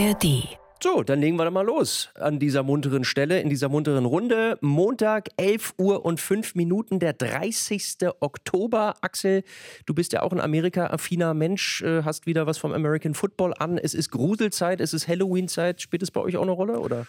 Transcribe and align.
ARD. 0.00 0.48
So, 0.82 1.02
dann 1.02 1.20
legen 1.20 1.36
wir 1.36 1.44
doch 1.44 1.50
mal 1.50 1.60
los 1.60 2.08
an 2.14 2.38
dieser 2.38 2.62
munteren 2.62 3.04
Stelle, 3.04 3.38
in 3.40 3.50
dieser 3.50 3.68
munteren 3.68 4.06
Runde. 4.06 4.56
Montag, 4.62 5.28
11 5.36 5.74
Uhr 5.76 6.06
und 6.06 6.18
5 6.18 6.54
Minuten, 6.54 7.00
der 7.00 7.12
30. 7.12 8.08
Oktober. 8.20 8.94
Axel, 9.02 9.42
du 9.84 9.92
bist 9.92 10.14
ja 10.14 10.22
auch 10.22 10.32
ein 10.32 10.40
Amerika-affiner 10.40 11.34
Mensch, 11.34 11.82
äh, 11.82 12.02
hast 12.02 12.24
wieder 12.24 12.46
was 12.46 12.56
vom 12.56 12.72
American 12.72 13.12
Football 13.12 13.52
an. 13.58 13.76
Es 13.76 13.92
ist 13.92 14.10
Gruselzeit, 14.10 14.80
es 14.80 14.94
ist 14.94 15.06
Halloween-Zeit. 15.06 15.82
Spielt 15.82 16.02
es 16.02 16.10
bei 16.10 16.20
euch 16.22 16.38
auch 16.38 16.42
eine 16.42 16.52
Rolle, 16.52 16.80
oder? 16.80 17.06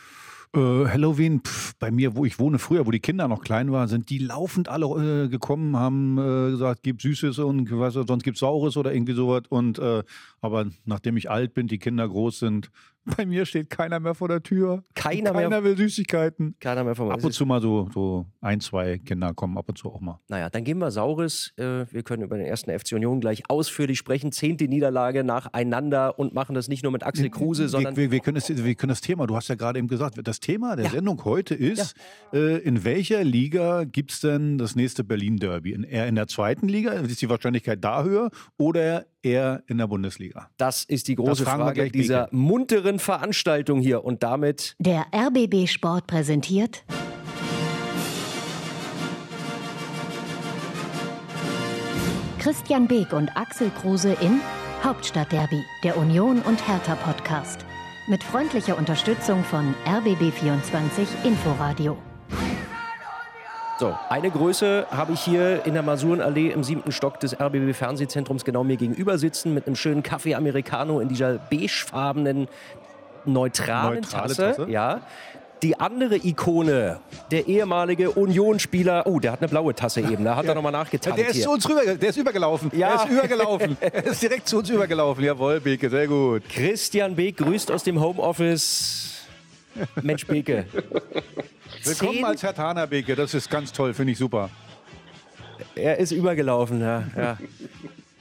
Äh, 0.54 0.60
Halloween, 0.60 1.40
pf, 1.40 1.76
bei 1.80 1.92
mir, 1.92 2.18
wo 2.18 2.26
ich 2.26 2.38
wohne 2.38 2.60
früher, 2.60 2.86
wo 2.86 2.92
die 2.92 3.00
Kinder 3.00 3.30
noch 3.30 3.42
klein 3.42 3.72
waren, 3.72 3.88
sind 3.88 4.10
die 4.10 4.18
laufend 4.18 4.68
alle 4.68 5.24
äh, 5.24 5.28
gekommen, 5.30 5.78
haben 5.78 6.18
äh, 6.18 6.52
gesagt, 6.52 6.82
gib 6.84 7.02
Süßes 7.02 7.40
und 7.40 7.72
was, 7.80 7.94
sonst 7.94 8.24
gibt's 8.24 8.42
Saures 8.42 8.76
oder 8.76 8.94
irgendwie 8.94 9.14
sowas. 9.14 9.44
Und 9.48 9.80
äh, 9.80 10.04
aber 10.42 10.66
nachdem 10.84 11.16
ich 11.16 11.30
alt 11.30 11.54
bin, 11.54 11.68
die 11.68 11.78
Kinder 11.78 12.06
groß 12.08 12.40
sind, 12.40 12.70
bei 13.18 13.26
mir 13.26 13.46
steht 13.46 13.70
keiner 13.70 14.00
mehr 14.00 14.14
vor 14.16 14.28
der 14.28 14.44
Tür. 14.44 14.84
Keiner 14.96 15.32
keiner 15.32 15.50
mehr- 15.50 15.64
will 15.64 15.78
Süßigkeiten. 15.78 16.56
Keiner 16.60 16.84
mehr 16.84 16.96
vom 16.96 17.10
Ab 17.10 17.24
und 17.24 17.32
zu 17.34 17.46
mal 17.46 17.62
so, 17.62 17.90
so 17.94 18.26
ein, 18.42 18.60
zwei 18.60 18.98
Kinder 19.00 19.34
kommen 19.34 19.58
ab 19.58 19.68
und 19.70 19.78
zu 19.78 19.90
auch 19.92 20.02
mal. 20.02 20.20
Naja, 20.28 20.50
dann 20.50 20.64
gehen 20.64 20.78
wir 20.78 20.92
Saures. 20.92 21.54
Äh, 21.58 21.86
wir 21.92 22.04
können 22.04 22.24
über 22.24 22.38
den 22.38 22.46
ersten 22.46 22.72
FC 22.78 22.94
Union 22.94 23.20
gleich 23.20 23.44
ausführlich 23.50 23.98
sprechen. 23.98 24.32
Zehnte 24.32 24.68
Niederlage 24.68 25.24
nacheinander 25.24 26.18
und 26.20 26.34
machen 26.34 26.54
das 26.54 26.68
nicht 26.68 26.84
nur 26.84 26.92
mit 26.92 27.04
Axel 27.04 27.30
Kruse, 27.30 27.68
sondern 27.68 27.96
wir, 27.96 28.04
wir, 28.04 28.12
wir, 28.12 28.20
können 28.20 28.36
das, 28.36 28.50
wir 28.50 28.76
können 28.76 28.90
das 28.90 29.02
Thema, 29.02 29.26
du 29.28 29.36
hast 29.36 29.48
ja 29.48 29.56
gerade 29.56 29.80
eben 29.80 29.88
gesagt, 29.88 30.20
das 30.24 30.40
Thema 30.40 30.76
der 30.76 30.86
Ja. 30.86 30.92
Sendung 30.92 31.24
heute 31.26 31.56
ist, 31.56 31.96
äh, 32.34 32.58
in 32.60 32.84
welcher 32.84 33.24
Liga 33.24 33.84
gibt's 33.84 34.20
denn 34.22 34.58
das 34.58 34.76
nächste 34.76 35.04
Berlin-Derby? 35.04 35.74
In, 35.74 35.84
eher 35.84 36.08
in 36.08 36.16
der 36.16 36.28
zweiten 36.28 36.68
Liga? 36.68 36.92
Ist 36.92 37.22
die 37.22 37.30
Wahrscheinlichkeit 37.30 37.84
da 37.84 38.04
höher? 38.04 38.30
Oder 38.58 39.06
eher 39.24 39.64
in 39.68 39.78
der 39.78 39.88
Bundesliga? 39.88 40.50
das 40.58 40.84
ist 40.84 41.08
die 41.08 41.16
große 41.16 41.30
Das 41.30 41.40
fragen 41.42 41.60
wir 41.60 41.66
Frage 41.66 41.76
gleich 41.82 41.92
dieser 41.92 42.24
Beke. 42.26 42.36
Munteren 42.92 43.00
Veranstaltung 43.00 43.80
hier. 43.80 44.04
Und 44.04 44.24
damit 44.24 44.76
Der 44.80 45.06
RBB 45.14 45.68
Sport 45.68 46.08
präsentiert 46.08 46.84
Christian 52.40 52.88
Beek 52.88 53.14
und 53.14 53.30
Axel 53.38 53.70
Kruse 53.82 54.14
in 54.20 54.42
Hauptstadtderby, 54.84 55.64
der 55.84 55.96
Union 55.98 56.42
und 56.42 56.68
Hertha 56.68 56.96
Podcast. 56.96 57.64
Mit 58.08 58.24
freundlicher 58.24 58.78
Unterstützung 58.78 59.44
von 59.44 59.76
RBB24 59.86 61.24
Inforadio. 61.24 61.98
So, 63.82 63.98
eine 64.10 64.30
Größe 64.30 64.86
habe 64.92 65.14
ich 65.14 65.22
hier 65.22 65.66
in 65.66 65.74
der 65.74 65.82
Masurenallee 65.82 66.52
im 66.52 66.64
siebten 66.64 66.92
Stock 66.92 67.20
des 67.20 67.42
RBB 67.42 67.74
Fernsehzentrums 67.74 68.46
genau 68.46 68.64
mir 68.64 68.78
gegenüber 68.78 69.18
sitzen 69.18 69.56
mit 69.56 69.66
einem 69.66 69.76
schönen 69.76 70.04
Kaffee 70.04 70.36
Americano 70.36 71.00
in 71.00 71.08
dieser 71.08 71.40
beigefarbenen 71.40 72.48
neutralen 73.28 74.02
Neutrale 74.02 74.28
Tasse. 74.28 74.56
Tasse. 74.56 74.72
Ja. 74.72 75.02
Die 75.62 75.80
andere 75.80 76.16
Ikone, 76.16 77.00
der 77.30 77.48
ehemalige 77.48 78.10
Unionsspieler, 78.10 79.06
oh, 79.06 79.20
der 79.20 79.34
hat 79.34 79.42
eine 79.42 79.48
blaue 79.48 79.76
Tasse 79.76 80.02
eben, 80.02 80.24
da 80.24 80.36
hat 80.36 80.48
er 80.48 80.56
nochmal 80.56 80.72
nachgetankt 80.72 81.20
der 81.20 81.28
ist 81.28 81.36
hier. 81.36 81.44
zu 81.44 81.52
uns 81.52 81.70
rüber, 81.70 81.86
der 81.86 82.10
ist 82.10 82.18
übergelaufen. 82.18 82.72
Ja. 82.76 82.96
Der 82.96 83.06
ist 83.06 83.12
übergelaufen. 83.12 83.78
er 83.82 84.06
ist 84.06 84.24
direkt 84.24 84.48
zu 84.48 84.58
uns 84.58 84.70
übergelaufen. 84.72 85.24
Jawohl, 85.24 85.60
Beke, 85.60 85.88
sehr 85.88 86.08
gut. 86.08 86.50
Christian 86.50 87.16
Beek 87.16 87.38
grüßt 87.38 87.72
aus 87.72 87.84
dem 87.84 88.02
Homeoffice. 88.02 89.28
Mensch 90.02 90.26
Beke. 90.26 90.66
Willkommen 91.84 92.14
Zehn- 92.14 92.26
als 92.26 92.42
Herr 92.42 92.56
Taner, 92.56 92.88
Beke. 92.88 93.16
Das 93.16 93.36
ist 93.36 93.48
ganz 93.50 93.72
toll, 93.72 93.94
finde 93.94 94.14
ich 94.14 94.18
super. 94.18 94.50
Er 95.76 95.98
ist 96.00 96.12
übergelaufen, 96.12 96.82
ja. 96.82 97.04
ja. 97.16 97.38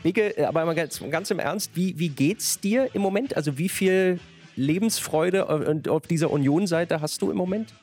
Beke, 0.02 0.46
aber 0.46 0.64
mal 0.64 0.74
ganz, 0.74 1.00
ganz 1.10 1.30
im 1.30 1.38
Ernst, 1.38 1.70
wie, 1.74 1.98
wie 1.98 2.10
geht's 2.10 2.60
dir 2.60 2.88
im 2.94 3.02
Moment? 3.02 3.36
Also 3.36 3.56
wie 3.58 3.68
viel 3.68 4.18
Lebensfreude 4.60 5.48
auf, 5.48 5.66
und 5.66 5.88
auf 5.88 6.06
dieser 6.06 6.30
Union-Seite 6.30 7.00
hast 7.00 7.22
du 7.22 7.30
im 7.30 7.36
Moment? 7.36 7.74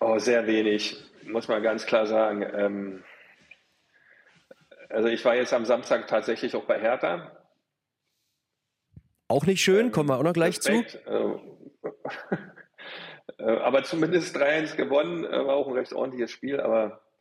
Oh, 0.00 0.18
sehr 0.18 0.46
wenig, 0.46 0.96
muss 1.24 1.48
man 1.48 1.62
ganz 1.62 1.86
klar 1.86 2.06
sagen. 2.06 2.42
Ähm, 2.42 3.04
also 4.88 5.08
ich 5.08 5.24
war 5.24 5.34
jetzt 5.34 5.52
am 5.52 5.64
Samstag 5.64 6.06
tatsächlich 6.06 6.54
auch 6.54 6.64
bei 6.64 6.80
Hertha. 6.80 7.32
Auch 9.28 9.46
nicht 9.46 9.62
schön, 9.62 9.90
kommen 9.90 10.08
wir 10.10 10.18
auch 10.18 10.22
noch 10.22 10.34
gleich 10.34 10.60
zu. 10.60 10.72
Respekt. 10.72 11.06
Äh, 11.06 11.38
äh, 13.42 13.56
aber 13.58 13.82
zumindest 13.82 14.36
3-1 14.36 14.76
gewonnen, 14.76 15.24
äh, 15.24 15.46
war 15.46 15.56
auch 15.56 15.66
ein 15.66 15.74
recht 15.74 15.92
ordentliches 15.92 16.30
Spiel. 16.30 16.60
Aber 16.60 16.86
äh, 16.86 17.13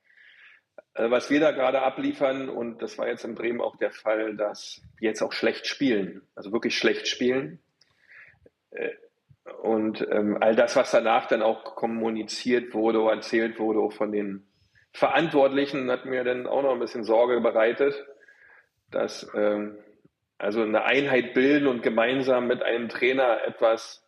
was 0.96 1.30
wir 1.30 1.40
da 1.40 1.52
gerade 1.52 1.82
abliefern, 1.82 2.50
und 2.50 2.82
das 2.82 2.98
war 2.98 3.08
jetzt 3.08 3.26
in 3.26 3.36
Bremen 3.36 3.62
auch 3.62 3.78
der 3.78 3.92
Fall, 3.92 4.36
dass 4.36 4.82
wir 4.98 5.10
jetzt 5.10 5.22
auch 5.22 5.34
schlecht 5.34 5.68
spielen, 5.68 6.22
also 6.36 6.52
wirklich 6.52 6.78
schlecht 6.78 7.08
spielen. 7.08 7.60
Äh, 8.72 8.92
Und 9.62 10.08
ähm, 10.10 10.38
all 10.40 10.56
das, 10.56 10.76
was 10.76 10.92
danach 10.92 11.28
dann 11.28 11.42
auch 11.42 11.76
kommuniziert 11.76 12.74
wurde 12.74 13.00
erzählt 13.10 13.60
wurde, 13.60 13.92
von 13.92 14.12
den 14.12 14.48
Verantwortlichen, 14.94 15.92
hat 15.92 16.06
mir 16.06 16.24
dann 16.24 16.48
auch 16.48 16.62
noch 16.64 16.74
ein 16.74 16.80
bisschen 16.80 17.04
Sorge 17.04 17.42
bereitet, 17.42 17.94
dass 18.90 19.30
ähm, 19.36 19.78
also 20.38 20.62
eine 20.62 20.84
Einheit 20.86 21.34
bilden 21.34 21.68
und 21.68 21.84
gemeinsam 21.84 22.48
mit 22.48 22.64
einem 22.64 22.88
Trainer 22.90 23.44
etwas 23.46 24.03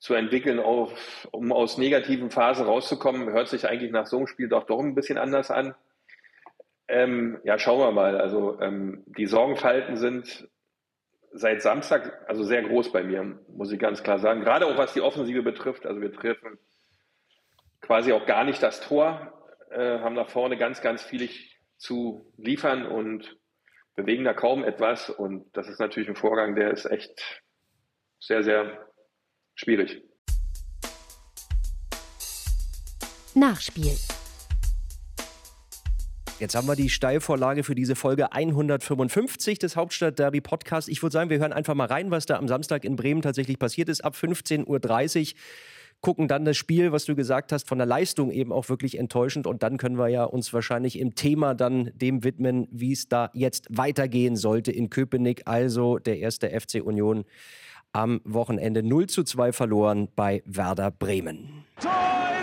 zu 0.00 0.14
entwickeln, 0.14 0.58
auf, 0.58 1.28
um 1.30 1.52
aus 1.52 1.78
negativen 1.78 2.30
Phasen 2.30 2.66
rauszukommen, 2.66 3.30
hört 3.30 3.48
sich 3.48 3.68
eigentlich 3.68 3.92
nach 3.92 4.06
so 4.06 4.16
einem 4.16 4.26
Spiel 4.26 4.48
doch 4.48 4.64
doch 4.64 4.80
ein 4.80 4.94
bisschen 4.94 5.18
anders 5.18 5.50
an. 5.50 5.74
Ähm, 6.88 7.38
ja, 7.44 7.58
schauen 7.58 7.78
wir 7.78 7.92
mal. 7.92 8.18
Also 8.18 8.58
ähm, 8.60 9.04
die 9.06 9.26
Sorgenfalten 9.26 9.96
sind 9.96 10.48
seit 11.32 11.62
Samstag 11.62 12.24
also 12.28 12.42
sehr 12.42 12.62
groß 12.62 12.92
bei 12.92 13.04
mir, 13.04 13.38
muss 13.48 13.70
ich 13.70 13.78
ganz 13.78 14.02
klar 14.02 14.18
sagen. 14.18 14.40
Gerade 14.40 14.66
auch 14.66 14.78
was 14.78 14.94
die 14.94 15.02
Offensive 15.02 15.42
betrifft. 15.42 15.86
Also 15.86 16.00
wir 16.00 16.12
treffen 16.12 16.58
quasi 17.82 18.12
auch 18.12 18.24
gar 18.24 18.44
nicht 18.44 18.62
das 18.62 18.80
Tor, 18.80 19.32
äh, 19.70 19.98
haben 19.98 20.14
nach 20.14 20.30
vorne 20.30 20.56
ganz, 20.56 20.80
ganz 20.80 21.02
viel 21.02 21.28
zu 21.76 22.32
liefern 22.38 22.86
und 22.86 23.36
bewegen 23.94 24.24
da 24.24 24.32
kaum 24.32 24.64
etwas. 24.64 25.10
Und 25.10 25.54
das 25.56 25.68
ist 25.68 25.78
natürlich 25.78 26.08
ein 26.08 26.16
Vorgang, 26.16 26.54
der 26.54 26.70
ist 26.70 26.86
echt 26.86 27.42
sehr, 28.18 28.42
sehr 28.42 28.89
schwierig. 29.60 30.02
Nachspiel. 33.34 33.96
Jetzt 36.40 36.54
haben 36.54 36.66
wir 36.66 36.74
die 36.74 36.88
Steilvorlage 36.88 37.62
für 37.62 37.74
diese 37.74 37.94
Folge 37.94 38.32
155 38.32 39.58
des 39.58 39.76
Hauptstadt 39.76 40.18
Derby 40.18 40.40
Podcast. 40.40 40.88
Ich 40.88 41.02
würde 41.02 41.12
sagen, 41.12 41.28
wir 41.28 41.38
hören 41.38 41.52
einfach 41.52 41.74
mal 41.74 41.86
rein, 41.86 42.10
was 42.10 42.24
da 42.24 42.38
am 42.38 42.48
Samstag 42.48 42.84
in 42.84 42.96
Bremen 42.96 43.20
tatsächlich 43.20 43.58
passiert 43.58 43.90
ist. 43.90 44.02
Ab 44.02 44.14
15.30 44.14 44.66
Uhr 44.66 45.38
gucken 46.00 46.28
dann 46.28 46.46
das 46.46 46.56
Spiel, 46.56 46.92
was 46.92 47.04
du 47.04 47.14
gesagt 47.14 47.52
hast, 47.52 47.68
von 47.68 47.76
der 47.76 47.86
Leistung 47.86 48.30
eben 48.30 48.52
auch 48.52 48.70
wirklich 48.70 48.98
enttäuschend. 48.98 49.46
Und 49.46 49.62
dann 49.62 49.76
können 49.76 49.98
wir 49.98 50.08
ja 50.08 50.24
uns 50.24 50.52
wahrscheinlich 50.54 50.98
im 50.98 51.14
Thema 51.14 51.54
dann 51.54 51.90
dem 51.94 52.24
widmen, 52.24 52.66
wie 52.70 52.92
es 52.92 53.08
da 53.08 53.30
jetzt 53.34 53.66
weitergehen 53.68 54.36
sollte 54.36 54.72
in 54.72 54.88
Köpenick. 54.88 55.42
Also 55.44 55.98
der 55.98 56.18
erste 56.20 56.48
FC 56.58 56.82
Union 56.82 57.26
am 57.92 58.20
Wochenende 58.24 58.82
0 58.82 59.06
zu 59.08 59.24
2 59.24 59.52
verloren 59.52 60.08
bei 60.14 60.42
Werder 60.46 60.90
Bremen. 60.90 61.64
Tor 61.80 62.39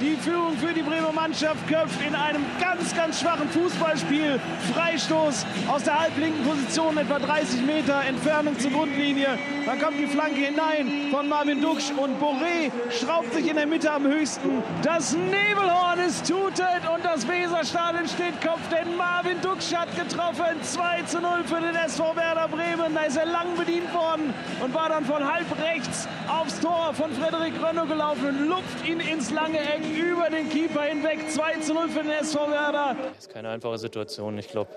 die 0.00 0.16
Führung 0.16 0.56
für 0.58 0.72
die 0.72 0.82
Bremer 0.82 1.12
Mannschaft 1.12 1.66
köpft 1.68 2.00
in 2.06 2.14
einem 2.14 2.44
ganz, 2.60 2.94
ganz 2.94 3.20
schwachen 3.20 3.48
Fußballspiel. 3.48 4.40
Freistoß 4.74 5.46
aus 5.68 5.84
der 5.84 6.00
halblinken 6.00 6.44
Position, 6.44 6.98
etwa 6.98 7.18
30 7.18 7.62
Meter 7.62 8.02
Entfernung 8.06 8.58
zur 8.58 8.70
Grundlinie. 8.72 9.38
Dann 9.64 9.80
kommt 9.80 9.98
die 9.98 10.06
Flanke 10.06 10.40
hinein 10.40 11.08
von 11.10 11.28
Marvin 11.28 11.60
Duksch 11.60 11.90
und 11.96 12.20
Boré 12.20 12.70
schraubt 12.90 13.32
sich 13.32 13.48
in 13.48 13.56
der 13.56 13.66
Mitte 13.66 13.90
am 13.90 14.04
höchsten. 14.04 14.62
Das 14.82 15.14
Nebelhorn 15.14 16.00
ist 16.00 16.28
tutet 16.28 16.82
und 16.92 17.04
das 17.04 17.26
Weserstadion 17.26 18.06
steht 18.08 18.40
Kopf, 18.42 18.60
denn 18.70 18.96
Marvin 18.96 19.40
Duksch 19.40 19.74
hat 19.74 19.88
getroffen. 19.96 20.62
2 20.62 21.02
zu 21.02 21.20
0 21.20 21.44
für 21.44 21.60
den 21.60 21.74
SV 21.74 22.16
Werder 22.16 22.48
Bremen. 22.48 22.94
Da 22.94 23.02
ist 23.02 23.16
er 23.16 23.26
lang 23.26 23.56
bedient 23.56 23.92
worden 23.94 24.34
und 24.62 24.74
war 24.74 24.88
dann 24.88 25.04
von 25.04 25.24
halb 25.24 25.46
rechts 25.62 26.08
aufs 26.28 26.60
Tor 26.60 26.92
von 26.94 27.12
Frederik 27.12 27.54
Rönno 27.62 27.86
gelaufen 27.86 28.28
und 28.28 28.48
lupft 28.48 28.86
ihn 28.86 29.00
ins 29.00 29.30
lange 29.30 29.58
Eck 29.58 29.73
über 29.82 30.30
den 30.30 30.48
Keeper 30.48 30.82
hinweg. 30.82 31.18
2 31.28 31.60
zu 31.60 31.74
0 31.74 31.88
für 31.88 32.02
den 32.02 32.12
SV 32.12 32.50
Werder. 32.50 32.96
ist 33.18 33.30
keine 33.32 33.48
einfache 33.50 33.78
Situation. 33.78 34.38
Ich 34.38 34.48
glaube, 34.48 34.70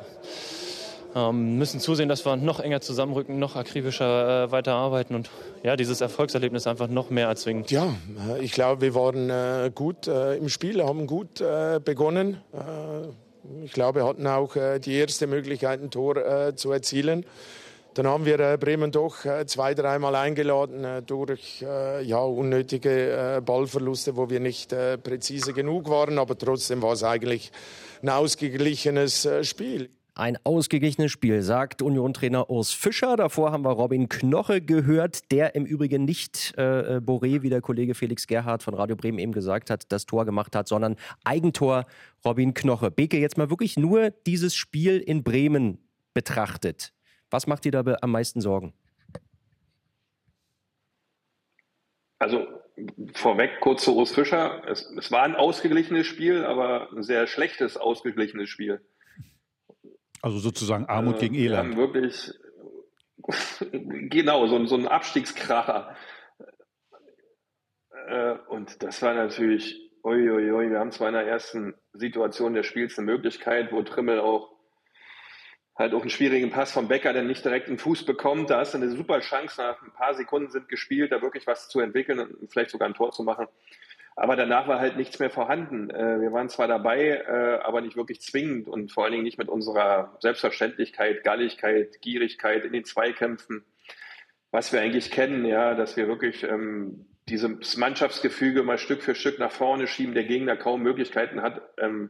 ähm, 1.15 1.57
müssen 1.57 1.79
zusehen, 1.79 2.09
dass 2.09 2.25
wir 2.25 2.35
noch 2.35 2.59
enger 2.59 2.81
zusammenrücken, 2.81 3.39
noch 3.39 3.55
akribischer 3.55 4.45
äh, 4.45 4.51
weiterarbeiten 4.51 5.15
und 5.15 5.29
ja, 5.63 5.75
dieses 5.75 6.01
Erfolgserlebnis 6.01 6.67
einfach 6.67 6.87
noch 6.87 7.09
mehr 7.09 7.27
erzwingen. 7.27 7.65
Ja, 7.69 7.95
äh, 8.29 8.43
ich 8.43 8.51
glaube, 8.51 8.81
wir 8.81 8.95
waren 8.95 9.29
äh, 9.29 9.71
gut 9.73 10.07
äh, 10.07 10.35
im 10.35 10.49
Spiel, 10.49 10.83
haben 10.83 11.07
gut 11.07 11.41
äh, 11.41 11.79
begonnen. 11.83 12.37
Äh, 12.53 13.65
ich 13.65 13.71
glaube, 13.71 14.01
wir 14.01 14.07
hatten 14.07 14.27
auch 14.27 14.55
äh, 14.55 14.79
die 14.79 14.95
erste 14.95 15.27
Möglichkeit, 15.27 15.81
ein 15.81 15.89
Tor 15.89 16.17
äh, 16.17 16.55
zu 16.55 16.71
erzielen. 16.71 17.25
Dann 17.97 18.05
haben 18.07 18.25
wir 18.25 18.39
äh, 18.39 18.57
Bremen 18.57 18.91
doch 18.91 19.25
äh, 19.25 19.47
zwei, 19.47 19.73
dreimal 19.73 20.15
eingeladen 20.15 20.83
äh, 20.83 21.01
durch 21.01 21.61
ja, 21.61 22.19
unnötige 22.19 23.41
Ballverluste, 23.45 24.15
wo 24.15 24.29
wir 24.29 24.39
nicht 24.39 24.69
präzise 24.69 25.53
genug 25.53 25.89
waren. 25.89 26.19
Aber 26.19 26.37
trotzdem 26.37 26.81
war 26.81 26.93
es 26.93 27.03
eigentlich 27.03 27.51
ein 28.01 28.09
ausgeglichenes 28.09 29.27
Spiel. 29.41 29.89
Ein 30.15 30.37
ausgeglichenes 30.43 31.11
Spiel, 31.11 31.41
sagt 31.41 31.81
Union-Trainer 31.81 32.49
Urs 32.49 32.71
Fischer. 32.71 33.15
Davor 33.15 33.51
haben 33.51 33.63
wir 33.63 33.71
Robin 33.71 34.09
Knoche 34.09 34.61
gehört, 34.61 35.31
der 35.31 35.55
im 35.55 35.65
Übrigen 35.65 36.05
nicht 36.05 36.53
äh, 36.57 36.99
Boré, 36.99 37.41
wie 37.41 37.49
der 37.49 37.61
Kollege 37.61 37.95
Felix 37.95 38.27
Gerhardt 38.27 38.63
von 38.63 38.73
Radio 38.73 38.95
Bremen 38.95 39.19
eben 39.19 39.31
gesagt 39.31 39.69
hat, 39.69 39.91
das 39.91 40.05
Tor 40.05 40.25
gemacht 40.25 40.55
hat, 40.55 40.67
sondern 40.67 40.95
Eigentor 41.23 41.85
Robin 42.25 42.53
Knoche. 42.53 42.91
Beke, 42.91 43.17
jetzt 43.17 43.37
mal 43.37 43.49
wirklich 43.49 43.77
nur 43.77 44.11
dieses 44.25 44.55
Spiel 44.55 44.97
in 44.97 45.23
Bremen 45.23 45.79
betrachtet. 46.13 46.93
Was 47.29 47.47
macht 47.47 47.65
dir 47.65 47.71
da 47.71 47.83
am 48.01 48.11
meisten 48.11 48.41
Sorgen? 48.41 48.73
Also 52.19 52.47
vorweg 53.13 53.59
kurz 53.59 53.83
zu 53.83 53.95
Urs 53.95 54.13
Fischer. 54.13 54.63
Es, 54.67 54.89
es, 54.97 55.11
war 55.11 55.23
ein 55.23 55.35
ausgeglichenes 55.35 56.07
Spiel, 56.07 56.45
aber 56.45 56.91
ein 56.91 57.03
sehr 57.03 57.27
schlechtes 57.27 57.77
ausgeglichenes 57.77 58.49
Spiel. 58.49 58.81
Also 60.21 60.39
sozusagen 60.39 60.85
Armut 60.85 61.17
äh, 61.17 61.19
gegen 61.21 61.35
Elend. 61.35 61.51
Wir 61.51 61.57
haben 61.57 61.77
wirklich, 61.77 62.31
genau, 64.09 64.47
so, 64.47 64.65
so 64.65 64.75
ein 64.75 64.87
Abstiegskracher. 64.87 65.95
Äh, 68.07 68.35
und 68.49 68.81
das 68.81 69.01
war 69.01 69.13
natürlich, 69.13 69.91
uiuiui, 70.03 70.51
ui, 70.51 70.51
ui, 70.51 70.69
wir 70.71 70.79
haben 70.79 70.91
zwar 70.91 71.09
in 71.09 71.13
der 71.13 71.27
ersten 71.27 71.75
Situation 71.93 72.53
des 72.53 72.65
Spiels 72.65 72.97
eine 72.97 73.05
Möglichkeit, 73.05 73.71
wo 73.71 73.81
Trimmel 73.83 74.19
auch 74.19 74.56
halt 75.77 75.93
auch 75.93 76.01
einen 76.01 76.09
schwierigen 76.09 76.49
Pass 76.49 76.71
vom 76.71 76.87
Becker, 76.87 77.13
der 77.13 77.23
nicht 77.23 77.45
direkt 77.45 77.67
einen 77.67 77.77
Fuß 77.77 78.05
bekommt. 78.05 78.49
Da 78.49 78.61
ist 78.61 78.73
eine 78.73 78.89
super 78.89 79.19
Chance, 79.19 79.61
nach 79.61 79.81
ein 79.81 79.91
paar 79.91 80.15
Sekunden 80.15 80.49
sind 80.49 80.69
gespielt, 80.69 81.11
da 81.11 81.21
wirklich 81.21 81.45
was 81.45 81.69
zu 81.69 81.79
entwickeln 81.79 82.19
und 82.19 82.51
vielleicht 82.51 82.71
sogar 82.71 82.87
ein 82.87 82.95
Tor 82.95 83.11
zu 83.11 83.23
machen. 83.23 83.47
Aber 84.15 84.35
danach 84.35 84.67
war 84.67 84.79
halt 84.79 84.97
nichts 84.97 85.19
mehr 85.19 85.29
vorhanden. 85.29 85.91
Äh, 85.91 86.19
wir 86.19 86.31
waren 86.31 86.49
zwar 86.49 86.67
dabei, 86.67 87.09
äh, 87.09 87.59
aber 87.63 87.81
nicht 87.81 87.95
wirklich 87.95 88.19
zwingend 88.21 88.67
und 88.67 88.91
vor 88.91 89.03
allen 89.03 89.11
Dingen 89.11 89.23
nicht 89.23 89.37
mit 89.37 89.47
unserer 89.47 90.17
Selbstverständlichkeit, 90.19 91.23
Galligkeit, 91.23 92.01
Gierigkeit 92.01 92.65
in 92.65 92.73
den 92.73 92.83
Zweikämpfen, 92.83 93.63
was 94.49 94.73
wir 94.73 94.81
eigentlich 94.81 95.11
kennen, 95.11 95.45
ja, 95.45 95.75
dass 95.75 95.97
wir 95.97 96.07
wirklich 96.07 96.41
ähm, 96.41 97.05
dieses 97.29 97.77
Mannschaftsgefüge 97.77 98.63
mal 98.63 98.79
Stück 98.79 99.03
für 99.03 99.13
Stück 99.13 99.37
nach 99.37 99.51
vorne 99.51 99.85
schieben, 99.85 100.15
der 100.15 100.23
Gegner 100.23 100.57
kaum 100.57 100.81
Möglichkeiten 100.81 101.43
hat, 101.43 101.61
ähm, 101.77 102.09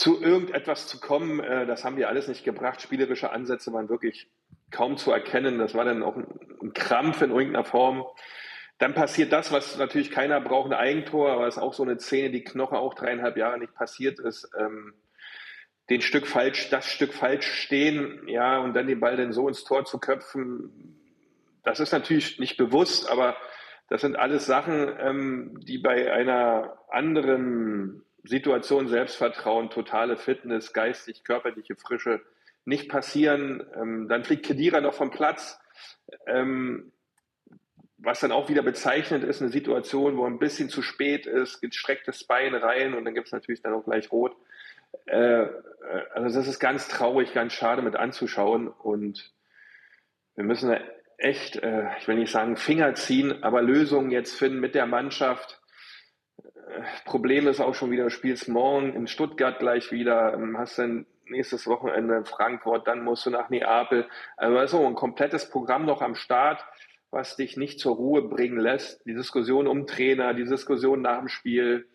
zu 0.00 0.18
irgendetwas 0.22 0.86
zu 0.86 0.98
kommen. 0.98 1.40
Äh, 1.40 1.66
das 1.66 1.84
haben 1.84 1.98
wir 1.98 2.08
alles 2.08 2.26
nicht 2.26 2.42
gebracht. 2.42 2.80
Spielerische 2.80 3.32
Ansätze 3.32 3.70
waren 3.74 3.90
wirklich 3.90 4.30
kaum 4.70 4.96
zu 4.96 5.12
erkennen. 5.12 5.58
Das 5.58 5.74
war 5.74 5.84
dann 5.84 6.02
auch 6.02 6.16
ein, 6.16 6.26
ein 6.62 6.72
Krampf 6.72 7.20
in 7.20 7.30
irgendeiner 7.30 7.66
Form. 7.66 8.06
Dann 8.78 8.94
passiert 8.94 9.30
das, 9.30 9.52
was 9.52 9.76
natürlich 9.76 10.10
keiner 10.10 10.40
braucht, 10.40 10.72
ein 10.72 10.78
Eigentor, 10.78 11.30
aber 11.30 11.46
es 11.46 11.56
ist 11.56 11.62
auch 11.62 11.74
so 11.74 11.82
eine 11.82 12.00
Szene, 12.00 12.30
die 12.30 12.42
Knoche 12.42 12.78
auch 12.78 12.94
dreieinhalb 12.94 13.36
Jahre 13.36 13.58
nicht 13.58 13.74
passiert 13.74 14.18
ist. 14.18 14.50
Ähm, 14.58 14.94
den 15.90 16.00
Stück 16.00 16.26
falsch, 16.26 16.70
das 16.70 16.86
Stück 16.86 17.12
falsch 17.12 17.46
stehen, 17.46 18.26
ja, 18.26 18.58
und 18.58 18.72
dann 18.72 18.86
den 18.86 19.00
Ball 19.00 19.18
dann 19.18 19.34
so 19.34 19.48
ins 19.48 19.64
Tor 19.64 19.84
zu 19.84 19.98
köpfen, 19.98 20.96
das 21.62 21.78
ist 21.78 21.92
natürlich 21.92 22.38
nicht 22.38 22.56
bewusst, 22.56 23.10
aber 23.10 23.36
das 23.90 24.00
sind 24.00 24.16
alles 24.16 24.46
Sachen, 24.46 24.88
ähm, 24.98 25.60
die 25.60 25.76
bei 25.76 26.10
einer 26.10 26.78
anderen 26.88 28.02
Situation 28.24 28.88
Selbstvertrauen, 28.88 29.70
totale 29.70 30.16
Fitness, 30.16 30.72
geistig, 30.72 31.24
körperliche 31.24 31.76
Frische 31.76 32.20
nicht 32.64 32.88
passieren. 32.88 33.64
Ähm, 33.74 34.08
dann 34.08 34.24
fliegt 34.24 34.46
Kedira 34.46 34.80
noch 34.80 34.94
vom 34.94 35.10
Platz. 35.10 35.60
Ähm, 36.26 36.92
was 38.02 38.20
dann 38.20 38.32
auch 38.32 38.48
wieder 38.48 38.62
bezeichnet 38.62 39.24
ist, 39.24 39.42
eine 39.42 39.50
Situation, 39.50 40.16
wo 40.16 40.24
ein 40.24 40.38
bisschen 40.38 40.68
zu 40.68 40.82
spät 40.82 41.26
ist, 41.26 41.60
gestrecktes 41.60 42.24
Bein 42.24 42.54
rein 42.54 42.94
und 42.94 43.04
dann 43.04 43.14
gibt 43.14 43.26
es 43.26 43.32
natürlich 43.32 43.62
dann 43.62 43.74
auch 43.74 43.84
gleich 43.84 44.10
rot. 44.10 44.36
Äh, 45.06 45.42
äh, 45.42 45.48
also 46.14 46.38
das 46.38 46.48
ist 46.48 46.60
ganz 46.60 46.88
traurig, 46.88 47.34
ganz 47.34 47.52
schade 47.52 47.82
mit 47.82 47.96
anzuschauen 47.96 48.68
und 48.68 49.32
wir 50.34 50.44
müssen 50.44 50.74
echt, 51.18 51.56
äh, 51.56 51.88
ich 51.98 52.08
will 52.08 52.16
nicht 52.16 52.32
sagen 52.32 52.56
Finger 52.56 52.94
ziehen, 52.94 53.42
aber 53.42 53.60
Lösungen 53.60 54.10
jetzt 54.10 54.34
finden 54.34 54.60
mit 54.60 54.74
der 54.74 54.86
Mannschaft. 54.86 55.59
Problem 57.04 57.46
ist 57.46 57.60
auch 57.60 57.74
schon 57.74 57.90
wieder, 57.90 58.04
du 58.04 58.10
spielst 58.10 58.48
morgen 58.48 58.94
in 58.94 59.06
Stuttgart 59.06 59.58
gleich 59.58 59.92
wieder, 59.92 60.34
ähm, 60.34 60.58
hast 60.58 60.78
dann 60.78 61.06
nächstes 61.26 61.66
Wochenende 61.66 62.16
in 62.16 62.24
Frankfurt, 62.24 62.86
dann 62.86 63.04
musst 63.04 63.24
du 63.26 63.30
nach 63.30 63.50
Neapel. 63.50 64.08
Also 64.36 64.78
so 64.78 64.86
ein 64.86 64.94
komplettes 64.94 65.48
Programm 65.48 65.86
noch 65.86 66.02
am 66.02 66.14
Start 66.14 66.64
was 67.10 67.36
dich 67.36 67.56
nicht 67.56 67.80
zur 67.80 67.96
Ruhe 67.96 68.22
bringen 68.22 68.58
lässt. 68.58 69.04
Die 69.06 69.14
Diskussion 69.14 69.66
um 69.66 69.86
Trainer, 69.86 70.34
die 70.34 70.44
Diskussion 70.44 71.02
nach 71.02 71.18
dem 71.18 71.28
Spiel, 71.28 71.88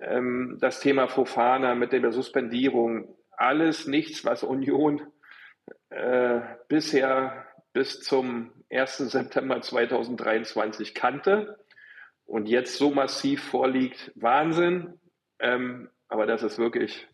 ähm, 0.00 0.58
das 0.60 0.80
Thema 0.80 1.08
Fofana 1.08 1.74
mit 1.74 1.92
der 1.92 2.12
Suspendierung, 2.12 3.16
alles 3.36 3.86
nichts, 3.86 4.24
was 4.24 4.42
Union 4.42 5.02
äh, 5.90 6.40
bisher 6.68 7.46
bis 7.72 8.00
zum 8.00 8.52
1. 8.70 8.98
September 8.98 9.60
2023 9.60 10.94
kannte 10.94 11.58
und 12.32 12.48
jetzt 12.48 12.78
so 12.78 12.90
massiv 12.90 13.42
vorliegt. 13.42 14.10
Wahnsinn. 14.14 14.98
Ähm, 15.38 15.90
aber 16.08 16.24
das 16.24 16.42
ist 16.42 16.58
wirklich 16.58 17.06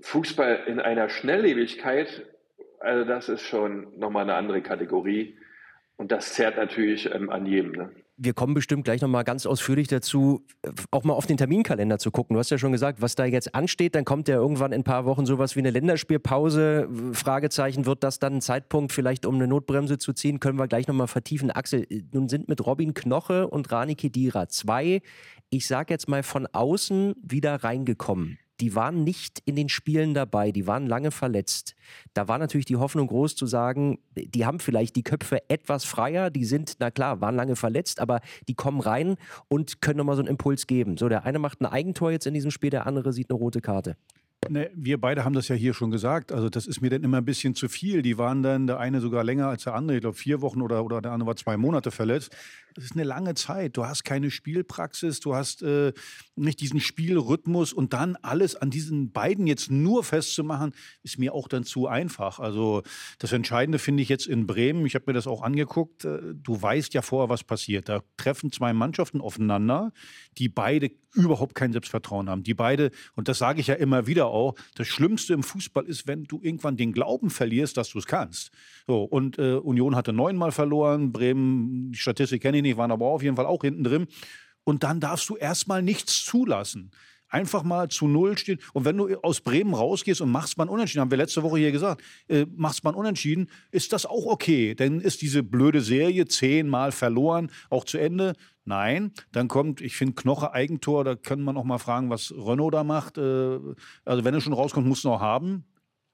Fußball 0.00 0.64
in 0.66 0.80
einer 0.80 1.10
Schnelllebigkeit, 1.10 2.26
also 2.78 3.04
das 3.04 3.28
ist 3.28 3.42
schon 3.42 3.98
nochmal 3.98 4.22
eine 4.22 4.36
andere 4.36 4.62
Kategorie. 4.62 5.36
Und 5.96 6.12
das 6.12 6.32
zerrt 6.32 6.56
natürlich 6.56 7.14
ähm, 7.14 7.28
an 7.28 7.44
jedem. 7.44 7.72
Ne? 7.72 7.94
Wir 8.22 8.34
kommen 8.34 8.52
bestimmt 8.52 8.84
gleich 8.84 9.00
nochmal 9.00 9.24
ganz 9.24 9.46
ausführlich 9.46 9.88
dazu, 9.88 10.44
auch 10.90 11.04
mal 11.04 11.14
auf 11.14 11.24
den 11.24 11.38
Terminkalender 11.38 11.98
zu 11.98 12.10
gucken. 12.10 12.34
Du 12.34 12.38
hast 12.38 12.50
ja 12.50 12.58
schon 12.58 12.70
gesagt, 12.70 13.00
was 13.00 13.14
da 13.14 13.24
jetzt 13.24 13.54
ansteht. 13.54 13.94
Dann 13.94 14.04
kommt 14.04 14.28
ja 14.28 14.34
irgendwann 14.34 14.72
in 14.72 14.82
ein 14.82 14.84
paar 14.84 15.06
Wochen 15.06 15.24
sowas 15.24 15.56
wie 15.56 15.60
eine 15.60 15.70
Länderspielpause. 15.70 16.86
Fragezeichen, 17.14 17.86
wird 17.86 18.04
das 18.04 18.18
dann 18.18 18.34
ein 18.34 18.40
Zeitpunkt 18.42 18.92
vielleicht, 18.92 19.24
um 19.24 19.36
eine 19.36 19.46
Notbremse 19.46 19.96
zu 19.96 20.12
ziehen? 20.12 20.38
Können 20.38 20.58
wir 20.58 20.68
gleich 20.68 20.86
nochmal 20.86 21.08
vertiefen. 21.08 21.50
Axel, 21.50 21.86
nun 22.12 22.28
sind 22.28 22.46
mit 22.46 22.66
Robin 22.66 22.92
Knoche 22.92 23.48
und 23.48 23.72
Rani 23.72 23.94
Kedira 23.94 24.48
zwei, 24.48 25.00
ich 25.48 25.66
sag 25.66 25.88
jetzt 25.88 26.06
mal 26.06 26.22
von 26.22 26.46
außen 26.46 27.14
wieder 27.22 27.64
reingekommen 27.64 28.38
die 28.60 28.74
waren 28.74 29.04
nicht 29.04 29.42
in 29.44 29.56
den 29.56 29.68
Spielen 29.68 30.14
dabei, 30.14 30.52
die 30.52 30.66
waren 30.66 30.86
lange 30.86 31.10
verletzt. 31.10 31.74
Da 32.14 32.28
war 32.28 32.38
natürlich 32.38 32.66
die 32.66 32.76
Hoffnung 32.76 33.06
groß 33.06 33.34
zu 33.34 33.46
sagen, 33.46 33.98
die 34.14 34.46
haben 34.46 34.60
vielleicht 34.60 34.96
die 34.96 35.02
Köpfe 35.02 35.48
etwas 35.48 35.84
freier, 35.84 36.30
die 36.30 36.44
sind, 36.44 36.76
na 36.78 36.90
klar, 36.90 37.20
waren 37.20 37.36
lange 37.36 37.56
verletzt, 37.56 38.00
aber 38.00 38.20
die 38.48 38.54
kommen 38.54 38.80
rein 38.80 39.16
und 39.48 39.80
können 39.80 39.98
nochmal 39.98 40.16
so 40.16 40.22
einen 40.22 40.28
Impuls 40.28 40.66
geben. 40.66 40.96
So, 40.96 41.08
der 41.08 41.24
eine 41.24 41.38
macht 41.38 41.60
ein 41.60 41.66
Eigentor 41.66 42.10
jetzt 42.10 42.26
in 42.26 42.34
diesem 42.34 42.50
Spiel, 42.50 42.70
der 42.70 42.86
andere 42.86 43.12
sieht 43.12 43.30
eine 43.30 43.38
rote 43.38 43.60
Karte. 43.60 43.96
Ne, 44.48 44.70
wir 44.74 44.98
beide 44.98 45.24
haben 45.24 45.34
das 45.34 45.48
ja 45.48 45.54
hier 45.54 45.74
schon 45.74 45.90
gesagt. 45.90 46.32
Also 46.32 46.48
das 46.48 46.66
ist 46.66 46.80
mir 46.80 46.88
dann 46.88 47.02
immer 47.02 47.18
ein 47.18 47.24
bisschen 47.26 47.54
zu 47.54 47.68
viel. 47.68 48.00
Die 48.00 48.16
waren 48.16 48.42
dann 48.42 48.66
der 48.66 48.78
eine 48.78 49.00
sogar 49.00 49.22
länger 49.22 49.48
als 49.48 49.64
der 49.64 49.74
andere. 49.74 49.98
Ich 49.98 50.00
glaube 50.00 50.16
vier 50.16 50.40
Wochen 50.40 50.62
oder, 50.62 50.82
oder 50.82 51.02
der 51.02 51.12
andere 51.12 51.26
war 51.28 51.36
zwei 51.36 51.58
Monate 51.58 51.90
verletzt. 51.90 52.34
Das 52.74 52.84
ist 52.84 52.92
eine 52.92 53.04
lange 53.04 53.34
Zeit. 53.34 53.76
Du 53.76 53.84
hast 53.84 54.04
keine 54.04 54.30
Spielpraxis, 54.30 55.20
du 55.20 55.34
hast 55.34 55.62
äh, 55.62 55.92
nicht 56.36 56.60
diesen 56.60 56.80
Spielrhythmus 56.80 57.72
und 57.72 57.92
dann 57.92 58.16
alles 58.16 58.56
an 58.56 58.70
diesen 58.70 59.12
beiden 59.12 59.46
jetzt 59.46 59.70
nur 59.70 60.04
festzumachen, 60.04 60.72
ist 61.02 61.18
mir 61.18 61.34
auch 61.34 61.48
dann 61.48 61.64
zu 61.64 61.86
einfach. 61.86 62.38
Also 62.38 62.82
das 63.18 63.32
Entscheidende 63.32 63.78
finde 63.78 64.02
ich 64.02 64.08
jetzt 64.08 64.26
in 64.26 64.46
Bremen, 64.46 64.86
ich 64.86 64.94
habe 64.94 65.04
mir 65.08 65.12
das 65.14 65.26
auch 65.26 65.42
angeguckt, 65.42 66.04
äh, 66.04 66.18
du 66.34 66.60
weißt 66.60 66.94
ja 66.94 67.02
vorher, 67.02 67.28
was 67.28 67.44
passiert. 67.44 67.88
Da 67.88 68.02
treffen 68.16 68.52
zwei 68.52 68.72
Mannschaften 68.72 69.20
aufeinander, 69.20 69.92
die 70.38 70.48
beide 70.48 70.90
überhaupt 71.14 71.54
kein 71.54 71.72
Selbstvertrauen 71.72 72.30
haben. 72.30 72.42
Die 72.42 72.54
beide, 72.54 72.90
und 73.16 73.28
das 73.28 73.38
sage 73.38 73.60
ich 73.60 73.66
ja 73.66 73.74
immer 73.74 74.06
wieder 74.06 74.26
auch, 74.26 74.54
das 74.76 74.86
Schlimmste 74.86 75.34
im 75.34 75.42
Fußball 75.42 75.84
ist, 75.86 76.06
wenn 76.06 76.24
du 76.24 76.40
irgendwann 76.42 76.76
den 76.76 76.92
Glauben 76.92 77.30
verlierst, 77.30 77.76
dass 77.76 77.90
du 77.90 77.98
es 77.98 78.06
kannst. 78.06 78.52
So, 78.86 79.02
und 79.02 79.38
äh, 79.38 79.54
Union 79.54 79.96
hatte 79.96 80.12
neunmal 80.12 80.52
verloren, 80.52 81.12
Bremen, 81.12 81.92
die 81.92 81.98
Statistik 81.98 82.42
kenne 82.42 82.58
ich 82.58 82.59
nicht, 82.62 82.76
waren 82.76 82.90
aber 82.90 83.06
auf 83.06 83.22
jeden 83.22 83.36
Fall 83.36 83.46
auch 83.46 83.62
hinten 83.62 83.84
drin. 83.84 84.06
Und 84.64 84.82
dann 84.84 85.00
darfst 85.00 85.28
du 85.28 85.36
erstmal 85.36 85.82
nichts 85.82 86.24
zulassen. 86.24 86.90
Einfach 87.28 87.62
mal 87.62 87.88
zu 87.88 88.08
Null 88.08 88.36
stehen. 88.36 88.58
Und 88.72 88.84
wenn 88.84 88.96
du 88.96 89.16
aus 89.20 89.40
Bremen 89.40 89.72
rausgehst 89.72 90.20
und 90.20 90.32
machst 90.32 90.58
mal 90.58 90.68
Unentschieden, 90.68 91.00
haben 91.00 91.12
wir 91.12 91.18
letzte 91.18 91.44
Woche 91.44 91.58
hier 91.58 91.70
gesagt, 91.70 92.02
äh, 92.26 92.44
machst 92.56 92.82
mal 92.82 92.94
Unentschieden, 92.94 93.48
ist 93.70 93.92
das 93.92 94.04
auch 94.04 94.26
okay. 94.26 94.74
Dann 94.74 95.00
ist 95.00 95.22
diese 95.22 95.44
blöde 95.44 95.80
Serie 95.80 96.26
zehnmal 96.26 96.90
verloren, 96.90 97.52
auch 97.70 97.84
zu 97.84 97.98
Ende. 97.98 98.34
Nein, 98.64 99.12
dann 99.30 99.46
kommt, 99.46 99.80
ich 99.80 99.96
finde, 99.96 100.14
Knoche 100.14 100.52
Eigentor, 100.52 101.04
da 101.04 101.14
können 101.14 101.44
wir 101.44 101.52
noch 101.52 101.64
mal 101.64 101.78
fragen, 101.78 102.10
was 102.10 102.34
Renault 102.36 102.74
da 102.74 102.82
macht. 102.82 103.16
Äh, 103.16 103.58
also 104.04 104.24
wenn 104.24 104.34
er 104.34 104.40
schon 104.40 104.52
rauskommt, 104.52 104.88
muss 104.88 105.04
er 105.04 105.12
noch 105.12 105.20
haben. 105.20 105.64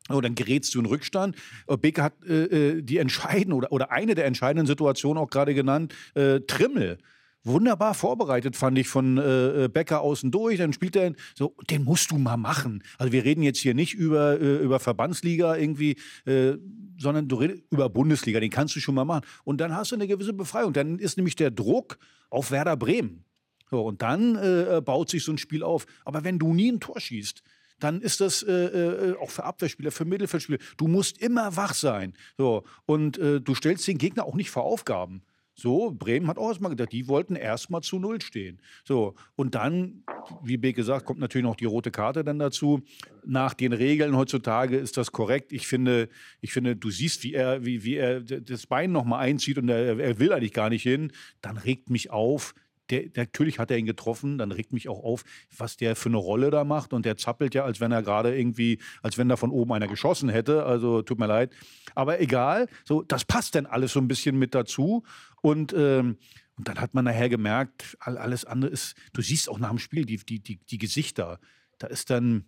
Oh, 0.08 0.20
dann 0.20 0.34
gerätst 0.34 0.74
du 0.74 0.80
in 0.80 0.86
Rückstand. 0.86 1.36
Äh, 1.66 1.76
Beke 1.76 2.02
hat 2.02 2.14
äh, 2.24 2.44
äh, 2.44 2.82
die 2.82 2.98
entscheidende 2.98 3.56
oder, 3.56 3.72
oder 3.72 3.90
eine 3.90 4.14
der 4.14 4.26
entscheidenden 4.26 4.66
Situationen 4.66 5.22
auch 5.22 5.30
gerade 5.30 5.54
genannt, 5.54 5.94
äh, 6.14 6.40
Trimmel 6.40 6.98
wunderbar 7.46 7.94
vorbereitet, 7.94 8.56
fand 8.56 8.76
ich, 8.78 8.88
von 8.88 9.18
äh, 9.18 9.64
äh 9.64 9.68
Becker 9.68 10.00
außen 10.00 10.30
durch. 10.30 10.58
Dann 10.58 10.72
spielt 10.72 10.96
er 10.96 11.14
so, 11.34 11.54
den 11.70 11.84
musst 11.84 12.10
du 12.10 12.18
mal 12.18 12.36
machen. 12.36 12.82
Also 12.98 13.12
wir 13.12 13.24
reden 13.24 13.42
jetzt 13.42 13.60
hier 13.60 13.74
nicht 13.74 13.94
über, 13.94 14.40
äh, 14.40 14.56
über 14.56 14.80
Verbandsliga 14.80 15.56
irgendwie, 15.56 15.96
äh, 16.26 16.54
sondern 16.98 17.28
du 17.28 17.36
redest 17.36 17.62
über 17.70 17.88
Bundesliga, 17.88 18.40
den 18.40 18.50
kannst 18.50 18.74
du 18.76 18.80
schon 18.80 18.94
mal 18.94 19.04
machen. 19.04 19.24
Und 19.44 19.60
dann 19.60 19.74
hast 19.74 19.92
du 19.92 19.96
eine 19.96 20.08
gewisse 20.08 20.32
Befreiung. 20.32 20.72
Dann 20.72 20.98
ist 20.98 21.16
nämlich 21.16 21.36
der 21.36 21.50
Druck 21.50 21.98
auf 22.30 22.50
Werder 22.50 22.76
Bremen. 22.76 23.24
So, 23.70 23.84
und 23.84 24.00
dann 24.00 24.84
baut 24.84 25.10
sich 25.10 25.24
so 25.24 25.32
ein 25.32 25.38
Spiel 25.38 25.64
auf. 25.64 25.86
Aber 26.04 26.22
wenn 26.22 26.38
du 26.38 26.54
nie 26.54 26.70
ein 26.70 26.78
Tor 26.78 27.00
schießt, 27.00 27.42
dann 27.78 28.00
ist 28.00 28.20
das 28.20 28.42
äh, 28.42 28.52
äh, 28.52 29.16
auch 29.18 29.30
für 29.30 29.44
Abwehrspieler, 29.44 29.90
für 29.90 30.04
Mittelfeldspieler. 30.04 30.58
Du 30.76 30.88
musst 30.88 31.18
immer 31.18 31.56
wach 31.56 31.74
sein. 31.74 32.14
So, 32.36 32.64
und 32.86 33.18
äh, 33.18 33.40
du 33.40 33.54
stellst 33.54 33.86
den 33.86 33.98
Gegner 33.98 34.24
auch 34.24 34.34
nicht 34.34 34.50
vor 34.50 34.64
Aufgaben. 34.64 35.22
So, 35.58 35.90
Bremen 35.90 36.28
hat 36.28 36.36
auch 36.36 36.48
erstmal 36.48 36.70
gedacht, 36.70 36.92
die 36.92 37.08
wollten 37.08 37.34
erstmal 37.34 37.80
zu 37.80 37.98
Null 37.98 38.20
stehen. 38.20 38.60
So, 38.84 39.14
und 39.36 39.54
dann, 39.54 40.04
wie 40.42 40.58
B 40.58 40.74
gesagt, 40.74 41.06
kommt 41.06 41.18
natürlich 41.18 41.46
noch 41.46 41.56
die 41.56 41.64
rote 41.64 41.90
Karte 41.90 42.24
dann 42.24 42.38
dazu. 42.38 42.82
Nach 43.24 43.54
den 43.54 43.72
Regeln 43.72 44.14
heutzutage 44.14 44.76
ist 44.76 44.98
das 44.98 45.12
korrekt. 45.12 45.54
Ich 45.54 45.66
finde, 45.66 46.10
ich 46.42 46.52
finde, 46.52 46.76
du 46.76 46.90
siehst, 46.90 47.24
wie 47.24 47.32
er, 47.32 47.64
wie, 47.64 47.84
wie 47.84 47.96
er 47.96 48.20
das 48.20 48.66
Bein 48.66 48.92
nochmal 48.92 49.20
einzieht 49.20 49.56
und 49.56 49.70
er, 49.70 49.98
er 49.98 50.18
will 50.18 50.34
eigentlich 50.34 50.52
gar 50.52 50.68
nicht 50.68 50.82
hin. 50.82 51.10
Dann 51.40 51.56
regt 51.56 51.88
mich 51.88 52.10
auf, 52.10 52.54
der, 52.90 53.04
natürlich 53.16 53.58
hat 53.58 53.70
er 53.70 53.78
ihn 53.78 53.86
getroffen, 53.86 54.38
dann 54.38 54.52
regt 54.52 54.72
mich 54.72 54.88
auch 54.88 55.02
auf, 55.02 55.24
was 55.56 55.76
der 55.76 55.96
für 55.96 56.08
eine 56.08 56.16
Rolle 56.16 56.50
da 56.50 56.64
macht. 56.64 56.92
Und 56.92 57.04
der 57.04 57.16
zappelt 57.16 57.54
ja, 57.54 57.64
als 57.64 57.80
wenn 57.80 57.92
er 57.92 58.02
gerade 58.02 58.36
irgendwie, 58.36 58.78
als 59.02 59.18
wenn 59.18 59.28
da 59.28 59.36
von 59.36 59.50
oben 59.50 59.72
einer 59.72 59.88
geschossen 59.88 60.28
hätte. 60.28 60.64
Also 60.64 61.02
tut 61.02 61.18
mir 61.18 61.26
leid. 61.26 61.52
Aber 61.94 62.20
egal, 62.20 62.68
so, 62.84 63.02
das 63.02 63.24
passt 63.24 63.54
dann 63.54 63.66
alles 63.66 63.92
so 63.92 64.00
ein 64.00 64.08
bisschen 64.08 64.38
mit 64.38 64.54
dazu. 64.54 65.04
Und, 65.42 65.72
ähm, 65.72 66.18
und 66.56 66.68
dann 66.68 66.80
hat 66.80 66.94
man 66.94 67.04
nachher 67.04 67.28
gemerkt, 67.28 67.96
alles 68.00 68.44
andere 68.44 68.70
ist, 68.70 68.94
du 69.12 69.20
siehst 69.20 69.48
auch 69.48 69.58
nach 69.58 69.70
dem 69.70 69.78
Spiel 69.78 70.06
die, 70.06 70.16
die, 70.16 70.40
die, 70.40 70.56
die 70.56 70.78
Gesichter. 70.78 71.38
Da 71.78 71.86
ist 71.88 72.10
dann, 72.10 72.46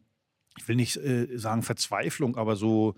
ich 0.57 0.67
will 0.67 0.77
nicht 0.77 0.97
äh, 0.97 1.37
sagen 1.37 1.63
Verzweiflung, 1.63 2.37
aber 2.37 2.57
so, 2.57 2.95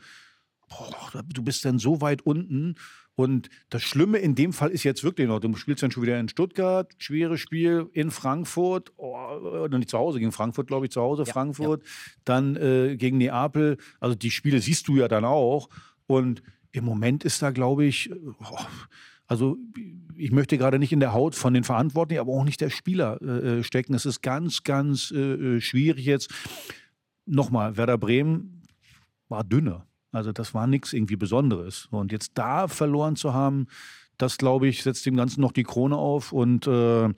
boah, 0.69 1.23
du 1.27 1.43
bist 1.43 1.65
dann 1.65 1.79
so 1.79 2.01
weit 2.01 2.23
unten 2.23 2.77
und 3.21 3.51
das 3.69 3.83
Schlimme 3.83 4.17
in 4.17 4.35
dem 4.35 4.55
Fall 4.55 4.71
ist 4.71 4.83
jetzt 4.83 5.05
wirklich 5.05 5.29
noch, 5.29 5.41
du 5.41 5.55
spielst 5.55 5.83
dann 5.83 5.91
schon 5.91 6.03
wieder 6.03 6.19
in 6.19 6.31
Stuttgart, 6.31 6.91
schweres 6.97 7.39
Spiel, 7.39 7.91
in 7.93 8.11
Frankfurt, 8.11 8.95
oh, 8.97 9.15
oder 9.15 9.77
nicht 9.77 9.91
zu 9.91 9.99
Hause, 9.99 10.21
gegen 10.21 10.33
Frankfurt, 10.33 10.69
glaube 10.69 10.87
ich, 10.87 10.93
zu 10.93 11.03
Hause, 11.03 11.25
ja, 11.27 11.31
Frankfurt, 11.31 11.83
ja. 11.83 11.91
dann 12.25 12.57
äh, 12.57 12.97
gegen 12.97 13.19
Neapel. 13.19 13.77
Also 14.01 14.15
die 14.15 14.31
Spiele 14.31 14.59
siehst 14.63 14.89
du 14.89 14.97
ja 14.97 15.07
dann 15.07 15.27
auch. 15.27 15.69
Und 16.07 16.43
im 16.73 16.87
Moment 16.87 17.23
ist 17.23 17.43
da, 17.43 17.51
glaube 17.51 17.85
ich, 17.85 18.11
oh, 18.11 18.59
also 19.27 19.59
ich 20.17 20.33
möchte 20.33 20.57
gerade 20.57 20.79
nicht 20.79 20.93
in 20.93 21.01
der 21.01 21.13
Haut 21.13 21.35
von 21.35 21.53
den 21.53 21.65
Verantwortlichen, 21.65 22.23
aber 22.23 22.33
auch 22.33 22.45
nicht 22.45 22.63
der 22.63 22.71
Spieler 22.71 23.21
äh, 23.21 23.59
äh 23.59 23.63
stecken. 23.63 23.93
Es 23.93 24.07
ist 24.07 24.23
ganz, 24.23 24.63
ganz 24.63 25.11
äh, 25.11 25.19
äh, 25.19 25.61
schwierig 25.61 26.07
jetzt. 26.07 26.33
Nochmal, 27.27 27.77
Werder 27.77 27.99
Bremen 27.99 28.63
war 29.29 29.45
dünner. 29.45 29.87
Also 30.13 30.33
das 30.33 30.55
war 30.55 30.67
nichts 30.67 30.93
irgendwie 30.93 31.17
Besonderes. 31.17 31.89
Und 31.91 32.13
jetzt 32.13 32.33
da 32.35 32.69
verloren 32.69 33.17
zu 33.17 33.35
haben, 33.35 33.67
das 34.19 34.39
glaube 34.39 34.69
ich, 34.69 34.83
setzt 34.83 35.07
dem 35.07 35.17
Ganzen 35.17 35.41
noch 35.41 35.53
die 35.53 35.63
Krone 35.63 35.97
auf. 35.97 36.33
Und 36.33 36.67
äh, 36.67 37.09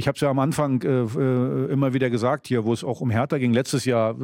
ich 0.00 0.08
habe 0.08 0.16
es 0.16 0.22
ja 0.22 0.30
am 0.30 0.38
Anfang 0.38 0.82
äh, 0.82 1.02
äh, 1.02 1.70
immer 1.70 1.92
wieder 1.92 2.08
gesagt 2.08 2.48
hier, 2.48 2.64
wo 2.64 2.72
es 2.72 2.82
auch 2.82 3.02
um 3.02 3.10
Hertha 3.10 3.36
ging 3.36 3.52
letztes 3.52 3.84
Jahr. 3.84 4.16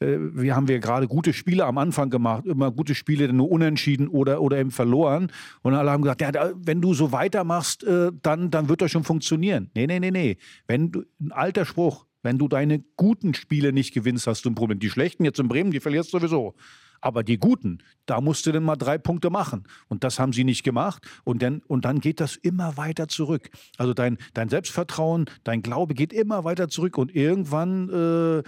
Äh, 0.00 0.16
wir 0.18 0.56
haben 0.56 0.66
wir 0.66 0.80
gerade 0.80 1.06
gute 1.06 1.32
Spiele 1.32 1.64
am 1.66 1.78
Anfang 1.78 2.10
gemacht, 2.10 2.46
immer 2.46 2.72
gute 2.72 2.96
Spiele, 2.96 3.32
nur 3.32 3.50
unentschieden 3.50 4.08
oder, 4.08 4.42
oder 4.42 4.58
eben 4.58 4.72
verloren. 4.72 5.30
Und 5.62 5.74
alle 5.74 5.92
haben 5.92 6.02
gesagt, 6.02 6.20
ja, 6.20 6.50
wenn 6.56 6.80
du 6.80 6.94
so 6.94 7.12
weitermachst, 7.12 7.84
äh, 7.84 8.10
dann, 8.22 8.50
dann 8.50 8.68
wird 8.68 8.82
das 8.82 8.90
schon 8.90 9.04
funktionieren. 9.04 9.70
Nee, 9.74 9.86
nee, 9.86 10.00
nee, 10.00 10.10
nee. 10.10 10.36
Wenn 10.66 10.90
du, 10.90 11.04
ein 11.20 11.30
alter 11.30 11.64
Spruch, 11.64 12.06
wenn 12.22 12.36
du 12.36 12.48
deine 12.48 12.82
guten 12.96 13.32
Spiele 13.32 13.72
nicht 13.72 13.94
gewinnst, 13.94 14.26
hast 14.26 14.44
du 14.44 14.50
ein 14.50 14.54
Problem. 14.54 14.80
Die 14.80 14.90
schlechten 14.90 15.24
jetzt 15.24 15.38
in 15.38 15.48
Bremen, 15.48 15.70
die 15.70 15.80
verlierst 15.80 16.12
du 16.12 16.18
sowieso. 16.18 16.54
Aber 17.00 17.22
die 17.22 17.38
Guten, 17.38 17.78
da 18.06 18.20
musst 18.20 18.46
du 18.46 18.52
dann 18.52 18.62
mal 18.62 18.76
drei 18.76 18.98
Punkte 18.98 19.30
machen. 19.30 19.64
Und 19.88 20.04
das 20.04 20.18
haben 20.18 20.32
sie 20.32 20.44
nicht 20.44 20.62
gemacht. 20.62 21.06
Und 21.24 21.42
dann, 21.42 21.62
und 21.66 21.84
dann 21.84 22.00
geht 22.00 22.20
das 22.20 22.36
immer 22.36 22.76
weiter 22.76 23.08
zurück. 23.08 23.50
Also 23.78 23.94
dein, 23.94 24.18
dein 24.34 24.48
Selbstvertrauen, 24.48 25.26
dein 25.44 25.62
Glaube 25.62 25.94
geht 25.94 26.12
immer 26.12 26.44
weiter 26.44 26.68
zurück. 26.68 26.98
Und 26.98 27.14
irgendwann 27.14 27.88
äh, 27.88 28.42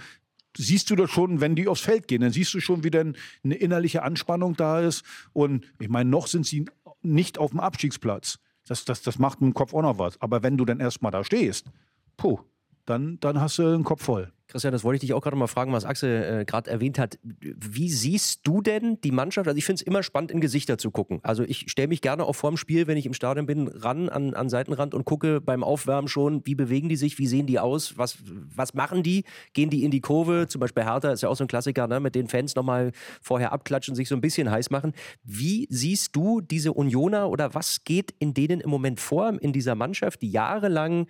siehst 0.57 0.89
du 0.89 0.95
das 0.95 1.09
schon, 1.09 1.41
wenn 1.41 1.55
die 1.55 1.67
aufs 1.67 1.81
Feld 1.81 2.07
gehen, 2.07 2.21
dann 2.21 2.31
siehst 2.31 2.53
du 2.53 2.59
schon, 2.59 2.83
wie 2.83 2.91
dann 2.91 3.15
eine 3.43 3.55
innerliche 3.55 4.03
Anspannung 4.03 4.55
da 4.55 4.79
ist. 4.79 5.03
Und 5.33 5.65
ich 5.79 5.89
meine, 5.89 6.09
noch 6.09 6.27
sind 6.27 6.45
sie 6.45 6.65
nicht 7.01 7.37
auf 7.37 7.51
dem 7.51 7.59
Abstiegsplatz. 7.59 8.39
Das, 8.65 8.85
das, 8.85 9.01
das 9.01 9.19
macht 9.19 9.41
im 9.41 9.53
Kopf 9.53 9.73
auch 9.73 9.81
noch 9.81 9.97
was. 9.97 10.21
Aber 10.21 10.43
wenn 10.43 10.57
du 10.57 10.65
dann 10.65 10.79
erstmal 10.79 11.11
da 11.11 11.23
stehst, 11.23 11.69
puh, 12.17 12.39
dann, 12.85 13.19
dann 13.19 13.39
hast 13.39 13.57
du 13.57 13.63
den 13.63 13.83
Kopf 13.83 14.03
voll. 14.03 14.31
Christian, 14.53 14.71
das 14.71 14.83
wollte 14.83 14.97
ich 14.97 15.01
dich 15.01 15.13
auch 15.13 15.21
gerade 15.21 15.35
mal 15.35 15.47
fragen, 15.47 15.73
was 15.73 15.83
Axel 15.83 16.41
äh, 16.41 16.45
gerade 16.45 16.69
erwähnt 16.69 16.99
hat. 16.99 17.17
Wie 17.23 17.89
siehst 17.89 18.41
du 18.43 18.61
denn 18.61 18.99
die 19.01 19.11
Mannschaft? 19.11 19.47
Also 19.47 19.57
ich 19.57 19.65
finde 19.65 19.81
es 19.81 19.81
immer 19.81 20.03
spannend, 20.03 20.29
in 20.29 20.41
Gesichter 20.41 20.77
zu 20.77 20.91
gucken. 20.91 21.21
Also 21.23 21.41
ich 21.43 21.71
stelle 21.71 21.87
mich 21.87 22.01
gerne 22.01 22.23
auch 22.23 22.33
vor 22.33 22.51
dem 22.51 22.57
Spiel, 22.57 22.85
wenn 22.85 22.95
ich 22.95 23.07
im 23.07 23.13
Stadion 23.15 23.47
bin, 23.47 23.67
ran 23.67 24.09
an, 24.09 24.35
an 24.35 24.49
Seitenrand 24.49 24.93
und 24.93 25.05
gucke 25.05 25.41
beim 25.41 25.63
Aufwärmen 25.63 26.07
schon, 26.07 26.45
wie 26.45 26.53
bewegen 26.53 26.87
die 26.87 26.97
sich, 26.97 27.17
wie 27.17 27.25
sehen 27.25 27.47
die 27.47 27.57
aus, 27.57 27.97
was, 27.97 28.17
was 28.27 28.75
machen 28.75 29.01
die? 29.01 29.23
Gehen 29.53 29.71
die 29.71 29.83
in 29.83 29.89
die 29.89 30.01
Kurve? 30.01 30.45
Zum 30.47 30.59
Beispiel 30.59 30.83
Hertha 30.83 31.11
ist 31.11 31.23
ja 31.23 31.29
auch 31.29 31.35
so 31.35 31.45
ein 31.45 31.47
Klassiker, 31.47 31.87
ne? 31.87 31.99
mit 31.99 32.13
den 32.13 32.27
Fans 32.27 32.53
nochmal 32.53 32.91
vorher 33.23 33.53
abklatschen, 33.53 33.95
sich 33.95 34.07
so 34.07 34.13
ein 34.13 34.21
bisschen 34.21 34.51
heiß 34.51 34.69
machen. 34.69 34.93
Wie 35.23 35.67
siehst 35.71 36.15
du 36.15 36.41
diese 36.41 36.73
Unioner 36.73 37.29
oder 37.29 37.55
was 37.55 37.83
geht 37.85 38.13
in 38.19 38.35
denen 38.35 38.59
im 38.59 38.69
Moment 38.69 38.99
vor 38.99 39.33
in 39.41 39.51
dieser 39.51 39.73
Mannschaft, 39.73 40.21
die 40.21 40.29
jahrelang 40.29 41.07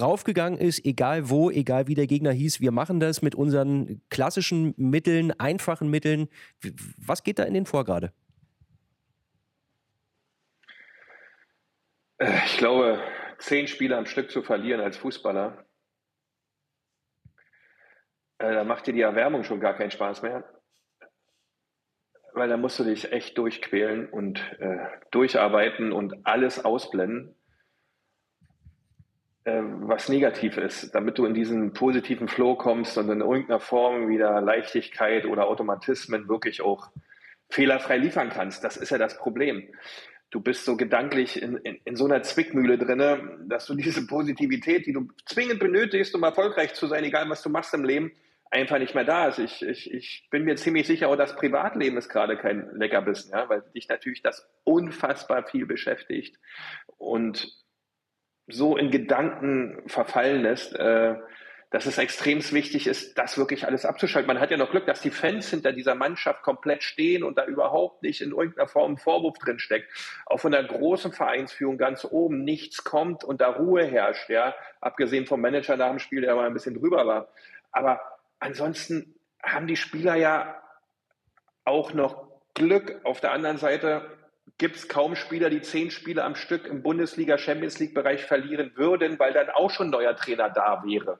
raufgegangen 0.00 0.58
ist, 0.58 0.84
egal 0.84 1.30
wo, 1.30 1.50
egal 1.50 1.86
wie 1.86 1.94
der 1.94 2.06
Gegner 2.06 2.32
hieß. 2.32 2.60
Wir 2.60 2.72
machen 2.72 3.00
das 3.00 3.22
mit 3.22 3.34
unseren 3.34 4.02
klassischen 4.10 4.74
Mitteln, 4.76 5.32
einfachen 5.38 5.88
Mitteln. 5.88 6.28
Was 6.98 7.22
geht 7.22 7.38
da 7.38 7.44
in 7.44 7.54
den 7.54 7.66
vor 7.66 7.84
gerade? 7.84 8.12
Äh, 12.18 12.32
ich 12.46 12.58
glaube, 12.58 13.00
zehn 13.38 13.68
Spiele 13.68 13.96
am 13.96 14.06
Stück 14.06 14.30
zu 14.30 14.42
verlieren 14.42 14.80
als 14.80 14.96
Fußballer, 14.96 15.64
äh, 18.38 18.52
da 18.52 18.64
macht 18.64 18.86
dir 18.86 18.92
die 18.92 19.00
Erwärmung 19.00 19.44
schon 19.44 19.60
gar 19.60 19.74
keinen 19.74 19.90
Spaß 19.90 20.22
mehr. 20.22 20.44
Weil 22.32 22.48
da 22.48 22.56
musst 22.56 22.78
du 22.78 22.84
dich 22.84 23.12
echt 23.12 23.38
durchquälen 23.38 24.08
und 24.08 24.40
äh, 24.58 24.86
durcharbeiten 25.12 25.92
und 25.92 26.26
alles 26.26 26.64
ausblenden. 26.64 27.36
Äh, 29.44 29.60
was 29.62 30.08
negativ 30.08 30.56
ist, 30.56 30.94
damit 30.94 31.18
du 31.18 31.26
in 31.26 31.34
diesen 31.34 31.74
positiven 31.74 32.28
Flow 32.28 32.56
kommst 32.56 32.96
und 32.96 33.10
in 33.10 33.20
irgendeiner 33.20 33.60
Form 33.60 34.08
wieder 34.08 34.40
Leichtigkeit 34.40 35.26
oder 35.26 35.48
Automatismen 35.48 36.28
wirklich 36.28 36.62
auch 36.62 36.88
fehlerfrei 37.50 37.98
liefern 37.98 38.30
kannst. 38.30 38.64
Das 38.64 38.78
ist 38.78 38.88
ja 38.88 38.96
das 38.96 39.18
Problem. 39.18 39.68
Du 40.30 40.40
bist 40.40 40.64
so 40.64 40.78
gedanklich 40.78 41.42
in, 41.42 41.58
in, 41.58 41.78
in 41.84 41.94
so 41.94 42.06
einer 42.06 42.22
Zwickmühle 42.22 42.78
drinne, 42.78 43.38
dass 43.46 43.66
du 43.66 43.74
diese 43.74 44.06
Positivität, 44.06 44.86
die 44.86 44.94
du 44.94 45.08
zwingend 45.26 45.60
benötigst, 45.60 46.14
um 46.14 46.22
erfolgreich 46.22 46.72
zu 46.72 46.86
sein, 46.86 47.04
egal 47.04 47.28
was 47.28 47.42
du 47.42 47.50
machst 47.50 47.74
im 47.74 47.84
Leben, 47.84 48.12
einfach 48.50 48.78
nicht 48.78 48.94
mehr 48.94 49.04
da 49.04 49.28
ist. 49.28 49.38
Ich, 49.38 49.62
ich, 49.62 49.92
ich 49.92 50.26
bin 50.30 50.44
mir 50.44 50.56
ziemlich 50.56 50.86
sicher, 50.86 51.08
auch 51.08 51.16
das 51.16 51.36
Privatleben 51.36 51.98
ist 51.98 52.08
gerade 52.08 52.38
kein 52.38 52.70
Leckerbissen, 52.76 53.32
ja, 53.32 53.46
weil 53.50 53.62
dich 53.74 53.88
natürlich 53.90 54.22
das 54.22 54.48
unfassbar 54.64 55.46
viel 55.46 55.66
beschäftigt. 55.66 56.38
Und 56.96 57.62
so 58.46 58.76
in 58.76 58.90
Gedanken 58.90 59.82
verfallen 59.86 60.42
lässt, 60.42 60.74
äh, 60.74 61.16
dass 61.74 61.86
es 61.86 61.98
extrem 61.98 62.38
wichtig 62.52 62.86
ist, 62.86 63.18
das 63.18 63.36
wirklich 63.36 63.66
alles 63.66 63.84
abzuschalten. 63.84 64.28
Man 64.28 64.38
hat 64.38 64.52
ja 64.52 64.56
noch 64.56 64.70
Glück, 64.70 64.86
dass 64.86 65.00
die 65.00 65.10
Fans 65.10 65.50
hinter 65.50 65.72
dieser 65.72 65.96
Mannschaft 65.96 66.44
komplett 66.44 66.84
stehen 66.84 67.24
und 67.24 67.36
da 67.36 67.46
überhaupt 67.46 68.00
nicht 68.04 68.20
in 68.20 68.30
irgendeiner 68.30 68.68
Form 68.68 68.92
ein 68.92 68.96
Vorwurf 68.96 69.38
drin 69.38 69.58
steckt. 69.58 69.90
Auch 70.26 70.38
von 70.38 70.52
der 70.52 70.62
großen 70.62 71.10
Vereinsführung 71.10 71.76
ganz 71.76 72.06
oben 72.08 72.44
nichts 72.44 72.84
kommt 72.84 73.24
und 73.24 73.40
da 73.40 73.48
Ruhe 73.48 73.84
herrscht, 73.84 74.30
ja. 74.30 74.54
Abgesehen 74.80 75.26
vom 75.26 75.40
Manager 75.40 75.76
nach 75.76 75.90
dem 75.90 75.98
Spiel, 75.98 76.20
der 76.20 76.36
mal 76.36 76.46
ein 76.46 76.54
bisschen 76.54 76.78
drüber 76.78 77.06
war. 77.08 77.28
Aber 77.72 78.00
ansonsten 78.38 79.16
haben 79.42 79.66
die 79.66 79.74
Spieler 79.74 80.14
ja 80.14 80.62
auch 81.64 81.92
noch 81.92 82.28
Glück. 82.54 83.00
Auf 83.02 83.20
der 83.20 83.32
anderen 83.32 83.56
Seite 83.56 84.06
gibt 84.58 84.76
es 84.76 84.88
kaum 84.88 85.16
Spieler, 85.16 85.50
die 85.50 85.62
zehn 85.62 85.90
Spiele 85.90 86.24
am 86.24 86.34
Stück 86.34 86.66
im 86.66 86.82
Bundesliga, 86.82 87.38
Champions 87.38 87.78
League-Bereich 87.78 88.24
verlieren 88.24 88.72
würden, 88.76 89.18
weil 89.18 89.32
dann 89.32 89.50
auch 89.50 89.70
schon 89.70 89.90
neuer 89.90 90.16
Trainer 90.16 90.50
da 90.50 90.82
wäre. 90.84 91.18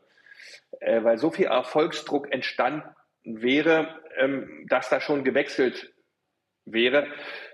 Äh, 0.81 1.03
weil 1.05 1.19
so 1.19 1.31
viel 1.31 1.47
Erfolgsdruck 1.47 2.33
entstanden 2.33 2.89
wäre, 3.25 4.01
ähm, 4.19 4.67
dass 4.69 4.89
da 4.89 5.01
schon 5.01 5.25
gewechselt 5.25 5.93
wäre. 6.65 7.07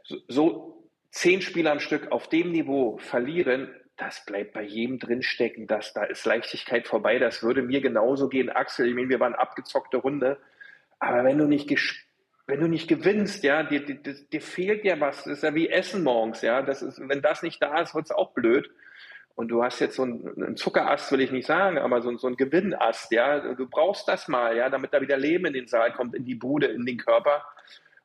So, 0.05 0.17
so 0.29 0.91
zehn 1.11 1.41
Spiele 1.41 1.71
am 1.71 1.81
Stück 1.81 2.11
auf 2.13 2.29
dem 2.29 2.53
Niveau 2.53 2.99
verlieren, 2.99 3.75
das 3.97 4.25
bleibt 4.25 4.55
bei 4.55 4.63
jedem 4.63 4.99
drinstecken, 4.99 5.67
dass 5.67 5.93
da 5.93 6.05
ist 6.05 6.25
Leichtigkeit 6.25 6.89
vorbei. 6.89 7.19
Das 7.19 7.43
würde 7.43 7.61
mir 7.61 7.83
genauso 7.83 8.29
gehen, 8.31 8.49
Axel. 8.49 8.89
Ich 8.89 8.95
meine, 8.95 9.11
wir 9.11 9.21
waren 9.21 9.35
abgezockte 9.35 9.99
Runde. 9.99 10.39
Aber 10.99 11.23
wenn 11.25 11.37
du 11.37 11.47
nicht 11.47 11.69
gespielt 11.69 12.10
wenn 12.51 12.61
du 12.61 12.69
nicht 12.69 12.89
gewinnst, 12.89 13.45
ja, 13.45 13.63
dir, 13.63 13.85
dir, 13.85 13.97
dir 13.97 14.41
fehlt 14.41 14.85
ja 14.85 14.99
was. 15.01 15.25
Das 15.25 15.39
ist 15.39 15.43
ja 15.43 15.55
wie 15.55 15.69
Essen 15.69 16.03
morgens, 16.03 16.43
ja. 16.43 16.63
Das 16.63 16.83
ist, 16.83 17.01
wenn 17.09 17.23
das 17.23 17.43
nicht 17.43 17.63
da 17.63 17.81
ist, 17.81 17.95
wird 17.95 18.07
es 18.07 18.11
auch 18.11 18.33
blöd. 18.33 18.71
und 19.37 19.49
du 19.49 19.63
hast 19.63 19.81
jetzt 19.81 19.97
so 19.97 20.03
einen, 20.03 20.29
einen 20.37 20.57
Zuckerast, 20.57 21.11
will 21.13 21.21
ich 21.21 21.31
nicht 21.31 21.47
sagen, 21.47 21.79
aber 21.79 22.03
so, 22.03 22.15
so 22.19 22.27
einen 22.27 22.37
Gewinnast, 22.37 23.13
ja. 23.13 23.55
Du 23.55 23.67
brauchst 23.69 24.09
das 24.09 24.29
mal, 24.29 24.57
ja, 24.57 24.69
damit 24.69 24.93
da 24.93 25.01
wieder 25.01 25.17
Leben 25.17 25.47
in 25.47 25.55
den 25.55 25.67
Saal 25.67 25.93
kommt, 25.93 26.15
in 26.15 26.25
die 26.25 26.35
Bude, 26.35 26.67
in 26.67 26.85
den 26.85 26.99
Körper. 26.99 27.45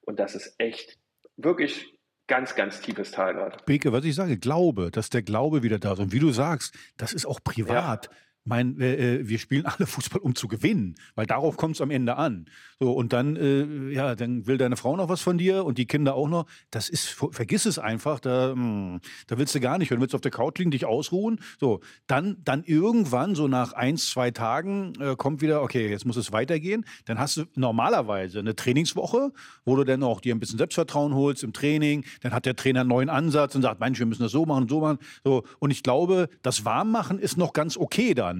Und 0.02 0.20
das 0.20 0.36
ist 0.36 0.56
echt 0.60 0.98
wirklich 1.36 1.94
ganz, 2.28 2.56
ganz 2.56 2.82
tiefes 2.82 3.12
Tal 3.12 3.34
gerade. 3.34 3.58
Beke, 3.66 3.92
was 3.92 4.06
ich 4.06 4.16
sage, 4.16 4.38
Glaube, 4.38 4.92
dass 4.92 5.10
der 5.10 5.24
Glaube 5.24 5.64
wieder 5.64 5.80
da 5.80 5.94
ist. 5.94 6.00
Und 6.00 6.12
wie 6.12 6.20
du 6.20 6.32
sagst, 6.32 6.76
das 6.98 7.14
ist 7.14 7.26
auch 7.26 7.44
privat. 7.44 8.06
Ja 8.06 8.12
mein, 8.46 8.80
äh, 8.80 9.16
äh, 9.16 9.28
wir 9.28 9.40
spielen 9.40 9.66
alle 9.66 9.88
Fußball, 9.88 10.22
um 10.22 10.36
zu 10.36 10.48
gewinnen, 10.48 10.96
weil 11.16 11.26
darauf 11.26 11.58
kommt 11.58 11.76
es 11.76 11.82
am 11.82 11.92
Ende 11.92 12.16
an. 12.16 12.46
So, 12.80 12.92
und 12.92 13.14
dann, 13.14 13.36
äh, 13.36 13.92
ja, 13.92 14.16
dann 14.16 14.48
will 14.48 14.58
deine 14.58 14.78
Frau 14.78 14.96
noch 14.96 15.10
was 15.10 15.22
von 15.22 15.38
dir 15.38 15.66
und 15.66 15.78
die 15.78 15.86
Kinder 15.86 16.16
auch 16.16 16.30
noch. 16.30 16.46
Das 16.72 16.90
ist, 16.90 17.08
vergiss 17.08 17.66
es 17.66 17.80
einfach, 17.80 18.20
da, 18.20 18.54
mh, 18.56 18.56
hm, 18.56 19.00
da 19.28 19.38
willst 19.38 19.56
du 19.56 19.60
gar 19.60 19.78
nicht. 19.78 19.92
Du 19.92 20.00
willst 20.00 20.16
auf 20.16 20.22
der 20.22 20.32
Couch 20.32 20.60
liegen, 20.60 20.72
dich 20.72 20.86
ausruhen. 20.86 21.40
So, 21.60 21.80
dann, 22.08 22.38
dann 22.44 22.64
irgendwann, 22.64 23.36
so 23.36 23.48
nach 23.48 23.74
eins, 23.74 24.10
zwei 24.10 24.32
Tagen, 24.32 24.94
äh, 25.00 25.16
kommt 25.16 25.42
wieder, 25.42 25.62
okay, 25.62 25.90
jetzt 25.90 26.06
muss 26.06 26.18
es 26.18 26.32
weitergehen. 26.32 26.86
Dann 27.06 27.18
hast 27.18 27.38
du 27.38 27.46
normalerweise 27.56 28.40
eine 28.40 28.56
Trainingswoche, 28.56 29.32
wo 29.64 29.76
du 29.76 29.84
dann 29.84 30.04
auch 30.04 30.22
dir 30.22 30.36
ein 30.36 30.40
bisschen 30.40 30.58
Selbstvertrauen 30.58 31.16
holst 31.16 31.44
im 31.44 31.54
Training. 31.54 32.04
Dann 32.22 32.34
hat 32.34 32.46
der 32.46 32.56
Trainer 32.56 32.82
einen 32.82 32.90
neuen 32.90 33.10
Ansatz 33.10 33.56
und 33.56 33.62
sagt, 33.62 33.80
Mensch, 33.80 34.00
wir 34.00 34.06
müssen 34.06 34.24
das 34.24 34.32
so 34.32 34.46
machen, 34.46 34.68
so 34.68 34.82
machen. 34.82 35.00
So, 35.24 35.44
und 35.60 35.72
ich 35.72 35.82
glaube, 35.82 36.30
das 36.42 36.66
Warmmachen 36.66 37.20
ist 37.20 37.38
noch 37.38 37.54
ganz 37.54 37.78
okay 37.78 38.14
dann. 38.14 38.35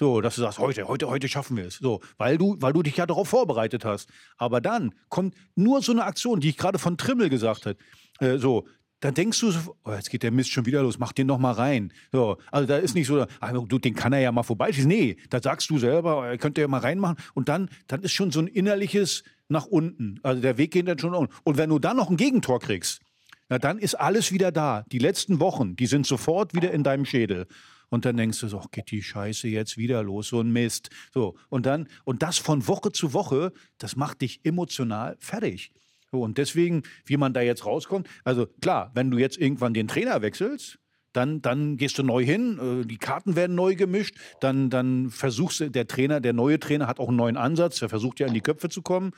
So, 0.00 0.22
dass 0.22 0.36
du 0.36 0.40
sagst, 0.40 0.58
heute, 0.58 0.88
heute, 0.88 1.10
heute 1.10 1.28
schaffen 1.28 1.58
wir 1.58 1.66
es. 1.66 1.74
So, 1.74 2.00
weil 2.16 2.38
du, 2.38 2.56
weil 2.58 2.72
du 2.72 2.82
dich 2.82 2.96
ja 2.96 3.04
darauf 3.04 3.28
vorbereitet 3.28 3.84
hast. 3.84 4.08
Aber 4.38 4.62
dann 4.62 4.94
kommt 5.10 5.34
nur 5.56 5.82
so 5.82 5.92
eine 5.92 6.04
Aktion, 6.04 6.40
die 6.40 6.48
ich 6.48 6.56
gerade 6.56 6.78
von 6.78 6.96
Trimmel 6.96 7.28
gesagt 7.28 7.66
habe. 7.66 7.76
Äh, 8.18 8.38
so, 8.38 8.66
dann 9.00 9.12
denkst 9.12 9.38
du, 9.38 9.52
oh, 9.84 9.92
jetzt 9.92 10.08
geht 10.08 10.22
der 10.22 10.30
Mist 10.30 10.52
schon 10.52 10.64
wieder 10.64 10.82
los, 10.82 10.98
mach 10.98 11.12
den 11.12 11.26
noch 11.26 11.36
mal 11.36 11.52
rein. 11.52 11.92
So, 12.12 12.38
also 12.50 12.66
da 12.66 12.78
ist 12.78 12.94
nicht 12.94 13.08
so, 13.08 13.26
ah, 13.40 13.52
du, 13.52 13.78
den 13.78 13.94
kann 13.94 14.14
er 14.14 14.20
ja 14.20 14.32
mal 14.32 14.42
vorbeischießen. 14.42 14.88
Nee, 14.88 15.18
da 15.28 15.42
sagst 15.42 15.68
du 15.68 15.78
selber, 15.78 16.26
er 16.26 16.38
könnte 16.38 16.62
ja 16.62 16.68
mal 16.68 16.80
reinmachen. 16.80 17.18
Und 17.34 17.50
dann, 17.50 17.68
dann 17.86 18.00
ist 18.00 18.12
schon 18.12 18.30
so 18.30 18.40
ein 18.40 18.46
innerliches 18.46 19.22
nach 19.48 19.66
unten. 19.66 20.18
Also 20.22 20.40
der 20.40 20.56
Weg 20.56 20.70
geht 20.70 20.88
dann 20.88 20.98
schon 20.98 21.14
unten. 21.14 21.34
Und 21.44 21.58
wenn 21.58 21.68
du 21.68 21.78
dann 21.78 21.98
noch 21.98 22.08
ein 22.08 22.16
Gegentor 22.16 22.58
kriegst, 22.58 23.02
na, 23.50 23.58
dann 23.58 23.78
ist 23.78 23.96
alles 23.96 24.32
wieder 24.32 24.50
da. 24.50 24.82
Die 24.92 24.98
letzten 24.98 25.40
Wochen, 25.40 25.76
die 25.76 25.86
sind 25.86 26.06
sofort 26.06 26.54
wieder 26.54 26.70
in 26.70 26.84
deinem 26.84 27.04
Schädel. 27.04 27.46
Und 27.90 28.04
dann 28.04 28.16
denkst 28.16 28.40
du 28.40 28.48
so, 28.48 28.62
geht 28.70 28.90
die 28.92 29.02
Scheiße 29.02 29.48
jetzt 29.48 29.76
wieder 29.76 30.02
los, 30.02 30.28
so 30.28 30.40
ein 30.40 30.52
Mist. 30.52 30.90
So, 31.12 31.36
und 31.48 31.66
dann, 31.66 31.88
und 32.04 32.22
das 32.22 32.38
von 32.38 32.66
Woche 32.66 32.92
zu 32.92 33.12
Woche, 33.12 33.52
das 33.78 33.96
macht 33.96 34.22
dich 34.22 34.40
emotional 34.44 35.16
fertig. 35.18 35.72
So, 36.10 36.22
und 36.22 36.38
deswegen, 36.38 36.82
wie 37.04 37.16
man 37.16 37.34
da 37.34 37.40
jetzt 37.40 37.66
rauskommt, 37.66 38.08
also 38.24 38.46
klar, 38.46 38.92
wenn 38.94 39.10
du 39.10 39.18
jetzt 39.18 39.38
irgendwann 39.38 39.74
den 39.74 39.88
Trainer 39.88 40.22
wechselst, 40.22 40.78
dann, 41.12 41.42
dann 41.42 41.76
gehst 41.76 41.98
du 41.98 42.04
neu 42.04 42.24
hin, 42.24 42.58
äh, 42.58 42.86
die 42.86 42.98
Karten 42.98 43.34
werden 43.34 43.56
neu 43.56 43.74
gemischt, 43.74 44.16
dann, 44.40 44.70
dann 44.70 45.10
versuchst 45.10 45.58
du, 45.58 45.70
der 45.70 45.88
Trainer, 45.88 46.20
der 46.20 46.32
neue 46.32 46.60
Trainer 46.60 46.86
hat 46.86 47.00
auch 47.00 47.08
einen 47.08 47.16
neuen 47.16 47.36
Ansatz, 47.36 47.80
der 47.80 47.88
versucht 47.88 48.20
ja 48.20 48.28
in 48.28 48.34
die 48.34 48.40
Köpfe 48.40 48.68
zu 48.68 48.82
kommen. 48.82 49.10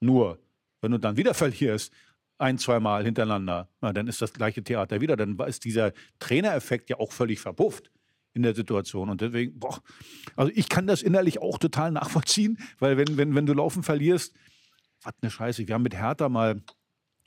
Nur, 0.00 0.38
wenn 0.80 0.92
du 0.92 0.98
dann 0.98 1.18
wieder 1.18 1.34
verlierst, 1.34 1.92
ein, 2.38 2.56
zweimal 2.58 3.04
hintereinander, 3.04 3.68
na, 3.82 3.92
dann 3.92 4.08
ist 4.08 4.22
das 4.22 4.32
gleiche 4.32 4.64
Theater 4.64 5.00
wieder. 5.00 5.16
Dann 5.16 5.38
ist 5.46 5.64
dieser 5.64 5.92
Trainereffekt 6.18 6.90
ja 6.90 6.98
auch 6.98 7.12
völlig 7.12 7.40
verpufft 7.40 7.90
in 8.34 8.42
der 8.42 8.54
Situation. 8.54 9.08
Und 9.08 9.20
deswegen, 9.20 9.58
boah, 9.58 9.80
also 10.36 10.52
ich 10.54 10.68
kann 10.68 10.86
das 10.86 11.02
innerlich 11.02 11.40
auch 11.40 11.58
total 11.58 11.92
nachvollziehen, 11.92 12.58
weil 12.78 12.96
wenn, 12.96 13.16
wenn, 13.16 13.34
wenn 13.34 13.46
du 13.46 13.54
Laufen 13.54 13.82
verlierst, 13.82 14.34
was 15.02 15.14
eine 15.22 15.30
Scheiße. 15.30 15.66
Wir 15.68 15.74
haben 15.74 15.82
mit 15.82 15.94
Hertha 15.94 16.28
mal 16.28 16.62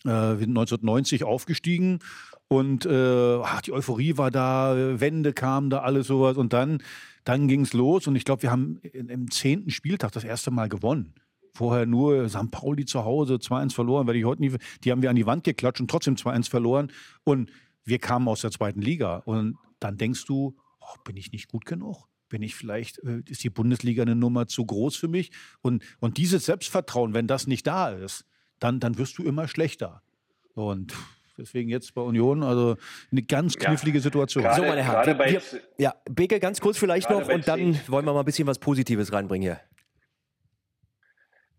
äh, 0.05 0.09
1990 0.09 1.23
aufgestiegen 1.23 1.99
und 2.47 2.85
äh, 2.85 3.39
ach, 3.43 3.61
die 3.61 3.73
Euphorie 3.73 4.17
war 4.17 4.31
da, 4.31 4.99
Wände 4.99 5.33
kamen 5.33 5.69
da, 5.69 5.79
alles 5.79 6.07
sowas. 6.07 6.37
Und 6.37 6.53
dann, 6.53 6.79
dann 7.23 7.47
ging 7.47 7.61
es 7.61 7.73
los 7.73 8.07
und 8.07 8.15
ich 8.15 8.25
glaube, 8.25 8.43
wir 8.43 8.51
haben 8.51 8.79
im 8.81 9.29
zehnten 9.31 9.69
Spieltag 9.69 10.11
das 10.11 10.23
erste 10.23 10.51
Mal 10.51 10.69
gewonnen. 10.69 11.13
Vorher 11.53 11.85
nur 11.85 12.29
St. 12.29 12.51
Pauli 12.51 12.85
zu 12.85 13.03
Hause, 13.03 13.35
2-1 13.35 13.73
verloren, 13.73 14.07
weil 14.07 14.15
ich 14.15 14.25
heute 14.25 14.41
nie, 14.41 14.53
die 14.83 14.91
haben 14.91 15.01
wir 15.01 15.09
an 15.09 15.15
die 15.15 15.25
Wand 15.25 15.43
geklatscht 15.43 15.81
und 15.81 15.89
trotzdem 15.89 16.15
2-1 16.15 16.49
verloren. 16.49 16.91
Und 17.23 17.49
wir 17.83 17.99
kamen 17.99 18.27
aus 18.27 18.41
der 18.41 18.51
zweiten 18.51 18.81
Liga. 18.81 19.17
Und 19.25 19.57
dann 19.79 19.97
denkst 19.97 20.25
du, 20.25 20.55
oh, 20.87 20.97
bin 21.03 21.17
ich 21.17 21.31
nicht 21.31 21.49
gut 21.49 21.65
genug? 21.65 22.07
Bin 22.29 22.41
ich 22.41 22.55
vielleicht, 22.55 22.99
äh, 23.03 23.21
ist 23.27 23.43
die 23.43 23.49
Bundesliga 23.49 24.01
eine 24.03 24.15
Nummer 24.15 24.47
zu 24.47 24.65
groß 24.65 24.95
für 24.95 25.07
mich? 25.07 25.31
Und, 25.61 25.83
und 25.99 26.17
dieses 26.17 26.45
Selbstvertrauen, 26.45 27.13
wenn 27.13 27.27
das 27.27 27.47
nicht 27.47 27.67
da 27.67 27.89
ist, 27.89 28.25
dann, 28.59 28.79
dann 28.79 28.97
wirst 28.97 29.17
du 29.17 29.23
immer 29.23 29.47
schlechter. 29.47 30.01
Und 30.55 30.93
Deswegen 31.37 31.69
jetzt 31.69 31.93
bei 31.93 32.01
Union, 32.01 32.41
also 32.41 32.77
eine 33.11 33.21
ganz 33.21 33.57
knifflige 33.57 33.99
ja, 33.99 34.01
Situation. 34.01 34.43
Grade, 34.43 34.55
so, 34.55 34.67
meine 34.67 34.83
Herren. 34.83 35.19
Wir, 35.19 35.41
ja, 35.77 35.93
Beke, 36.09 36.39
ganz 36.39 36.59
kurz 36.59 36.77
vielleicht 36.77 37.09
noch 37.09 37.29
und 37.29 37.47
dann 37.47 37.79
wollen 37.87 38.05
wir 38.05 38.13
mal 38.13 38.19
ein 38.21 38.25
bisschen 38.25 38.47
was 38.47 38.57
Positives 38.57 39.13
reinbringen 39.13 39.43
hier. 39.43 39.59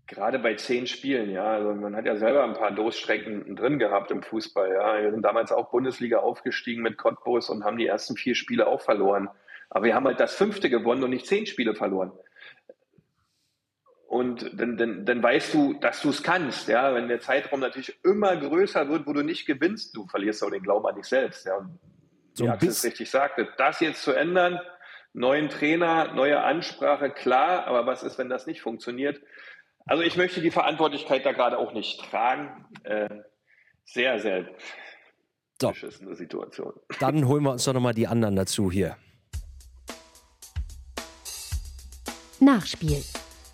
Gerade 0.08 0.38
bei 0.38 0.54
zehn 0.54 0.86
Spielen, 0.86 1.30
ja. 1.30 1.44
Also 1.44 1.74
man 1.74 1.94
hat 1.94 2.06
ja 2.06 2.16
selber 2.16 2.42
ein 2.42 2.54
paar 2.54 2.70
Durststrecken 2.70 3.54
drin 3.54 3.78
gehabt 3.78 4.10
im 4.10 4.22
Fußball, 4.22 4.72
ja. 4.72 5.02
Wir 5.02 5.10
sind 5.10 5.22
damals 5.22 5.52
auch 5.52 5.70
Bundesliga 5.70 6.18
aufgestiegen 6.18 6.82
mit 6.82 6.96
Cottbus 6.96 7.50
und 7.50 7.62
haben 7.62 7.76
die 7.76 7.86
ersten 7.86 8.16
vier 8.16 8.34
Spiele 8.34 8.66
auch 8.66 8.80
verloren. 8.80 9.28
Aber 9.68 9.84
wir 9.84 9.94
haben 9.94 10.06
halt 10.06 10.18
das 10.18 10.34
fünfte 10.34 10.70
gewonnen 10.70 11.04
und 11.04 11.10
nicht 11.10 11.26
zehn 11.26 11.44
Spiele 11.44 11.74
verloren. 11.74 12.12
Und 14.06 14.58
dann, 14.58 14.78
dann, 14.78 15.04
dann 15.04 15.22
weißt 15.22 15.52
du, 15.52 15.74
dass 15.74 16.00
du 16.00 16.08
es 16.08 16.22
kannst. 16.22 16.68
Ja? 16.68 16.94
Wenn 16.94 17.08
der 17.08 17.20
Zeitraum 17.20 17.60
natürlich 17.60 18.02
immer 18.02 18.34
größer 18.34 18.88
wird, 18.88 19.06
wo 19.06 19.12
du 19.12 19.22
nicht 19.22 19.44
gewinnst, 19.44 19.94
du 19.94 20.06
verlierst 20.06 20.42
auch 20.42 20.50
den 20.50 20.62
Glauben 20.62 20.86
an 20.86 20.96
dich 20.96 21.04
selbst. 21.04 21.44
Ja? 21.44 21.58
Und 21.58 21.78
so 22.32 22.46
wie 22.46 22.48
Axel 22.48 22.70
es 22.70 22.84
richtig 22.84 23.10
sagte, 23.10 23.46
das 23.58 23.80
jetzt 23.80 24.02
zu 24.02 24.12
ändern, 24.12 24.58
neuen 25.12 25.50
Trainer, 25.50 26.14
neue 26.14 26.40
Ansprache, 26.40 27.10
klar, 27.10 27.66
aber 27.66 27.84
was 27.84 28.02
ist, 28.02 28.16
wenn 28.16 28.30
das 28.30 28.46
nicht 28.46 28.62
funktioniert? 28.62 29.20
Also 29.88 30.02
ich 30.02 30.16
möchte 30.16 30.42
die 30.42 30.50
Verantwortlichkeit 30.50 31.24
da 31.24 31.32
gerade 31.32 31.58
auch 31.58 31.72
nicht 31.72 31.98
tragen. 32.10 32.66
Äh, 32.84 33.08
sehr, 33.86 34.20
sehr 34.20 34.46
so. 35.60 35.70
beschissene 35.70 36.14
Situation. 36.14 36.74
Dann 37.00 37.26
holen 37.26 37.42
wir 37.42 37.52
uns 37.52 37.64
doch 37.64 37.72
nochmal 37.72 37.94
die 37.94 38.06
anderen 38.06 38.36
dazu 38.36 38.70
hier. 38.70 38.96
Nachspiel. 42.38 43.02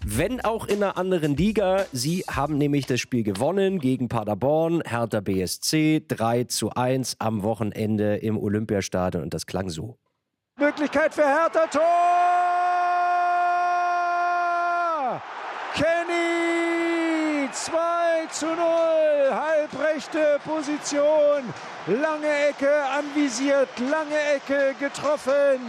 Wenn 0.04 0.40
auch 0.42 0.66
in 0.66 0.82
einer 0.82 0.98
anderen 0.98 1.36
Liga. 1.36 1.86
Sie 1.92 2.24
haben 2.28 2.58
nämlich 2.58 2.86
das 2.86 3.00
Spiel 3.00 3.22
gewonnen 3.22 3.78
gegen 3.78 4.08
Paderborn, 4.08 4.82
Hertha 4.84 5.20
BSC 5.20 6.04
3 6.06 6.44
zu 6.44 6.70
1 6.70 7.16
am 7.20 7.42
Wochenende 7.42 8.16
im 8.16 8.36
Olympiastadion 8.36 9.22
und 9.22 9.32
das 9.32 9.46
klang 9.46 9.70
so. 9.70 9.98
Möglichkeit 10.58 11.14
für 11.14 11.24
Hertha 11.24 11.66
Tor! 11.68 12.33
2 18.24 18.26
zu 18.28 18.46
0, 18.46 18.56
halbrechte 19.30 20.40
Position, 20.44 21.42
lange 21.86 22.48
Ecke 22.48 22.70
anvisiert, 22.96 23.68
lange 23.78 24.18
Ecke 24.34 24.74
getroffen 24.78 25.60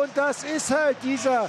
und 0.00 0.10
das 0.14 0.44
ist 0.44 0.70
halt 0.70 0.96
dieser 1.02 1.48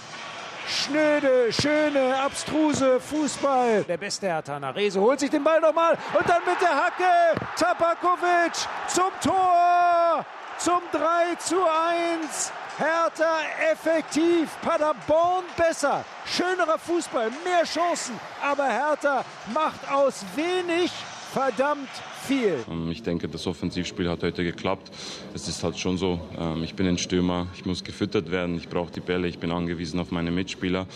schnöde, 0.68 1.52
schöne, 1.52 2.16
abstruse 2.18 3.00
Fußball. 3.00 3.84
Der 3.84 3.98
beste 3.98 4.28
Hertha 4.28 4.58
Rese 4.70 5.00
holt 5.00 5.20
sich 5.20 5.30
den 5.30 5.44
Ball 5.44 5.60
nochmal 5.60 5.98
und 6.18 6.28
dann 6.28 6.42
mit 6.46 6.60
der 6.62 6.76
Hacke 6.76 7.40
Tabakovic 7.58 8.54
zum 8.88 9.12
Tor, 9.24 10.26
zum 10.58 10.82
3 10.92 11.36
zu 11.40 11.58
1. 11.58 12.52
Hertha 12.78 13.42
effektiv, 13.72 14.50
Paderborn 14.62 15.44
besser, 15.56 16.04
schönerer 16.26 16.80
Fußball, 16.80 17.30
mehr 17.44 17.64
Chancen, 17.64 18.16
aber 18.42 18.68
Hertha 18.68 19.24
macht 19.54 19.92
aus 19.92 20.26
wenig 20.36 20.92
verdammt 21.32 21.90
viel. 22.24 22.58
Ähm, 22.70 22.92
ich 22.92 23.04
denke, 23.04 23.28
das 23.28 23.48
Offensivspiel 23.48 24.10
hat 24.10 24.24
heute 24.24 24.44
geklappt. 24.44 24.92
Es 25.34 25.48
ist 25.48 25.64
halt 25.64 25.78
schon 25.78 25.98
so, 25.98 26.20
ähm, 26.38 26.64
ich 26.64 26.76
bin 26.76 26.88
ein 26.88 26.98
Stürmer, 26.98 27.48
ich 27.56 27.66
muss 27.66 27.84
gefüttert 27.84 28.32
werden, 28.32 28.58
ich 28.58 28.68
brauche 28.68 28.92
die 28.92 29.00
Bälle, 29.00 29.28
ich 29.28 29.40
bin 29.40 29.52
angewiesen 29.52 30.00
auf 30.00 30.12
meine 30.12 30.32
Mitspieler. 30.32 30.88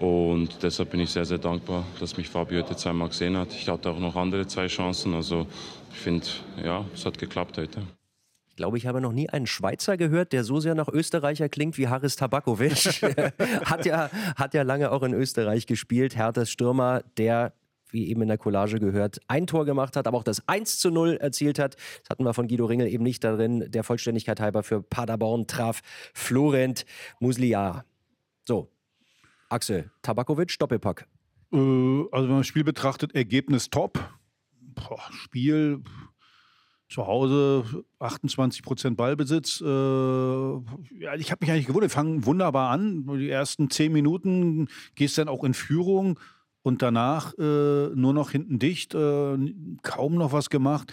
Und 0.00 0.62
deshalb 0.62 0.90
bin 0.90 1.00
ich 1.00 1.10
sehr, 1.10 1.24
sehr 1.24 1.38
dankbar, 1.38 1.84
dass 2.00 2.16
mich 2.16 2.28
Fabio 2.28 2.62
heute 2.62 2.74
zweimal 2.76 3.08
gesehen 3.08 3.36
hat. 3.36 3.52
Ich 3.52 3.68
hatte 3.68 3.90
auch 3.90 3.98
noch 3.98 4.16
andere 4.16 4.46
zwei 4.46 4.66
Chancen. 4.66 5.14
Also 5.14 5.46
ich 5.92 5.98
finde, 5.98 6.26
ja, 6.64 6.84
es 6.92 7.06
hat 7.06 7.18
geklappt 7.18 7.58
heute. 7.58 7.82
Ich 8.52 8.56
glaube, 8.56 8.76
ich 8.76 8.86
habe 8.86 9.00
noch 9.00 9.12
nie 9.12 9.30
einen 9.30 9.46
Schweizer 9.46 9.96
gehört, 9.96 10.34
der 10.34 10.44
so 10.44 10.60
sehr 10.60 10.74
nach 10.74 10.88
Österreicher 10.88 11.48
klingt 11.48 11.78
wie 11.78 11.88
Haris 11.88 12.16
Tabakovic. 12.16 13.02
hat, 13.64 13.86
ja, 13.86 14.10
hat 14.36 14.52
ja 14.52 14.62
lange 14.62 14.92
auch 14.92 15.02
in 15.04 15.14
Österreich 15.14 15.66
gespielt. 15.66 16.16
Herthas 16.16 16.50
Stürmer, 16.50 17.02
der 17.16 17.54
wie 17.88 18.08
eben 18.08 18.20
in 18.20 18.28
der 18.28 18.36
Collage 18.36 18.78
gehört, 18.78 19.20
ein 19.26 19.46
Tor 19.46 19.64
gemacht 19.64 19.96
hat, 19.96 20.06
aber 20.06 20.18
auch 20.18 20.22
das 20.22 20.46
1 20.48 20.78
zu 20.78 20.90
0 20.90 21.16
erzielt 21.16 21.58
hat. 21.58 21.76
Das 22.02 22.10
hatten 22.10 22.24
wir 22.24 22.34
von 22.34 22.46
Guido 22.46 22.66
Ringel 22.66 22.88
eben 22.88 23.04
nicht 23.04 23.24
darin. 23.24 23.70
Der 23.70 23.84
Vollständigkeit 23.84 24.38
halber 24.38 24.62
für 24.62 24.82
Paderborn 24.82 25.46
traf 25.46 25.80
Florent 26.12 26.84
Muslia. 27.20 27.86
So, 28.44 28.70
Axel, 29.48 29.90
Tabakovic, 30.02 30.58
Doppelpack. 30.58 31.06
Äh, 31.52 31.56
also 31.56 32.10
wenn 32.12 32.28
man 32.28 32.38
das 32.40 32.46
Spiel 32.46 32.64
betrachtet, 32.64 33.14
Ergebnis 33.14 33.70
top. 33.70 33.98
Boah, 34.60 35.00
Spiel 35.10 35.82
zu 36.92 37.06
Hause 37.06 37.84
28 37.98 38.62
Prozent 38.62 38.96
Ballbesitz. 38.96 39.60
Äh, 39.60 39.64
ja, 39.64 41.14
ich 41.16 41.30
habe 41.30 41.38
mich 41.40 41.50
eigentlich 41.50 41.66
gewundert. 41.66 41.90
Wir 41.90 41.94
fangen 41.94 42.26
wunderbar 42.26 42.70
an. 42.70 43.06
Die 43.18 43.30
ersten 43.30 43.70
zehn 43.70 43.92
Minuten 43.92 44.68
gehst 44.94 45.16
dann 45.18 45.28
auch 45.28 45.42
in 45.44 45.54
Führung 45.54 46.20
und 46.62 46.82
danach 46.82 47.32
äh, 47.38 47.88
nur 47.94 48.12
noch 48.12 48.30
hinten 48.30 48.58
dicht. 48.58 48.94
Äh, 48.94 49.36
kaum 49.82 50.14
noch 50.16 50.32
was 50.32 50.50
gemacht. 50.50 50.92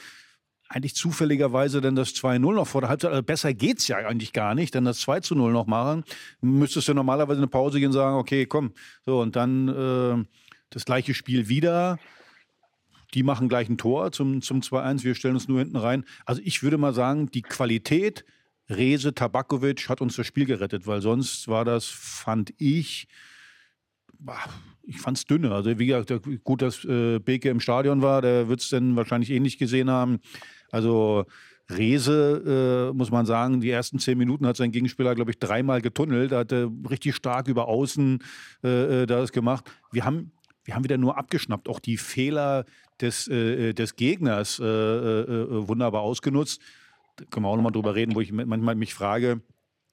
Eigentlich 0.69 0.95
zufälligerweise 0.95 1.81
dann 1.81 1.95
das 1.95 2.09
2-0 2.09 2.39
noch 2.39 2.67
vor 2.67 2.81
der 2.81 2.89
Halbzeit. 2.89 3.11
Also 3.11 3.23
besser 3.23 3.51
es 3.59 3.87
ja 3.87 3.97
eigentlich 3.97 4.33
gar 4.33 4.55
nicht, 4.55 4.75
denn 4.75 4.85
das 4.85 4.99
2 4.99 5.21
0 5.31 5.51
noch 5.51 5.65
machen. 5.65 6.03
Müsstest 6.41 6.87
du 6.87 6.93
normalerweise 6.93 7.39
eine 7.39 7.47
Pause 7.47 7.79
gehen 7.79 7.87
und 7.87 7.93
sagen, 7.93 8.17
okay, 8.17 8.45
komm. 8.45 8.71
So, 9.05 9.19
und 9.19 9.35
dann 9.35 9.67
äh, 9.67 10.25
das 10.69 10.85
gleiche 10.85 11.13
Spiel 11.13 11.49
wieder. 11.49 11.97
Die 13.13 13.23
machen 13.23 13.49
gleich 13.49 13.69
ein 13.69 13.77
Tor 13.77 14.11
zum, 14.11 14.41
zum 14.41 14.61
2-1. 14.61 15.03
Wir 15.03 15.15
stellen 15.15 15.35
uns 15.35 15.47
nur 15.47 15.59
hinten 15.59 15.77
rein. 15.77 16.05
Also 16.25 16.41
ich 16.43 16.63
würde 16.63 16.77
mal 16.77 16.93
sagen, 16.93 17.31
die 17.31 17.41
Qualität 17.41 18.25
Rese 18.69 19.13
Tabakovic 19.15 19.89
hat 19.89 19.99
uns 19.99 20.15
das 20.15 20.27
Spiel 20.27 20.45
gerettet, 20.45 20.85
weil 20.85 21.01
sonst 21.01 21.47
war 21.47 21.65
das, 21.65 21.85
fand 21.85 22.53
ich, 22.59 23.07
ich 24.83 24.99
fand 24.99 25.17
es 25.17 25.25
dünne. 25.25 25.51
Also 25.51 25.77
wie 25.79 25.87
gesagt, 25.87 26.13
gut, 26.43 26.61
dass 26.61 26.85
äh, 26.85 27.19
Beke 27.19 27.49
im 27.49 27.59
Stadion 27.59 28.01
war, 28.01 28.21
der 28.21 28.47
wird 28.47 28.61
es 28.61 28.69
dann 28.69 28.95
wahrscheinlich 28.95 29.31
ähnlich 29.31 29.57
gesehen 29.57 29.89
haben. 29.89 30.19
Also 30.71 31.25
Rese, 31.69 32.91
äh, 32.91 32.97
muss 32.97 33.11
man 33.11 33.25
sagen, 33.25 33.61
die 33.61 33.69
ersten 33.69 33.99
zehn 33.99 34.17
Minuten 34.17 34.45
hat 34.45 34.57
sein 34.57 34.71
Gegenspieler, 34.71 35.15
glaube 35.15 35.31
ich, 35.31 35.39
dreimal 35.39 35.81
getunnelt. 35.81 36.31
Da 36.31 36.39
hat 36.39 36.51
er 36.51 36.71
richtig 36.89 37.15
stark 37.15 37.47
über 37.47 37.67
außen 37.67 38.19
äh, 38.63 39.03
äh 39.03 39.05
das 39.05 39.31
gemacht. 39.31 39.69
Wir 39.91 40.05
haben 40.05 40.31
wir 40.63 40.75
haben 40.75 40.83
wieder 40.83 40.97
nur 40.97 41.17
abgeschnappt, 41.17 41.69
auch 41.69 41.79
die 41.79 41.97
Fehler 41.97 42.65
des, 43.01 43.27
äh, 43.27 43.69
äh 43.69 43.73
des 43.73 43.95
Gegners 43.95 44.59
äh, 44.59 44.63
äh, 44.63 45.21
äh, 45.21 45.67
wunderbar 45.67 46.01
ausgenutzt. 46.01 46.61
Da 47.15 47.25
können 47.25 47.45
wir 47.45 47.49
auch 47.49 47.55
nochmal 47.55 47.71
drüber 47.71 47.95
reden, 47.95 48.15
wo 48.15 48.21
ich 48.21 48.31
manchmal 48.31 48.75
mich 48.75 48.93
frage, 48.93 49.41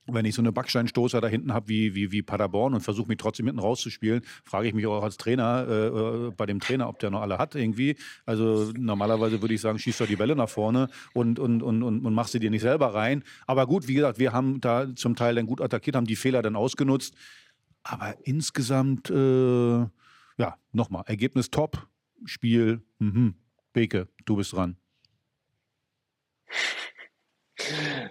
wenn 0.08 0.24
ich 0.24 0.34
so 0.34 0.42
eine 0.42 0.52
Backsteinstoßer 0.52 1.20
da 1.20 1.28
hinten 1.28 1.52
habe 1.52 1.68
wie, 1.68 1.94
wie, 1.94 2.12
wie 2.12 2.22
Paderborn 2.22 2.74
und 2.74 2.80
versuche 2.80 3.08
mich 3.08 3.16
trotzdem 3.16 3.46
hinten 3.46 3.60
rauszuspielen, 3.60 4.22
frage 4.44 4.68
ich 4.68 4.74
mich 4.74 4.86
auch 4.86 5.02
als 5.02 5.16
Trainer, 5.16 5.66
äh, 5.68 6.30
bei 6.30 6.46
dem 6.46 6.60
Trainer, 6.60 6.88
ob 6.88 6.98
der 6.98 7.10
noch 7.10 7.22
alle 7.22 7.38
hat 7.38 7.54
irgendwie. 7.54 7.96
Also 8.24 8.72
normalerweise 8.76 9.42
würde 9.42 9.54
ich 9.54 9.60
sagen, 9.60 9.78
schieß 9.78 9.98
doch 9.98 10.06
die 10.06 10.16
Bälle 10.16 10.36
nach 10.36 10.48
vorne 10.48 10.88
und, 11.12 11.38
und, 11.38 11.62
und, 11.62 11.82
und, 11.82 12.06
und 12.06 12.14
mach 12.14 12.28
sie 12.28 12.38
dir 12.38 12.50
nicht 12.50 12.62
selber 12.62 12.94
rein. 12.94 13.24
Aber 13.46 13.66
gut, 13.66 13.88
wie 13.88 13.94
gesagt, 13.94 14.18
wir 14.18 14.32
haben 14.32 14.60
da 14.60 14.94
zum 14.94 15.16
Teil 15.16 15.34
dann 15.34 15.46
gut 15.46 15.60
attackiert, 15.60 15.96
haben 15.96 16.06
die 16.06 16.16
Fehler 16.16 16.42
dann 16.42 16.56
ausgenutzt. 16.56 17.14
Aber 17.82 18.16
insgesamt 18.24 19.10
äh, 19.10 19.86
ja, 20.36 20.58
nochmal, 20.72 21.04
Ergebnis 21.06 21.50
top, 21.50 21.88
Spiel, 22.24 22.82
mhm. 22.98 23.34
Beke, 23.72 24.08
du 24.24 24.36
bist 24.36 24.52
dran. 24.52 24.76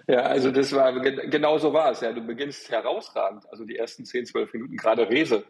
Ja, 0.06 0.20
also 0.22 0.50
das 0.50 0.72
war, 0.72 1.00
genau 1.00 1.58
so 1.58 1.72
war 1.72 1.90
es. 1.90 2.00
Ja. 2.00 2.12
Du 2.12 2.20
beginnst 2.20 2.70
herausragend. 2.70 3.44
Also 3.50 3.64
die 3.64 3.76
ersten 3.76 4.04
10, 4.04 4.26
12 4.26 4.52
Minuten, 4.52 4.76
gerade 4.76 5.08
Rese, 5.08 5.44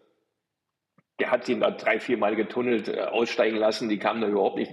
der 1.19 1.31
hat 1.31 1.49
ihn 1.49 1.61
da 1.61 1.71
drei, 1.71 1.99
vier 1.99 2.17
Mal 2.17 2.37
getunnelt, 2.37 2.89
äh, 2.89 3.01
aussteigen 3.03 3.57
lassen. 3.57 3.89
Die 3.89 3.99
kamen 3.99 4.21
da 4.21 4.29
überhaupt 4.29 4.59
nicht 4.59 4.73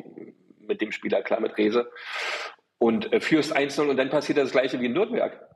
mit 0.60 0.82
dem 0.82 0.92
Spieler 0.92 1.22
klar, 1.22 1.40
mit 1.40 1.58
Rese. 1.58 1.90
Und 2.78 3.12
äh, 3.14 3.22
führst 3.22 3.56
1-0 3.56 3.90
und 3.90 3.98
dann 3.98 4.10
passiert 4.10 4.38
das 4.38 4.52
gleiche 4.52 4.80
wie 4.80 4.86
in 4.88 4.94
Nürnberg. 4.94 5.50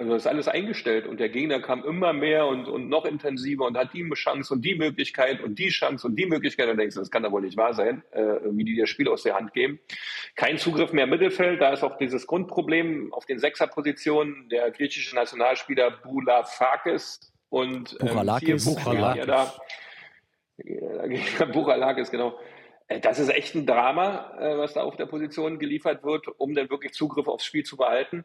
Also 0.00 0.12
das 0.12 0.22
ist 0.22 0.26
alles 0.28 0.46
eingestellt 0.46 1.08
und 1.08 1.18
der 1.18 1.28
Gegner 1.28 1.60
kam 1.60 1.84
immer 1.84 2.12
mehr 2.12 2.46
und, 2.46 2.68
und 2.68 2.88
noch 2.88 3.04
intensiver 3.04 3.66
und 3.66 3.76
hat 3.76 3.92
die 3.94 4.08
Chance 4.14 4.54
und 4.54 4.64
die 4.64 4.76
Möglichkeit 4.76 5.42
und 5.42 5.58
die 5.58 5.70
Chance 5.70 6.06
und 6.06 6.14
die 6.14 6.26
Möglichkeit. 6.26 6.68
Und 6.68 6.76
denkst, 6.76 6.94
das 6.94 7.10
kann 7.10 7.24
doch 7.24 7.32
wohl 7.32 7.42
nicht 7.42 7.56
wahr 7.56 7.74
sein, 7.74 8.04
äh, 8.12 8.36
wie 8.44 8.62
die 8.62 8.76
das 8.76 8.88
Spiel 8.88 9.08
aus 9.08 9.24
der 9.24 9.34
Hand 9.34 9.52
geben. 9.54 9.80
Kein 10.36 10.56
Zugriff 10.56 10.92
mehr 10.92 11.04
im 11.04 11.10
Mittelfeld, 11.10 11.60
da 11.60 11.72
ist 11.72 11.82
auch 11.82 11.98
dieses 11.98 12.28
Grundproblem 12.28 13.12
auf 13.12 13.26
den 13.26 13.40
Sechserpositionen. 13.40 14.48
Der 14.50 14.70
griechische 14.70 15.16
Nationalspieler 15.16 15.90
Bula 15.90 16.44
Fakis 16.44 17.32
und 17.48 17.96
ähm, 18.00 18.06
Buchalakis. 18.06 18.64
Buchalakis. 18.66 19.26
Da, 19.26 19.52
Buchalakis, 21.52 22.12
genau. 22.12 22.38
Äh, 22.86 23.00
das 23.00 23.18
ist 23.18 23.30
echt 23.30 23.56
ein 23.56 23.66
Drama, 23.66 24.32
äh, 24.38 24.58
was 24.58 24.74
da 24.74 24.82
auf 24.82 24.94
der 24.94 25.06
Position 25.06 25.58
geliefert 25.58 26.04
wird, 26.04 26.28
um 26.38 26.54
dann 26.54 26.70
wirklich 26.70 26.92
Zugriff 26.92 27.26
aufs 27.26 27.44
Spiel 27.44 27.64
zu 27.64 27.76
behalten 27.76 28.24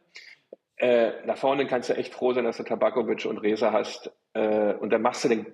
äh, 0.77 1.25
nach 1.25 1.37
vorne 1.37 1.67
kannst 1.67 1.89
du 1.89 1.95
echt 1.95 2.13
froh 2.13 2.33
sein, 2.33 2.45
dass 2.45 2.57
du 2.57 2.63
Tabakovic 2.63 3.25
und 3.25 3.37
Reza 3.37 3.71
hast. 3.71 4.11
Äh, 4.33 4.73
und 4.73 4.91
dann 4.91 5.01
machst 5.01 5.23
du 5.23 5.29
den 5.29 5.45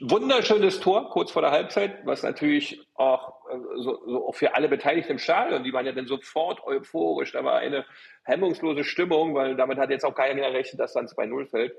wunderschönes 0.00 0.80
Tor 0.80 1.10
kurz 1.10 1.30
vor 1.30 1.42
der 1.42 1.50
Halbzeit, 1.50 2.04
was 2.04 2.22
natürlich 2.22 2.86
auch 2.94 3.46
äh, 3.50 3.58
so, 3.76 3.98
so 4.06 4.32
für 4.32 4.54
alle 4.54 4.68
Beteiligten 4.68 5.12
im 5.12 5.18
Stadion, 5.18 5.64
die 5.64 5.72
waren 5.72 5.86
ja 5.86 5.92
dann 5.92 6.06
sofort 6.06 6.64
euphorisch. 6.64 7.32
Da 7.32 7.44
war 7.44 7.58
eine 7.58 7.84
hemmungslose 8.24 8.84
Stimmung, 8.84 9.34
weil 9.34 9.56
damit 9.56 9.78
hat 9.78 9.90
jetzt 9.90 10.04
auch 10.04 10.14
keiner 10.14 10.50
gerechnet, 10.50 10.80
dass 10.80 10.92
dann 10.92 11.06
2-0 11.06 11.46
fällt. 11.46 11.74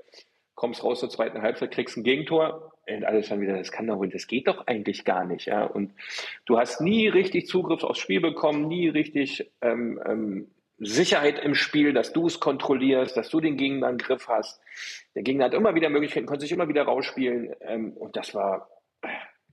Kommst 0.54 0.84
raus 0.84 1.00
zur 1.00 1.08
zweiten 1.08 1.40
Halbzeit, 1.42 1.70
kriegst 1.70 1.96
ein 1.96 2.04
Gegentor 2.04 2.72
und 2.86 3.04
alles 3.04 3.28
dann 3.28 3.40
wieder, 3.40 3.56
das 3.56 3.72
kann 3.72 3.86
doch, 3.86 4.04
das 4.06 4.26
geht 4.26 4.46
doch 4.46 4.66
eigentlich 4.66 5.04
gar 5.04 5.24
nicht. 5.24 5.46
Ja? 5.46 5.64
Und 5.64 5.94
du 6.44 6.58
hast 6.58 6.80
nie 6.80 7.08
richtig 7.08 7.46
Zugriff 7.46 7.82
aufs 7.82 8.00
Spiel 8.00 8.20
bekommen, 8.20 8.68
nie 8.68 8.88
richtig 8.88 9.50
ähm, 9.62 10.00
ähm, 10.04 10.50
Sicherheit 10.80 11.38
im 11.38 11.54
Spiel, 11.54 11.92
dass 11.92 12.12
du 12.12 12.26
es 12.26 12.40
kontrollierst, 12.40 13.16
dass 13.16 13.28
du 13.28 13.40
den 13.40 13.56
Gegner 13.56 13.90
im 13.90 13.98
Griff 13.98 14.28
hast. 14.28 14.60
Der 15.14 15.22
Gegner 15.22 15.44
hat 15.44 15.54
immer 15.54 15.74
wieder 15.74 15.90
Möglichkeiten, 15.90 16.26
konnte 16.26 16.42
sich 16.42 16.52
immer 16.52 16.68
wieder 16.68 16.84
rausspielen. 16.84 17.54
Ähm, 17.60 17.92
und 17.92 18.16
das 18.16 18.34
war, 18.34 18.68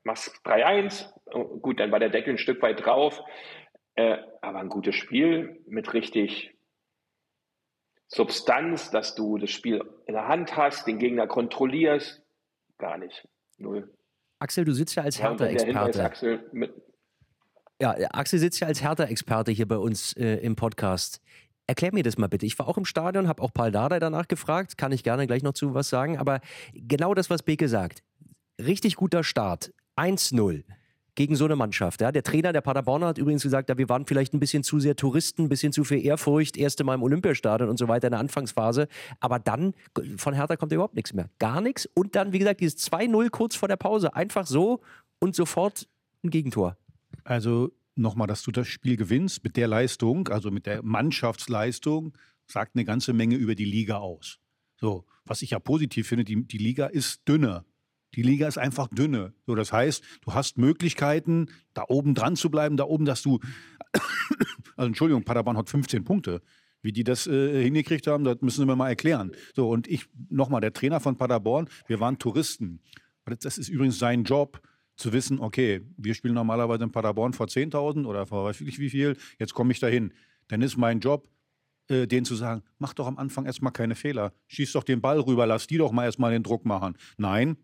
machst 0.04 0.34
3-1. 0.46 1.12
Gut, 1.62 1.82
dann 1.82 1.92
war 1.92 2.00
der 2.00 2.10
Deckel 2.10 2.34
ein 2.34 2.38
Stück 2.38 2.62
weit 2.62 2.86
drauf. 2.86 3.22
Äh, 3.96 4.18
aber 4.42 4.60
ein 4.60 4.70
gutes 4.70 4.96
Spiel 4.96 5.62
mit 5.68 5.94
richtig 5.94 6.56
Substanz, 8.08 8.90
dass 8.90 9.16
du 9.16 9.38
das 9.38 9.52
Spiel 9.52 9.84
in 10.06 10.14
der 10.14 10.30
Hand 10.30 10.56
hast, 10.56 10.88
den 10.88 10.98
Gegner 10.98 11.28
kontrollierst. 11.28 12.24
Gar 12.78 13.00
nicht. 13.00 13.28
Null. 13.58 13.94
Axel, 14.40 14.64
du 14.64 14.72
sitzt 14.72 14.96
ja 14.96 15.04
als 15.04 15.22
Hertha-Experte. 15.22 16.04
Axel 16.04 16.50
mit, 16.54 16.74
ja, 17.82 17.96
Axel 18.12 18.40
sitzt 18.40 18.60
ja 18.60 18.68
als 18.68 18.82
Hertha-Experte 18.82 19.52
hier 19.52 19.68
bei 19.68 19.78
uns 19.78 20.14
äh, 20.14 20.36
im 20.38 20.56
Podcast. 20.56 21.22
Erklär 21.68 21.94
mir 21.94 22.04
das 22.04 22.18
mal 22.18 22.28
bitte. 22.28 22.46
Ich 22.46 22.58
war 22.60 22.68
auch 22.68 22.78
im 22.78 22.86
Stadion, 22.86 23.28
habe 23.28 23.42
auch 23.42 23.54
Paul 23.54 23.72
Dardai 23.72 24.00
danach 24.00 24.28
gefragt, 24.28 24.78
kann 24.78 24.92
ich 24.92 25.04
gerne 25.04 25.28
gleich 25.28 25.44
noch 25.44 25.54
zu 25.54 25.74
was 25.74 25.90
sagen, 25.90 26.18
aber 26.18 26.40
genau 26.74 27.14
das, 27.14 27.30
was 27.30 27.44
Beke 27.44 27.68
sagt. 27.68 28.04
Richtig 28.60 28.96
guter 28.96 29.24
Start. 29.24 29.72
1-0 29.98 30.64
gegen 31.18 31.36
so 31.36 31.46
eine 31.46 31.56
Mannschaft. 31.56 32.00
Ja. 32.00 32.12
Der 32.12 32.24
Trainer 32.24 32.54
der 32.54 32.62
Paderborner 32.62 33.08
hat 33.08 33.18
übrigens 33.18 33.44
gesagt, 33.44 33.70
ja, 33.70 33.78
wir 33.78 33.90
waren 33.90 34.06
vielleicht 34.06 34.34
ein 34.34 34.40
bisschen 34.40 34.64
zu 34.64 34.80
sehr 34.80 34.96
Touristen, 34.96 35.44
ein 35.44 35.50
bisschen 35.50 35.74
zu 35.74 35.84
viel 35.84 36.06
Ehrfurcht, 36.06 36.56
erste 36.56 36.84
Mal 36.84 36.94
im 36.94 37.04
Olympiastadion 37.04 37.70
und 37.70 37.78
so 37.78 37.88
weiter 37.88 38.08
in 38.08 38.12
der 38.12 38.20
Anfangsphase. 38.20 38.88
Aber 39.20 39.40
dann, 39.40 39.74
von 40.18 40.36
Hertha 40.36 40.56
kommt 40.56 40.72
überhaupt 40.72 40.96
nichts 40.96 41.14
mehr. 41.14 41.30
Gar 41.40 41.62
nichts. 41.62 41.90
Und 41.96 42.16
dann, 42.16 42.34
wie 42.34 42.40
gesagt, 42.40 42.62
dieses 42.62 42.78
2-0 42.90 43.30
kurz 43.32 43.56
vor 43.56 43.68
der 43.68 43.78
Pause. 43.78 44.16
Einfach 44.16 44.46
so 44.46 44.82
und 45.20 45.36
sofort 45.36 45.88
ein 46.24 46.30
Gegentor. 46.30 46.78
Also 47.28 47.74
nochmal, 47.96 48.28
dass 48.28 48.42
du 48.42 48.52
das 48.52 48.70
Spiel 48.70 48.96
gewinnst 48.96 49.44
mit 49.44 49.58
der 49.58 49.68
Leistung, 49.68 50.30
also 50.30 50.50
mit 50.50 50.66
der 50.66 50.82
Mannschaftsleistung, 50.82 52.18
sagt 52.46 52.76
eine 52.76 52.86
ganze 52.86 53.12
Menge 53.12 53.36
über 53.36 53.54
die 53.54 53.66
Liga 53.66 53.98
aus. 53.98 54.40
So, 54.78 55.06
was 55.26 55.42
ich 55.42 55.50
ja 55.50 55.60
positiv 55.60 56.08
finde, 56.08 56.24
die, 56.24 56.48
die 56.48 56.58
Liga 56.58 56.86
ist 56.86 57.28
dünner. 57.28 57.66
Die 58.16 58.22
Liga 58.22 58.48
ist 58.48 58.58
einfach 58.58 58.88
dünne. 58.88 59.34
So, 59.46 59.56
das 59.56 59.74
heißt, 59.74 60.02
du 60.22 60.34
hast 60.34 60.58
Möglichkeiten, 60.58 61.48
da 61.74 61.84
oben 61.90 62.16
dran 62.16 62.38
zu 62.38 62.50
bleiben, 62.50 62.78
da 62.78 62.86
oben, 62.86 63.04
dass 63.04 63.24
du, 63.24 63.40
also 64.78 64.88
Entschuldigung, 64.88 65.26
Paderborn 65.26 65.58
hat 65.58 65.70
15 65.70 66.06
Punkte. 66.06 66.42
Wie 66.82 66.94
die 66.94 67.04
das 67.04 67.28
äh, 67.28 67.62
hingekriegt 67.62 68.08
haben, 68.08 68.24
das 68.24 68.38
müssen 68.40 68.66
wir 68.70 68.78
mal 68.78 68.88
erklären. 68.88 69.34
So, 69.54 69.70
und 69.70 69.90
ich, 69.90 70.06
nochmal, 70.30 70.62
der 70.62 70.72
Trainer 70.72 71.02
von 71.02 71.18
Paderborn, 71.18 71.68
wir 71.88 72.00
waren 72.00 72.20
Touristen. 72.20 72.80
Das 73.26 73.58
ist 73.58 73.68
übrigens 73.68 74.00
sein 74.00 74.24
Job 74.24 74.62
zu 74.98 75.14
wissen, 75.14 75.40
okay, 75.40 75.82
wir 75.96 76.14
spielen 76.14 76.34
normalerweise 76.34 76.84
in 76.84 76.92
Paderborn 76.92 77.34
vor 77.34 77.48
10.000 77.48 78.06
oder 78.06 78.26
vor 78.26 78.46
weiß 78.46 78.62
ich 78.62 78.80
wie 78.80 78.90
viel, 78.90 79.16
jetzt 79.40 79.54
komme 79.54 79.72
ich 79.72 79.80
dahin. 79.80 80.12
Dann 80.50 80.62
ist 80.62 80.76
mein 80.78 81.00
Job, 81.00 81.30
äh, 81.88 82.08
denen 82.08 82.26
zu 82.26 82.36
sagen, 82.36 82.64
mach 82.80 82.94
doch 82.94 83.08
am 83.08 83.18
Anfang 83.18 83.46
erstmal 83.46 83.72
keine 83.72 83.96
Fehler. 83.96 84.34
Schieß 84.48 84.74
doch 84.74 84.84
den 84.84 85.02
Ball 85.02 85.20
rüber, 85.20 85.46
lass 85.46 85.68
die 85.68 85.78
doch 85.78 85.92
mal 85.92 86.06
erstmal 86.06 86.32
den 86.32 86.44
Druck 86.44 86.66
machen. 86.66 86.98
Nein, 87.18 87.58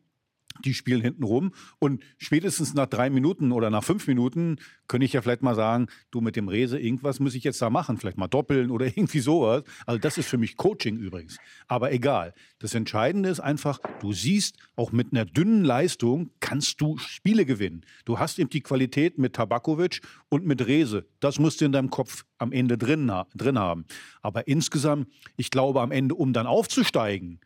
die 0.63 0.73
spielen 0.73 1.01
hinten 1.01 1.23
rum 1.23 1.51
und 1.79 2.03
spätestens 2.17 2.73
nach 2.73 2.85
drei 2.85 3.09
Minuten 3.09 3.51
oder 3.51 3.69
nach 3.69 3.83
fünf 3.83 4.07
Minuten 4.07 4.57
könnte 4.87 5.05
ich 5.05 5.13
ja 5.13 5.21
vielleicht 5.21 5.41
mal 5.41 5.55
sagen, 5.55 5.87
du 6.11 6.21
mit 6.21 6.35
dem 6.35 6.47
Rese, 6.47 6.79
irgendwas 6.79 7.19
muss 7.19 7.35
ich 7.35 7.43
jetzt 7.43 7.61
da 7.61 7.69
machen, 7.69 7.97
vielleicht 7.97 8.17
mal 8.17 8.27
doppeln 8.27 8.69
oder 8.69 8.85
irgendwie 8.97 9.19
sowas. 9.19 9.63
Also 9.85 9.99
das 9.99 10.17
ist 10.17 10.27
für 10.27 10.37
mich 10.37 10.55
Coaching 10.55 10.97
übrigens. 10.97 11.37
Aber 11.67 11.91
egal. 11.91 12.33
Das 12.59 12.75
Entscheidende 12.75 13.29
ist 13.29 13.39
einfach, 13.39 13.79
du 13.99 14.13
siehst, 14.13 14.57
auch 14.75 14.91
mit 14.91 15.11
einer 15.11 15.25
dünnen 15.25 15.63
Leistung 15.63 16.29
kannst 16.43 16.81
du 16.81 16.97
Spiele 16.97 17.45
gewinnen. 17.45 17.85
Du 18.03 18.19
hast 18.19 18.37
eben 18.37 18.49
die 18.49 18.59
Qualität 18.59 19.17
mit 19.17 19.33
Tabakovic 19.33 20.01
und 20.27 20.45
mit 20.45 20.67
Rese. 20.67 21.07
Das 21.21 21.39
musst 21.39 21.61
du 21.61 21.65
in 21.65 21.71
deinem 21.71 21.89
Kopf 21.89 22.25
am 22.37 22.51
Ende 22.51 22.77
drin, 22.77 23.09
drin 23.33 23.57
haben. 23.57 23.85
Aber 24.21 24.45
insgesamt, 24.45 25.07
ich 25.37 25.51
glaube, 25.51 25.79
am 25.79 25.91
Ende, 25.91 26.15
um 26.15 26.33
dann 26.33 26.45
aufzusteigen, 26.45 27.39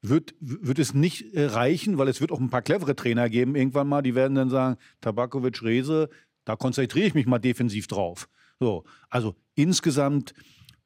wird, 0.00 0.36
wird 0.38 0.78
es 0.78 0.94
nicht 0.94 1.34
äh, 1.34 1.46
reichen, 1.46 1.98
weil 1.98 2.06
es 2.06 2.20
wird 2.20 2.30
auch 2.30 2.38
ein 2.38 2.48
paar 2.48 2.62
clevere 2.62 2.94
Trainer 2.94 3.28
geben 3.28 3.56
irgendwann 3.56 3.88
mal, 3.88 4.02
die 4.02 4.14
werden 4.14 4.36
dann 4.36 4.48
sagen, 4.48 4.76
Tabakovic, 5.00 5.64
Rese, 5.64 6.08
Da 6.44 6.54
konzentriere 6.54 7.08
ich 7.08 7.14
mich 7.14 7.26
mal 7.26 7.40
defensiv 7.40 7.88
drauf. 7.88 8.28
So, 8.60 8.84
also 9.10 9.34
insgesamt, 9.56 10.34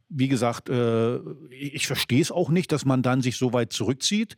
wie 0.09 0.29
gesagt, 0.29 0.71
äh, 0.71 1.19
ich 1.51 1.87
verstehe 1.87 2.23
es 2.23 2.33
auch 2.33 2.49
nicht, 2.49 2.73
dass 2.73 2.87
man 2.87 3.03
dann 3.03 3.21
sich 3.21 3.37
so 3.37 3.53
weit 3.53 3.75
zurückzieht. 3.75 4.37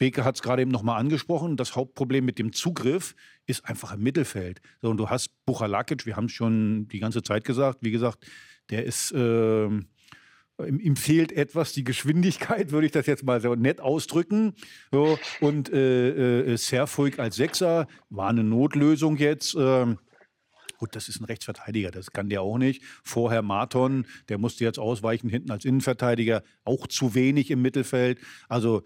Beke 0.00 0.24
hat 0.24 0.36
es 0.36 0.42
gerade 0.42 0.62
eben 0.62 0.70
nochmal 0.70 0.98
angesprochen. 0.98 1.58
Das 1.58 1.76
Hauptproblem 1.76 2.24
mit 2.24 2.38
dem 2.38 2.54
Zugriff 2.54 3.14
ist 3.46 3.66
einfach 3.66 3.92
im 3.92 4.00
Mittelfeld. 4.00 4.60
So, 4.80 4.88
und 4.88 4.96
du 4.96 5.10
hast 5.10 5.28
Buchalakic, 5.44 6.06
wir 6.06 6.16
haben 6.16 6.24
es 6.24 6.32
schon 6.32 6.88
die 6.88 7.00
ganze 7.00 7.22
Zeit 7.22 7.44
gesagt, 7.44 7.80
wie 7.82 7.92
gesagt, 7.92 8.26
der 8.70 8.84
ist. 8.84 9.12
Äh, 9.12 9.68
ihm, 10.66 10.96
fehlt 10.96 11.32
etwas 11.32 11.72
die 11.72 11.84
Geschwindigkeit, 11.84 12.70
würde 12.70 12.86
ich 12.86 12.92
das 12.92 13.06
jetzt 13.06 13.24
mal 13.24 13.40
so 13.40 13.54
nett 13.54 13.80
ausdrücken. 13.80 14.54
So, 14.90 15.18
und 15.40 15.72
äh, 15.72 16.40
äh, 16.40 16.56
Serfuig 16.56 17.18
als 17.18 17.36
Sechser 17.36 17.86
war 18.08 18.28
eine 18.28 18.44
Notlösung 18.44 19.16
jetzt. 19.16 19.54
Ähm, 19.58 19.98
Gut, 20.80 20.96
das 20.96 21.10
ist 21.10 21.20
ein 21.20 21.26
Rechtsverteidiger, 21.26 21.90
das 21.90 22.10
kann 22.10 22.30
der 22.30 22.40
auch 22.40 22.56
nicht. 22.56 22.82
Vorher 23.04 23.42
Marton, 23.42 24.06
der 24.30 24.38
musste 24.38 24.64
jetzt 24.64 24.78
ausweichen 24.78 25.28
hinten 25.28 25.50
als 25.50 25.66
Innenverteidiger, 25.66 26.42
auch 26.64 26.86
zu 26.86 27.14
wenig 27.14 27.50
im 27.50 27.60
Mittelfeld. 27.60 28.18
Also 28.48 28.82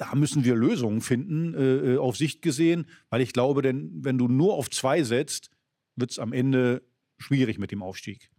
da 0.00 0.14
müssen 0.14 0.44
wir 0.44 0.54
Lösungen 0.54 1.02
finden, 1.02 1.54
äh, 1.54 1.94
äh, 1.94 1.98
auf 1.98 2.16
Sicht 2.16 2.40
gesehen, 2.40 2.86
weil 3.10 3.20
ich 3.20 3.34
glaube, 3.34 3.60
denn 3.60 3.90
wenn 4.02 4.16
du 4.16 4.28
nur 4.28 4.54
auf 4.54 4.70
zwei 4.70 5.02
setzt, 5.02 5.50
wird 5.94 6.10
es 6.10 6.18
am 6.18 6.32
Ende 6.32 6.82
schwierig 7.18 7.58
mit 7.58 7.70
dem 7.70 7.82
Aufstieg. 7.82 8.30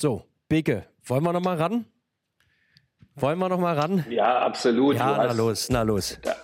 So, 0.00 0.24
Beke, 0.48 0.86
wollen 1.02 1.24
wir 1.24 1.32
noch 1.32 1.42
mal 1.42 1.56
ran? 1.56 1.84
Wollen 3.16 3.40
wir 3.40 3.48
noch 3.48 3.58
mal 3.58 3.76
ran? 3.76 4.06
Ja, 4.08 4.38
absolut. 4.38 4.94
Ja, 4.94 5.16
na 5.16 5.32
los, 5.32 5.68
na 5.68 5.82
los. 5.82 6.16
Da, 6.22 6.36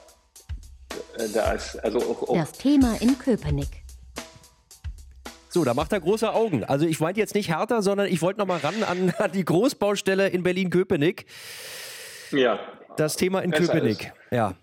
äh, 1.18 1.29
da 1.33 1.53
ist 1.53 1.77
also 1.77 1.99
auch, 2.01 2.29
auch 2.29 2.37
das 2.37 2.53
Thema 2.53 3.01
in 3.01 3.16
Köpenick. 3.16 3.85
So, 5.49 5.62
da 5.64 5.75
macht 5.75 5.92
er 5.92 6.01
große 6.01 6.35
Augen. 6.35 6.64
Also 6.64 6.87
ich 6.87 6.99
meinte 6.99 7.20
jetzt 7.20 7.37
nicht 7.37 7.51
härter, 7.51 7.83
sondern 7.83 8.09
ich 8.09 8.20
wollte 8.20 8.40
noch 8.40 8.46
mal 8.46 8.59
ran 8.59 8.83
an, 8.83 9.14
an 9.16 9.31
die 9.33 9.44
Großbaustelle 9.44 10.29
in 10.29 10.42
Berlin-Köpenick. 10.42 11.27
Ja 12.33 12.59
das 12.96 13.16
Thema 13.16 13.40
in 13.40 13.50
Köpenick. 13.50 14.12
Ja. 14.30 14.54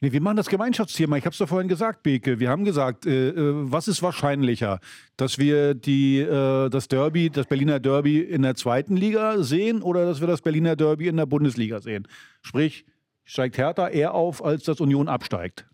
Nee, 0.00 0.12
wir 0.12 0.20
machen 0.20 0.36
das 0.36 0.48
Gemeinschaftsthema. 0.48 1.16
Ich 1.16 1.24
habe 1.24 1.32
es 1.32 1.38
doch 1.38 1.48
vorhin 1.48 1.68
gesagt, 1.68 2.02
Beke. 2.02 2.38
Wir 2.38 2.50
haben 2.50 2.64
gesagt, 2.64 3.06
äh, 3.06 3.30
äh, 3.30 3.34
was 3.70 3.88
ist 3.88 4.02
wahrscheinlicher, 4.02 4.80
dass 5.16 5.38
wir 5.38 5.74
die, 5.74 6.20
äh, 6.20 6.68
das 6.68 6.88
Derby, 6.88 7.30
das 7.30 7.46
Berliner 7.46 7.80
Derby 7.80 8.20
in 8.20 8.42
der 8.42 8.56
zweiten 8.56 8.96
Liga 8.96 9.38
sehen 9.38 9.82
oder 9.82 10.04
dass 10.04 10.20
wir 10.20 10.26
das 10.26 10.42
Berliner 10.42 10.76
Derby 10.76 11.08
in 11.08 11.16
der 11.16 11.26
Bundesliga 11.26 11.80
sehen? 11.80 12.06
Sprich, 12.42 12.84
steigt 13.24 13.56
Hertha 13.56 13.88
eher 13.88 14.14
auf, 14.14 14.44
als 14.44 14.64
dass 14.64 14.80
Union 14.80 15.08
absteigt? 15.08 15.66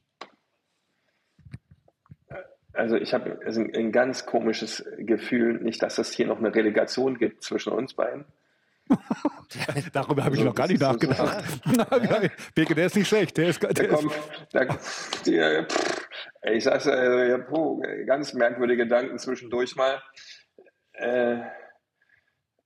Also 2.74 2.96
ich 2.96 3.12
habe 3.12 3.38
ein, 3.44 3.74
ein 3.74 3.92
ganz 3.92 4.24
komisches 4.24 4.84
Gefühl, 4.98 5.60
nicht, 5.60 5.82
dass 5.82 5.98
es 5.98 6.12
hier 6.12 6.26
noch 6.26 6.38
eine 6.38 6.54
Relegation 6.54 7.18
gibt 7.18 7.42
zwischen 7.42 7.72
uns 7.72 7.94
beiden. 7.94 8.24
Darüber 9.92 10.24
habe 10.24 10.34
ich 10.34 10.40
also, 10.40 10.50
noch 10.50 10.54
gar 10.54 10.68
nicht 10.68 10.80
nachgedacht. 10.80 11.44
Birke, 12.54 12.74
der 12.74 12.86
ist 12.86 12.96
nicht 12.96 13.08
schlecht. 13.08 13.36
Der 13.36 13.48
ist, 13.48 13.62
der 13.62 13.72
da 13.72 13.86
kommt, 13.86 14.12
da, 14.52 14.64
die, 15.26 15.64
pff, 15.68 16.08
ich 16.42 16.64
sag's 16.64 16.86
äh, 16.86 17.38
puh, 17.38 17.82
ganz 18.06 18.32
merkwürdige 18.32 18.84
Gedanken 18.84 19.18
zwischendurch 19.18 19.76
mal. 19.76 20.02
Äh, 20.94 21.38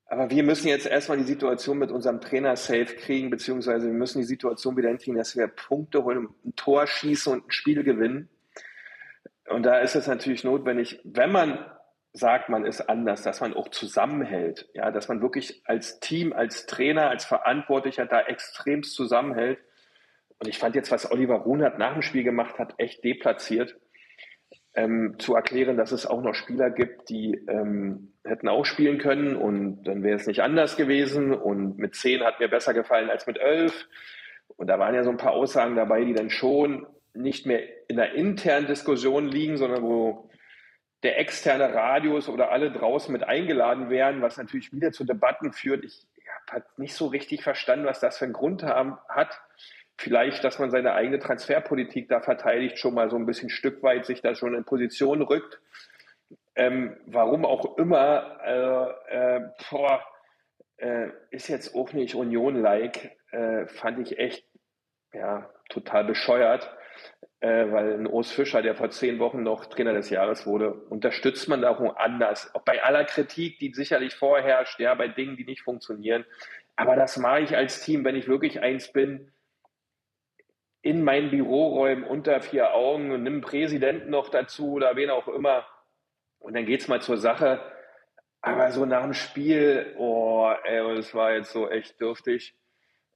aber 0.09 0.31
wir 0.31 0.45
müssen 0.45 0.69
jetzt 0.69 0.87
erstmal 0.87 1.19
die 1.19 1.25
Situation 1.25 1.79
mit 1.79 1.91
unserem 1.91 2.21
Trainer 2.21 2.57
safe 2.57 2.95
kriegen, 2.97 3.29
beziehungsweise 3.29 3.87
wir 3.87 3.93
müssen 3.93 4.21
die 4.21 4.27
Situation 4.27 4.77
wieder 4.77 4.89
hinkriegen, 4.89 5.17
dass 5.17 5.37
wir 5.37 5.49
Punkte 5.49 6.05
holen, 6.05 6.29
ein 6.45 6.55
Tor 6.55 6.87
schießen 6.87 7.33
und 7.33 7.49
ein 7.49 7.51
Spiel 7.51 7.83
gewinnen. 7.83 8.29
Und 9.49 9.65
da 9.65 9.81
ist 9.81 9.97
es 9.97 10.07
natürlich 10.07 10.45
notwendig, 10.45 11.01
wenn 11.05 11.33
man 11.33 11.59
sagt, 12.16 12.48
man 12.48 12.64
ist 12.64 12.88
anders, 12.88 13.22
dass 13.22 13.40
man 13.40 13.55
auch 13.55 13.68
zusammenhält, 13.68 14.68
ja, 14.74 14.90
dass 14.90 15.09
man 15.09 15.20
wirklich 15.20 15.62
als 15.64 16.00
Team, 16.00 16.33
als 16.33 16.66
Trainer, 16.66 17.11
als 17.11 17.24
Verantwortlicher 17.24 18.07
da 18.07 18.20
extremst 18.20 18.94
zusammenhält. 18.94 19.59
Und 20.38 20.48
ich 20.48 20.59
fand 20.59 20.74
jetzt, 20.74 20.90
was 20.90 21.11
Oliver 21.11 21.37
Runert 21.37 21.79
nach 21.79 21.92
dem 21.92 22.02
Spiel 22.02 22.24
gemacht 22.24 22.59
hat, 22.59 22.74
echt 22.79 23.05
deplatziert. 23.05 23.76
Ähm, 24.74 25.14
zu 25.18 25.35
erklären, 25.35 25.79
dass 25.79 25.92
es 25.92 26.07
auch 26.07 26.20
noch 26.20 26.35
Spieler 26.35 26.70
gibt, 26.70 27.09
die 27.09 27.33
ähm, 27.48 28.12
hätten 28.24 28.48
auch 28.48 28.66
spielen 28.66 28.98
können 28.98 29.35
und 29.35 29.85
dann 29.85 30.02
wäre 30.02 30.16
es 30.16 30.26
nicht 30.26 30.42
anders 30.42 30.76
gewesen 30.76 31.33
und 31.33 31.79
mit 31.79 31.94
zehn 31.94 32.22
hat 32.22 32.40
mir 32.40 32.48
besser 32.48 32.74
gefallen 32.74 33.09
als 33.09 33.26
mit 33.26 33.38
elf. 33.38 33.88
Und 34.57 34.66
da 34.66 34.79
waren 34.79 34.94
ja 34.94 35.02
so 35.02 35.11
ein 35.11 35.16
paar 35.16 35.33
Aussagen 35.33 35.76
dabei, 35.76 36.05
die 36.05 36.12
dann 36.12 36.29
schon 36.29 36.87
nicht 37.14 37.46
mehr 37.46 37.62
in 37.88 37.96
der 37.96 38.12
internen 38.12 38.66
Diskussion 38.66 39.26
liegen, 39.26 39.57
sondern 39.57 39.83
wo 39.83 40.29
der 41.03 41.19
externe 41.19 41.73
Radius 41.75 42.29
oder 42.29 42.51
alle 42.51 42.73
draußen 42.73 43.13
mit 43.13 43.25
eingeladen 43.25 43.91
werden, 43.91 44.23
was 44.23 44.37
natürlich 44.37 44.73
wieder 44.73 44.93
zu 44.93 45.05
Debatten 45.05 45.53
führt. 45.53 45.85
Ich 45.85 46.07
habe 46.51 46.65
nicht 46.77 46.95
so 46.95 47.07
richtig 47.07 47.43
verstanden, 47.43 47.87
was 47.87 48.01
das 48.01 48.19
für 48.19 48.25
einen 48.25 48.35
Grund 48.35 48.63
haben, 48.63 48.99
hat. 49.09 49.41
Vielleicht, 49.99 50.45
dass 50.45 50.59
man 50.59 50.71
seine 50.71 50.93
eigene 50.93 51.19
Transferpolitik 51.19 52.09
da 52.09 52.21
verteidigt, 52.21 52.79
schon 52.79 52.95
mal 52.95 53.11
so 53.11 53.17
ein 53.17 53.27
bisschen 53.27 53.49
Stück 53.49 53.83
weit 53.83 54.05
sich 54.05 54.21
da 54.21 54.35
schon 54.35 54.55
in 54.55 54.65
Position 54.65 55.23
rückt. 55.23 55.61
Ähm, 56.55 56.97
warum 57.07 57.45
auch 57.45 57.79
immer, 57.79 58.39
äh, 58.45 59.37
äh, 59.37 59.41
boah, 59.71 60.03
äh, 60.79 61.09
ist 61.31 61.49
jetzt 61.49 61.75
auch 61.75 61.93
nicht 61.93 62.15
Union-like, 62.15 63.17
äh, 63.31 63.67
fand 63.67 63.99
ich 64.01 64.19
echt 64.19 64.45
ja, 65.13 65.51
total 65.69 66.05
bescheuert 66.05 66.71
äh, 67.40 67.70
weil 67.70 67.94
ein 67.94 68.07
Urs 68.07 68.31
Fischer, 68.33 68.62
der 68.62 68.75
vor 68.75 68.90
zehn 68.90 69.18
Wochen 69.18 69.42
noch 69.42 69.66
Trainer 69.66 69.92
des 69.92 70.11
Jahres 70.11 70.46
wurde, 70.46 70.72
unterstützt 70.72 71.49
man 71.49 71.61
da 71.61 71.70
auch 71.70 71.96
anders. 71.96 72.55
Auch 72.55 72.62
bei 72.62 72.83
aller 72.83 73.05
Kritik, 73.05 73.59
die 73.59 73.72
sicherlich 73.75 74.14
vorherrscht, 74.14 74.81
ja, 74.81 74.94
bei 74.94 75.09
Dingen, 75.09 75.37
die 75.37 75.44
nicht 75.44 75.62
funktionieren. 75.62 76.25
Aber 76.77 76.96
das 76.96 77.16
mache 77.16 77.40
ich 77.40 77.57
als 77.57 77.83
Team, 77.83 78.05
wenn 78.05 78.16
ich 78.16 78.29
wirklich 78.29 78.61
eins 78.61 78.92
bin, 78.92 79.33
in 80.83 81.03
meinen 81.03 81.31
Büroräumen 81.31 82.05
unter 82.05 82.40
vier 82.40 82.72
Augen 82.72 83.11
und 83.11 83.22
nimm 83.25 83.40
Präsidenten 83.40 84.11
noch 84.11 84.29
dazu 84.29 84.72
oder 84.72 84.94
wen 84.94 85.11
auch 85.11 85.27
immer. 85.27 85.66
Und 86.38 86.55
dann 86.55 86.64
geht 86.64 86.81
es 86.83 86.88
mal 86.88 87.03
zur 87.03 87.16
Sache. 87.16 87.61
Aber 88.40 88.70
so 88.70 88.87
nach 88.87 89.03
dem 89.03 89.14
Spiel, 89.14 89.94
oh, 89.99 90.53
ey, 90.64 90.94
das 90.94 91.12
war 91.12 91.33
jetzt 91.33 91.51
so 91.51 91.68
echt 91.68 92.01
dürftig. 92.01 92.55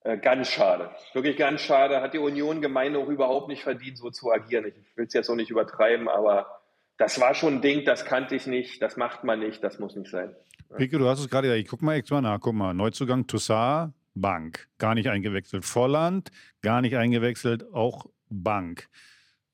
Äh, 0.03 0.19
ganz 0.19 0.49
schade. 0.49 0.91
Wirklich 1.13 1.37
ganz 1.37 1.61
schade. 1.61 2.01
Hat 2.01 2.15
die 2.15 2.19
Union 2.19 2.61
Gemeinde 2.63 2.99
auch 2.99 3.09
überhaupt 3.09 3.49
nicht 3.49 3.63
verdient, 3.63 3.99
so 3.99 4.11
zu 4.11 4.33
agieren. 4.33 4.67
Ich 4.67 4.97
will 4.97 5.07
es 5.07 5.13
jetzt 5.13 5.29
auch 5.29 5.35
nicht 5.35 5.51
übertreiben, 5.51 6.09
aber 6.09 6.61
das 6.97 7.21
war 7.21 7.35
schon 7.35 7.57
ein 7.57 7.63
Ding, 7.63 7.85
das 7.85 8.05
kannte 8.05 8.37
ich 8.37 8.47
nicht, 8.47 8.83
das 8.83 8.97
macht 8.99 9.25
man 9.25 9.41
nicht, 9.41 9.65
das 9.65 9.79
muss 9.79 9.97
nicht 9.97 10.11
sein. 10.11 10.35
Picke, 10.77 10.99
du 10.99 11.09
hast 11.09 11.21
es 11.21 11.29
gerade, 11.29 11.57
ich 11.57 11.67
guck 11.67 11.83
mal 11.83 12.03
mal 12.11 12.21
nach, 12.21 12.41
guck 12.41 12.55
mal, 12.55 12.75
Neuzugang 12.75 13.27
Toussaint, 13.27 13.93
Bank, 14.15 14.69
gar 14.79 14.95
nicht 14.95 15.09
eingewechselt. 15.09 15.65
Volland, 15.65 16.31
gar 16.63 16.81
nicht 16.83 16.97
eingewechselt, 16.97 17.73
auch 17.73 18.07
Bank. 18.29 18.89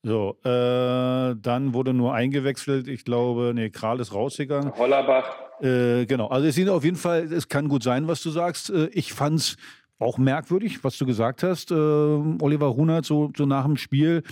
So, 0.03 0.37
äh, 0.43 1.35
dann 1.35 1.73
wurde 1.73 1.93
nur 1.93 2.13
eingewechselt, 2.13 2.87
ich 2.87 3.03
glaube, 3.03 3.51
nee, 3.55 3.69
Kral 3.69 3.99
ist 3.99 4.13
rausgegangen. 4.13 4.73
Hollerbach. 4.77 5.35
Äh, 5.61 6.05
genau, 6.05 6.27
also 6.27 6.47
es 6.47 6.55
sind 6.55 6.69
auf 6.69 6.83
jeden 6.83 6.97
Fall, 6.97 7.31
es 7.31 7.47
kann 7.47 7.67
gut 7.67 7.81
sein, 7.81 8.07
was 8.07 8.21
du 8.21 8.29
sagst. 8.29 8.69
Äh, 8.69 8.87
ich 8.91 9.13
fand's 9.13 9.57
auch 9.99 10.17
merkwürdig, 10.17 10.83
was 10.83 10.97
du 10.97 11.05
gesagt 11.05 11.43
hast, 11.43 11.71
äh, 11.71 11.75
Oliver 11.75 12.67
Runert, 12.67 13.05
so, 13.05 13.31
so 13.35 13.45
nach 13.45 13.65
dem 13.65 13.77
Spiel. 13.77 14.23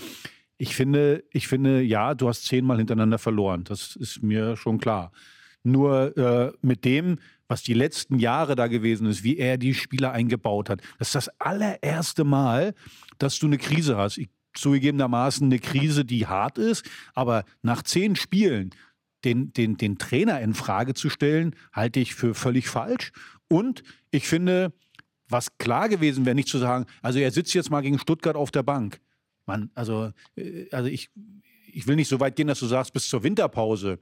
Ich 0.58 0.76
finde, 0.76 1.24
ich 1.32 1.48
finde, 1.48 1.82
ja, 1.82 2.14
du 2.14 2.28
hast 2.28 2.46
zehnmal 2.46 2.78
hintereinander 2.78 3.18
verloren. 3.18 3.64
Das 3.64 3.96
ist 3.96 4.24
mir 4.24 4.56
schon 4.56 4.80
klar. 4.80 5.12
Nur 5.64 6.16
äh, 6.18 6.52
mit 6.62 6.86
dem, 6.86 7.18
was 7.48 7.64
die 7.64 7.74
letzten 7.74 8.20
Jahre 8.20 8.56
da 8.56 8.68
gewesen 8.68 9.08
ist, 9.08 9.24
wie 9.24 9.38
er 9.38 9.58
die 9.58 9.74
Spieler 9.74 10.12
eingebaut 10.12 10.70
hat, 10.70 10.82
das 11.00 11.10
ist 11.10 11.16
das 11.16 11.30
allererste 11.40 12.24
Mal, 12.24 12.74
dass 13.18 13.40
du 13.40 13.48
eine 13.48 13.58
Krise 13.58 13.98
hast. 13.98 14.18
Ich, 14.18 14.30
zugegebenermaßen 14.54 15.46
eine 15.46 15.60
Krise, 15.60 16.06
die 16.06 16.28
hart 16.28 16.58
ist, 16.58 16.90
aber 17.14 17.44
nach 17.62 17.84
zehn 17.84 18.16
Spielen 18.16 18.72
den, 19.26 19.52
den, 19.54 19.76
den 19.78 19.98
Trainer 19.98 20.40
in 20.40 20.54
Frage 20.54 20.94
zu 20.94 21.10
stellen, 21.10 21.56
halte 21.74 22.00
ich 22.00 22.16
für 22.16 22.34
völlig 22.34 22.70
falsch. 22.70 23.12
Und 23.50 23.84
ich 24.12 24.28
finde, 24.28 24.72
was 25.30 25.58
klar 25.58 25.90
gewesen 25.90 26.26
wäre, 26.26 26.36
nicht 26.36 26.50
zu 26.50 26.58
sagen, 26.58 26.86
also 27.02 27.20
er 27.20 27.32
sitzt 27.32 27.54
jetzt 27.54 27.70
mal 27.72 27.82
gegen 27.82 28.00
Stuttgart 28.00 28.36
auf 28.36 28.52
der 28.52 28.64
Bank. 28.64 29.00
Mann, 29.46 29.70
also, 29.76 30.12
äh, 30.36 30.70
also 30.72 30.90
ich, 30.90 31.10
ich 31.72 31.88
will 31.88 31.96
nicht 31.96 32.08
so 32.08 32.20
weit 32.20 32.36
gehen, 32.36 32.48
dass 32.48 32.60
du 32.60 32.66
sagst, 32.68 32.94
bis 32.94 33.08
zur 33.08 33.24
Winterpause. 33.24 34.00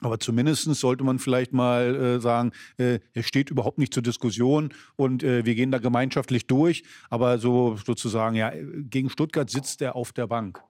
Aber 0.00 0.18
zumindest 0.18 0.64
sollte 0.74 1.04
man 1.04 1.18
vielleicht 1.18 1.52
mal 1.52 1.94
äh, 1.94 2.20
sagen, 2.20 2.52
äh, 2.78 2.98
er 3.12 3.22
steht 3.22 3.50
überhaupt 3.50 3.78
nicht 3.78 3.92
zur 3.92 4.02
Diskussion 4.02 4.72
und 4.96 5.22
äh, 5.22 5.44
wir 5.44 5.54
gehen 5.54 5.70
da 5.70 5.78
gemeinschaftlich 5.78 6.46
durch. 6.46 6.82
Aber 7.10 7.38
so 7.38 7.76
sozusagen, 7.76 8.34
ja, 8.36 8.52
gegen 8.54 9.10
Stuttgart 9.10 9.50
sitzt 9.50 9.82
er 9.82 9.94
auf 9.94 10.12
der 10.12 10.26
Bank. 10.26 10.62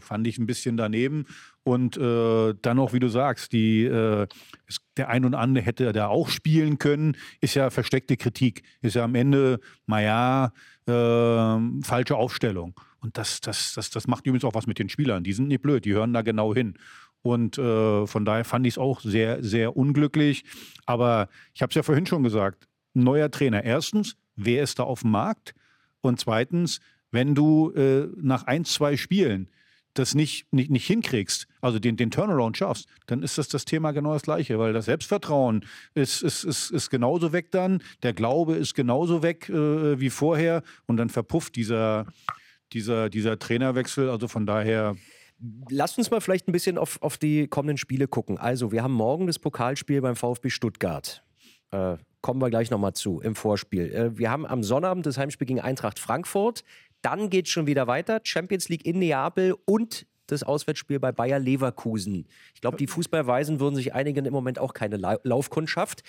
Fand 0.00 0.26
ich 0.26 0.38
ein 0.38 0.46
bisschen 0.46 0.76
daneben. 0.76 1.26
Und 1.62 1.96
äh, 1.96 2.54
dann 2.60 2.76
noch, 2.76 2.92
wie 2.92 3.00
du 3.00 3.08
sagst, 3.08 3.52
die, 3.52 3.84
äh, 3.84 4.26
der 4.96 5.08
ein 5.08 5.24
und 5.24 5.34
andere 5.34 5.64
hätte 5.64 5.92
da 5.92 6.08
auch 6.08 6.28
spielen 6.28 6.78
können, 6.78 7.16
ist 7.40 7.54
ja 7.54 7.70
versteckte 7.70 8.16
Kritik. 8.16 8.62
Ist 8.82 8.94
ja 8.94 9.04
am 9.04 9.14
Ende, 9.14 9.60
naja, 9.86 10.52
äh, 10.86 11.82
falsche 11.82 12.16
Aufstellung. 12.16 12.74
Und 13.00 13.18
das, 13.18 13.40
das, 13.40 13.74
das, 13.74 13.90
das 13.90 14.06
macht 14.06 14.26
übrigens 14.26 14.44
auch 14.44 14.54
was 14.54 14.66
mit 14.66 14.78
den 14.78 14.88
Spielern. 14.88 15.24
Die 15.24 15.32
sind 15.32 15.48
nicht 15.48 15.62
blöd, 15.62 15.84
die 15.84 15.92
hören 15.92 16.12
da 16.12 16.22
genau 16.22 16.54
hin. 16.54 16.74
Und 17.22 17.58
äh, 17.58 18.06
von 18.06 18.24
daher 18.24 18.44
fand 18.44 18.66
ich 18.66 18.74
es 18.74 18.78
auch 18.78 19.00
sehr, 19.00 19.42
sehr 19.42 19.76
unglücklich. 19.76 20.44
Aber 20.86 21.28
ich 21.54 21.62
habe 21.62 21.70
es 21.70 21.74
ja 21.74 21.82
vorhin 21.82 22.06
schon 22.06 22.22
gesagt, 22.22 22.68
neuer 22.92 23.30
Trainer. 23.30 23.64
Erstens, 23.64 24.16
wer 24.36 24.62
ist 24.62 24.78
da 24.78 24.84
auf 24.84 25.00
dem 25.00 25.10
Markt? 25.10 25.54
Und 26.00 26.20
zweitens, 26.20 26.80
wenn 27.10 27.34
du 27.34 27.70
äh, 27.72 28.08
nach 28.16 28.44
ein, 28.44 28.64
zwei 28.64 28.96
Spielen 28.96 29.48
das 29.94 30.14
nicht, 30.14 30.52
nicht, 30.52 30.70
nicht 30.70 30.86
hinkriegst, 30.86 31.46
also 31.60 31.78
den, 31.78 31.96
den 31.96 32.10
Turnaround 32.10 32.56
schaffst, 32.56 32.86
dann 33.06 33.22
ist 33.22 33.38
das 33.38 33.48
das 33.48 33.64
Thema 33.64 33.92
genau 33.92 34.12
das 34.12 34.22
gleiche, 34.22 34.58
weil 34.58 34.72
das 34.72 34.86
Selbstvertrauen 34.86 35.64
ist, 35.94 36.22
ist, 36.22 36.44
ist, 36.44 36.70
ist 36.70 36.90
genauso 36.90 37.32
weg 37.32 37.50
dann, 37.50 37.82
der 38.02 38.12
Glaube 38.12 38.56
ist 38.56 38.74
genauso 38.74 39.22
weg 39.22 39.48
äh, 39.48 39.98
wie 39.98 40.10
vorher 40.10 40.62
und 40.86 40.96
dann 40.96 41.08
verpufft 41.08 41.56
dieser, 41.56 42.06
dieser, 42.72 43.08
dieser 43.08 43.38
Trainerwechsel. 43.38 44.10
Also 44.10 44.28
von 44.28 44.46
daher 44.46 44.96
Lasst 45.68 45.98
uns 45.98 46.10
mal 46.10 46.20
vielleicht 46.20 46.48
ein 46.48 46.52
bisschen 46.52 46.78
auf, 46.78 47.02
auf 47.02 47.18
die 47.18 47.48
kommenden 47.48 47.76
Spiele 47.76 48.06
gucken. 48.08 48.38
Also, 48.38 48.72
wir 48.72 48.82
haben 48.82 48.94
morgen 48.94 49.26
das 49.26 49.38
Pokalspiel 49.38 50.00
beim 50.00 50.16
VfB 50.16 50.48
Stuttgart. 50.48 51.22
Äh, 51.70 51.96
kommen 52.24 52.40
wir 52.40 52.48
gleich 52.48 52.70
nochmal 52.70 52.94
zu 52.94 53.20
im 53.20 53.34
Vorspiel. 53.34 53.92
Äh, 53.92 54.16
wir 54.16 54.30
haben 54.30 54.46
am 54.46 54.62
Sonnabend 54.62 55.04
das 55.04 55.18
Heimspiel 55.18 55.46
gegen 55.46 55.60
Eintracht 55.60 55.98
Frankfurt. 55.98 56.64
Dann 57.04 57.28
geht 57.28 57.44
es 57.46 57.52
schon 57.52 57.66
wieder 57.66 57.86
weiter. 57.86 58.20
Champions 58.24 58.70
League 58.70 58.86
in 58.86 58.98
Neapel 58.98 59.54
und 59.66 60.06
das 60.26 60.42
Auswärtsspiel 60.42 60.98
bei 60.98 61.12
Bayer 61.12 61.38
Leverkusen. 61.38 62.26
Ich 62.54 62.62
glaube, 62.62 62.78
die 62.78 62.86
Fußballweisen 62.86 63.60
würden 63.60 63.76
sich 63.76 63.94
einigen 63.94 64.24
im 64.24 64.32
Moment 64.32 64.58
auch 64.58 64.72
keine 64.72 64.96
La 64.96 65.18
Laufkundschaft. 65.22 66.02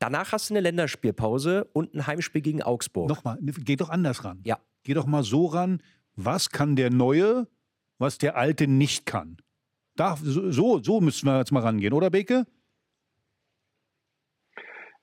Danach 0.00 0.32
hast 0.32 0.50
du 0.50 0.54
eine 0.54 0.60
Länderspielpause 0.60 1.68
und 1.72 1.94
ein 1.94 2.08
Heimspiel 2.08 2.40
gegen 2.40 2.62
Augsburg. 2.64 3.08
Nochmal, 3.08 3.38
geh 3.40 3.76
doch 3.76 3.90
anders 3.90 4.24
ran. 4.24 4.40
Ja. 4.44 4.58
Geh 4.82 4.94
doch 4.94 5.06
mal 5.06 5.22
so 5.22 5.46
ran, 5.46 5.80
was 6.16 6.50
kann 6.50 6.74
der 6.74 6.90
Neue, 6.90 7.46
was 7.98 8.18
der 8.18 8.36
Alte 8.36 8.66
nicht 8.66 9.06
kann? 9.06 9.36
Da, 9.94 10.18
so, 10.20 10.82
so 10.82 11.00
müssen 11.00 11.26
wir 11.26 11.38
jetzt 11.38 11.52
mal 11.52 11.60
rangehen, 11.60 11.92
oder 11.92 12.10
Beke? 12.10 12.46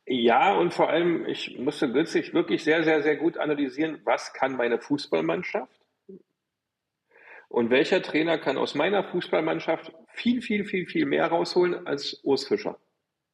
Ja, 0.10 0.54
und 0.54 0.74
vor 0.74 0.90
allem, 0.90 1.26
ich 1.26 1.60
musste 1.60 1.92
kürzlich 1.92 2.34
wirklich 2.34 2.64
sehr, 2.64 2.84
sehr, 2.86 3.04
sehr 3.04 3.18
gut 3.18 3.38
analysieren, 3.38 4.00
was 4.06 4.34
kann 4.34 4.56
meine 4.56 4.80
Fußballmannschaft 4.80 5.82
und 7.50 7.70
welcher 7.70 8.02
Trainer 8.02 8.38
kann 8.38 8.58
aus 8.58 8.74
meiner 8.74 9.04
Fußballmannschaft 9.04 9.92
viel, 10.14 10.42
viel, 10.42 10.64
viel, 10.64 10.86
viel 10.88 11.06
mehr 11.06 11.28
rausholen 11.28 11.86
als 11.86 12.22
Urs 12.24 12.48
Fischer. 12.48 12.78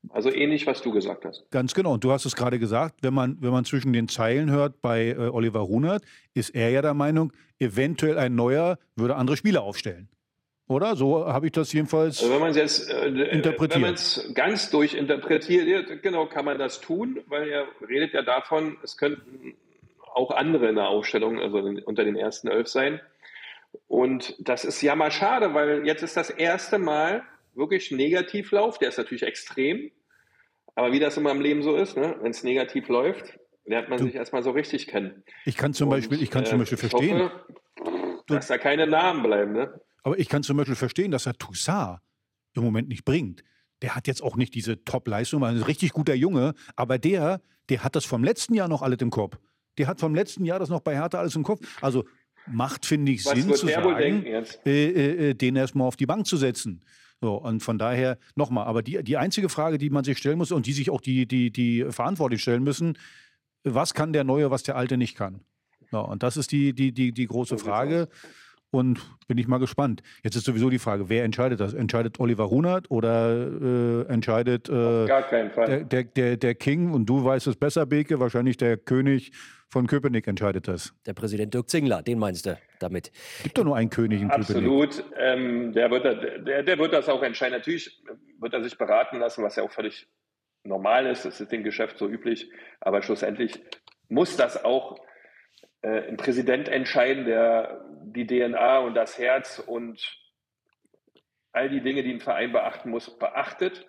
Also 0.09 0.31
ähnlich, 0.31 0.65
was 0.65 0.81
du 0.81 0.91
gesagt 0.91 1.25
hast. 1.25 1.49
Ganz 1.51 1.75
genau. 1.75 1.93
Und 1.93 2.03
du 2.03 2.12
hast 2.12 2.25
es 2.25 2.36
gerade 2.36 2.57
gesagt, 2.59 3.03
wenn 3.03 3.13
man, 3.13 3.38
wenn 3.41 3.51
man 3.51 3.65
zwischen 3.65 3.93
den 3.93 4.07
Zeilen 4.09 4.49
hört 4.49 4.81
bei 4.81 5.09
äh, 5.09 5.29
Oliver 5.29 5.62
Runert, 5.62 6.03
ist 6.33 6.49
er 6.49 6.71
ja 6.71 6.81
der 6.81 6.93
Meinung, 6.95 7.31
eventuell 7.59 8.17
ein 8.17 8.36
neuer 8.36 8.79
würde 8.95 9.15
andere 9.15 9.38
Spieler 9.38 9.62
aufstellen. 9.62 10.09
Oder? 10.67 10.95
So 10.95 11.26
habe 11.26 11.47
ich 11.47 11.52
das 11.52 11.73
jedenfalls 11.73 12.21
also 12.21 12.34
wenn 12.34 12.39
man 12.39 12.52
es 12.52 12.58
jetzt 12.58 12.89
äh, 12.89 13.08
interpretiert. 13.08 13.76
Wenn 13.76 13.82
man 13.82 13.93
es 13.95 14.32
ganz 14.34 14.69
durchinterpretiert, 14.69 16.02
genau, 16.02 16.26
kann 16.26 16.45
man 16.45 16.58
das 16.58 16.80
tun, 16.80 17.19
weil 17.28 17.49
er 17.49 17.67
redet 17.88 18.13
ja 18.13 18.21
davon, 18.21 18.78
es 18.82 18.97
könnten 18.97 19.56
auch 20.13 20.32
andere 20.32 20.69
in 20.69 20.76
der 20.76 20.88
Aufstellung, 20.88 21.39
also 21.39 21.58
unter 21.58 22.06
den 22.06 22.15
ersten 22.15 22.47
elf 22.47 22.67
sein. 22.67 23.02
Und 23.88 24.36
das 24.39 24.63
ist 24.65 24.82
ja 24.82 24.95
mal 24.95 25.12
schade, 25.12 25.54
weil 25.54 25.86
jetzt 25.86 26.04
ist 26.04 26.15
das 26.15 26.30
erste 26.30 26.78
Mal 26.78 27.23
wirklich 27.56 27.91
Negativlauf. 27.91 28.78
Der 28.78 28.89
ist 28.89 28.97
natürlich 28.97 29.23
extrem. 29.23 29.91
Aber 30.76 30.91
wie 30.91 30.99
das 30.99 31.17
immer 31.17 31.32
im 31.32 31.41
Leben 31.41 31.62
so 31.62 31.76
ist, 31.76 31.97
ne? 31.97 32.15
wenn 32.21 32.32
es 32.32 32.43
negativ 32.43 32.88
läuft, 32.88 33.39
lernt 33.65 33.89
man 33.89 33.99
du, 33.99 34.06
sich 34.06 34.15
erstmal 34.15 34.43
so 34.43 34.52
richtig 34.52 34.88
kennen. 34.88 35.23
Ich 35.45 35.58
kann 35.58 35.73
zum 35.73 35.89
Und, 35.89 35.95
Beispiel, 35.95 36.21
ich 36.21 36.32
kann 36.32 36.45
zum 36.45 36.60
Beispiel 36.60 36.78
äh, 36.78 36.88
verstehen. 36.88 37.19
Hoffe, 37.21 37.45
dass 38.28 38.47
da 38.47 38.58
keine 38.58 38.88
Namen 38.88 39.23
bleiben. 39.23 39.54
Ne? 39.54 39.80
Aber 40.03 40.19
ich 40.19 40.29
kann 40.29 40.43
zum 40.43 40.57
Beispiel 40.57 40.75
verstehen, 40.75 41.11
dass 41.11 41.25
er 41.25 41.33
Toussaint 41.33 41.99
im 42.53 42.63
Moment 42.63 42.89
nicht 42.89 43.05
bringt. 43.05 43.43
Der 43.81 43.95
hat 43.95 44.07
jetzt 44.07 44.21
auch 44.21 44.35
nicht 44.35 44.53
diese 44.53 44.83
Top-Leistung, 44.83 45.43
ein 45.43 45.61
richtig 45.61 45.91
guter 45.91 46.13
Junge, 46.13 46.53
aber 46.75 46.97
der, 46.97 47.41
der 47.69 47.83
hat 47.83 47.95
das 47.95 48.05
vom 48.05 48.23
letzten 48.23 48.53
Jahr 48.53 48.67
noch 48.67 48.81
alles 48.81 49.01
im 49.01 49.09
Kopf. 49.09 49.37
Der 49.77 49.87
hat 49.87 49.99
vom 49.99 50.13
letzten 50.13 50.45
Jahr 50.45 50.59
das 50.59 50.69
noch 50.69 50.81
bei 50.81 50.93
Hertha 50.93 51.19
alles 51.19 51.35
im 51.35 51.43
Kopf. 51.43 51.65
Also 51.81 52.05
macht, 52.47 52.85
finde 52.85 53.11
ich, 53.11 53.25
Was 53.25 53.33
Sinn 53.33 53.53
zu 53.53 53.67
sagen, 53.67 54.25
äh, 54.25 54.43
äh, 54.65 55.29
äh, 55.29 55.33
den 55.33 55.55
erstmal 55.55 55.87
auf 55.87 55.95
die 55.95 56.05
Bank 56.05 56.27
zu 56.27 56.37
setzen. 56.37 56.81
So, 57.21 57.35
und 57.35 57.61
von 57.61 57.77
daher 57.77 58.17
nochmal, 58.35 58.65
aber 58.67 58.83
die, 58.83 59.01
die 59.03 59.17
einzige 59.17 59.47
Frage, 59.47 59.77
die 59.77 59.89
man 59.89 60.03
sich 60.03 60.17
stellen 60.17 60.37
muss 60.37 60.51
und 60.51 60.65
die 60.65 60.73
sich 60.73 60.89
auch 60.89 60.99
die, 60.99 61.25
die, 61.25 61.51
die 61.51 61.85
Verantwortlichen 61.89 62.41
stellen 62.41 62.63
müssen, 62.63 62.97
was 63.63 63.93
kann 63.93 64.11
der 64.11 64.25
Neue, 64.25 64.51
was 64.51 64.63
der 64.63 64.75
Alte 64.75 64.97
nicht 64.97 65.15
kann? 65.15 65.39
So, 65.89 66.01
und 66.01 66.21
das 66.21 66.37
ist 66.37 66.51
die, 66.51 66.73
die, 66.73 66.91
die, 66.91 67.13
die 67.13 67.25
große 67.25 67.57
Frage. 67.57 68.09
Und 68.73 68.99
bin 69.27 69.38
ich 69.38 69.47
mal 69.47 69.59
gespannt. 69.59 70.01
Jetzt 70.23 70.36
ist 70.36 70.45
sowieso 70.45 70.71
die 70.71 70.79
Frage, 70.79 71.07
wer 71.07 71.23
entscheidet 71.23 71.59
das? 71.59 71.75
Entscheidet 71.75 72.19
Oliver 72.19 72.45
Runert 72.45 72.89
oder 72.89 73.29
äh, 73.62 74.12
entscheidet 74.12 74.67
äh, 74.67 75.05
der, 75.05 75.83
der, 75.83 76.03
der, 76.05 76.38
der 76.38 76.55
King? 76.55 76.91
Und 76.91 77.05
du 77.05 77.23
weißt 77.23 77.45
es 77.45 77.55
besser, 77.55 77.86
Beke, 77.86 78.19
wahrscheinlich 78.19 78.57
der 78.57 78.77
König 78.77 79.31
von 79.69 79.86
Köpenick 79.86 80.27
entscheidet 80.27 80.67
das. 80.67 80.95
Der 81.05 81.13
Präsident 81.13 81.53
Dirk 81.53 81.69
Zingler, 81.69 82.01
den 82.01 82.17
meinst 82.17 82.47
du 82.47 82.57
damit? 82.79 83.12
Gibt 83.43 83.59
doch 83.59 83.63
nur 83.63 83.75
einen 83.75 83.91
König 83.91 84.23
in 84.23 84.29
Köpenick. 84.29 84.49
Absolut. 84.49 85.03
Ähm, 85.19 85.71
der, 85.73 85.91
wird, 85.91 86.05
der, 86.47 86.63
der 86.63 86.77
wird 86.79 86.93
das 86.93 87.07
auch 87.09 87.21
entscheiden. 87.21 87.53
Natürlich 87.53 88.01
wird 88.39 88.55
er 88.55 88.63
sich 88.63 88.75
beraten 88.75 89.19
lassen, 89.19 89.43
was 89.43 89.55
ja 89.55 89.62
auch 89.62 89.71
völlig 89.71 90.07
normal 90.63 91.05
ist. 91.05 91.25
Das 91.25 91.39
ist 91.39 91.53
im 91.53 91.63
Geschäft 91.63 91.99
so 91.99 92.09
üblich. 92.09 92.49
Aber 92.81 93.03
schlussendlich 93.03 93.62
muss 94.09 94.36
das 94.36 94.65
auch 94.65 94.97
äh, 95.83 96.07
ein 96.07 96.17
Präsident 96.17 96.69
entscheiden, 96.69 97.25
der 97.25 97.85
die 98.05 98.25
DNA 98.25 98.79
und 98.79 98.95
das 98.95 99.19
Herz 99.19 99.59
und 99.59 100.01
all 101.51 101.69
die 101.69 101.81
Dinge, 101.81 102.03
die 102.03 102.13
ein 102.13 102.19
Verein 102.19 102.51
beachten 102.51 102.89
muss, 102.89 103.17
beachtet. 103.17 103.85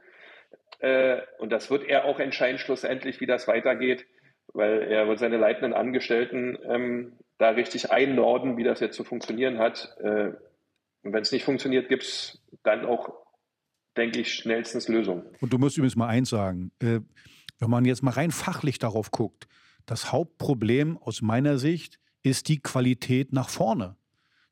Äh, 0.81 1.23
und 1.39 1.51
das 1.51 1.71
wird 1.71 1.85
er 1.85 2.05
auch 2.05 2.21
entscheiden, 2.21 2.59
schlussendlich, 2.59 3.21
wie 3.21 3.27
das 3.27 3.49
weitergeht, 3.49 4.07
weil 4.53 4.83
er 4.83 5.09
wird 5.09 5.19
seine 5.19 5.39
leitenden 5.39 5.73
Angestellten 5.73 6.59
ähm, 6.69 7.19
da 7.39 7.51
richtig 7.51 7.91
einnorden, 7.91 8.57
wie 8.57 8.65
das 8.65 8.81
jetzt 8.81 8.97
zu 8.97 9.05
funktionieren 9.05 9.59
hat. 9.59 9.97
Äh, 10.01 10.33
und 11.03 11.13
wenn 11.13 11.23
es 11.23 11.33
nicht 11.33 11.45
funktioniert, 11.45 11.89
gibt 11.89 12.03
es 12.03 12.43
dann 12.63 12.85
auch, 12.85 13.13
denke 13.97 14.21
ich, 14.21 14.35
schnellstens 14.35 14.89
Lösungen. 14.89 15.25
Und 15.41 15.53
du 15.53 15.59
musst 15.59 15.77
übrigens 15.77 15.97
mal 15.97 16.09
eins 16.09 16.31
sagen, 16.31 16.73
äh, 16.81 17.01
wenn 17.61 17.71
man 17.71 17.85
jetzt 17.85 18.03
mal 18.03 18.11
rein 18.11 18.31
fachlich 18.31 18.79
darauf 18.79 19.11
guckt, 19.11 19.47
das 19.87 20.13
Hauptproblem 20.13 20.99
aus 20.99 21.23
meiner 21.23 21.59
Sicht 21.59 21.99
ist 22.23 22.49
die 22.49 22.61
Qualität 22.61 23.33
nach 23.33 23.49
vorne. 23.49 23.97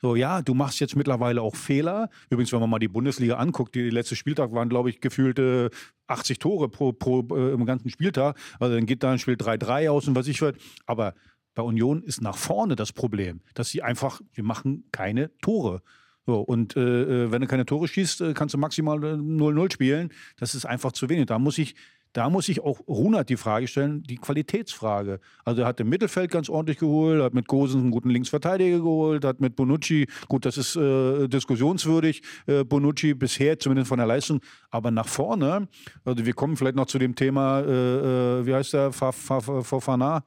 So, 0.03 0.17
ja, 0.17 0.43
du 0.43 0.53
machst 0.53 0.81
jetzt 0.81 0.97
mittlerweile 0.97 1.43
auch 1.43 1.55
Fehler. 1.55 2.11
Übrigens, 2.29 2.53
wenn 2.53 2.59
man 2.59 2.69
mal 2.69 2.81
die 2.81 2.89
Bundesliga 2.89 3.37
anguckt, 3.37 3.77
die 3.77 3.89
letzte 3.89 4.17
Spieltag 4.17 4.53
waren, 4.53 4.69
glaube 4.69 4.91
ich, 4.91 5.01
gefühlte 5.01 5.71
80 6.09 6.41
Tore 6.41 6.69
pro, 6.69 6.93
pro 6.93 7.25
äh, 7.37 7.53
im 7.53 7.65
ganzen 7.67 7.89
Spieltag. 7.89 8.37
Also 8.59 8.75
dann 8.75 8.87
geht 8.87 9.05
da 9.05 9.13
ein 9.13 9.21
Spiel 9.21 9.35
3-3 9.35 9.91
aus 9.91 10.09
und 10.09 10.17
was 10.17 10.27
ich 10.27 10.43
was. 10.43 10.55
Aber 10.87 11.15
bei 11.55 11.63
Union 11.63 12.03
ist 12.03 12.21
nach 12.21 12.37
vorne 12.37 12.75
das 12.75 12.93
Problem, 12.93 13.43
dass 13.55 13.69
sie 13.69 13.83
einfach, 13.83 14.21
wir 14.33 14.43
machen 14.43 14.85
keine 14.91 15.31
Tore. 15.39 15.83
So, 16.27 16.41
und 16.41 16.77
äh, 16.77 16.81
äh 17.25 17.31
wenn 17.31 17.41
du 17.41 17.47
keine 17.47 17.65
Tore 17.65 17.87
schießt, 17.87 18.21
äh, 18.23 18.35
kannst 18.35 18.55
du 18.55 18.59
maximal 18.59 18.99
0-0 18.99 19.73
spielen. 19.73 20.13
Das 20.37 20.57
ist 20.57 20.65
einfach 20.65 20.91
zu 20.91 21.09
wenig. 21.11 21.27
Da 21.27 21.39
muss 21.39 21.59
ich 21.59 21.77
da 22.13 22.29
muss 22.29 22.49
ich 22.49 22.61
auch 22.61 22.81
Runert 22.87 23.29
die 23.29 23.37
Frage 23.37 23.67
stellen, 23.67 24.03
die 24.03 24.17
Qualitätsfrage. 24.17 25.21
Also 25.45 25.63
er 25.63 25.69
hat 25.69 25.81
im 25.81 25.89
Mittelfeld 25.89 26.31
ganz 26.31 26.49
ordentlich 26.49 26.79
geholt, 26.79 27.23
hat 27.23 27.35
mit 27.35 27.49
Gosens 27.49 27.83
einen 27.83 27.91
guten 27.91 28.11
Linksverteidiger 28.11 28.79
geholt, 28.79 29.25
hat 29.25 29.41
mit 29.41 29.57
Bonucci, 29.57 30.07
gut, 30.29 30.45
das 30.45 30.59
ist 30.59 30.77
äh, 30.77 31.29
diskussionswürdig, 31.29 32.23
äh, 32.47 32.65
Bonucci 32.65 33.15
bisher 33.15 33.59
zumindest 33.59 33.89
von 33.89 33.99
der 33.99 34.07
Leistung, 34.07 34.41
aber 34.71 34.91
nach 34.91 35.09
vorne, 35.09 35.69
also 36.05 36.27
wir 36.27 36.35
kommen 36.35 36.57
vielleicht 36.57 36.77
noch 36.77 36.87
zu 36.87 36.99
dem 36.99 37.15
Thema, 37.15 37.61
äh, 37.61 38.41
äh 38.41 38.47
wie 38.47 38.55
heißt 38.55 38.75
der, 38.75 38.93
Fofana, 38.93 40.25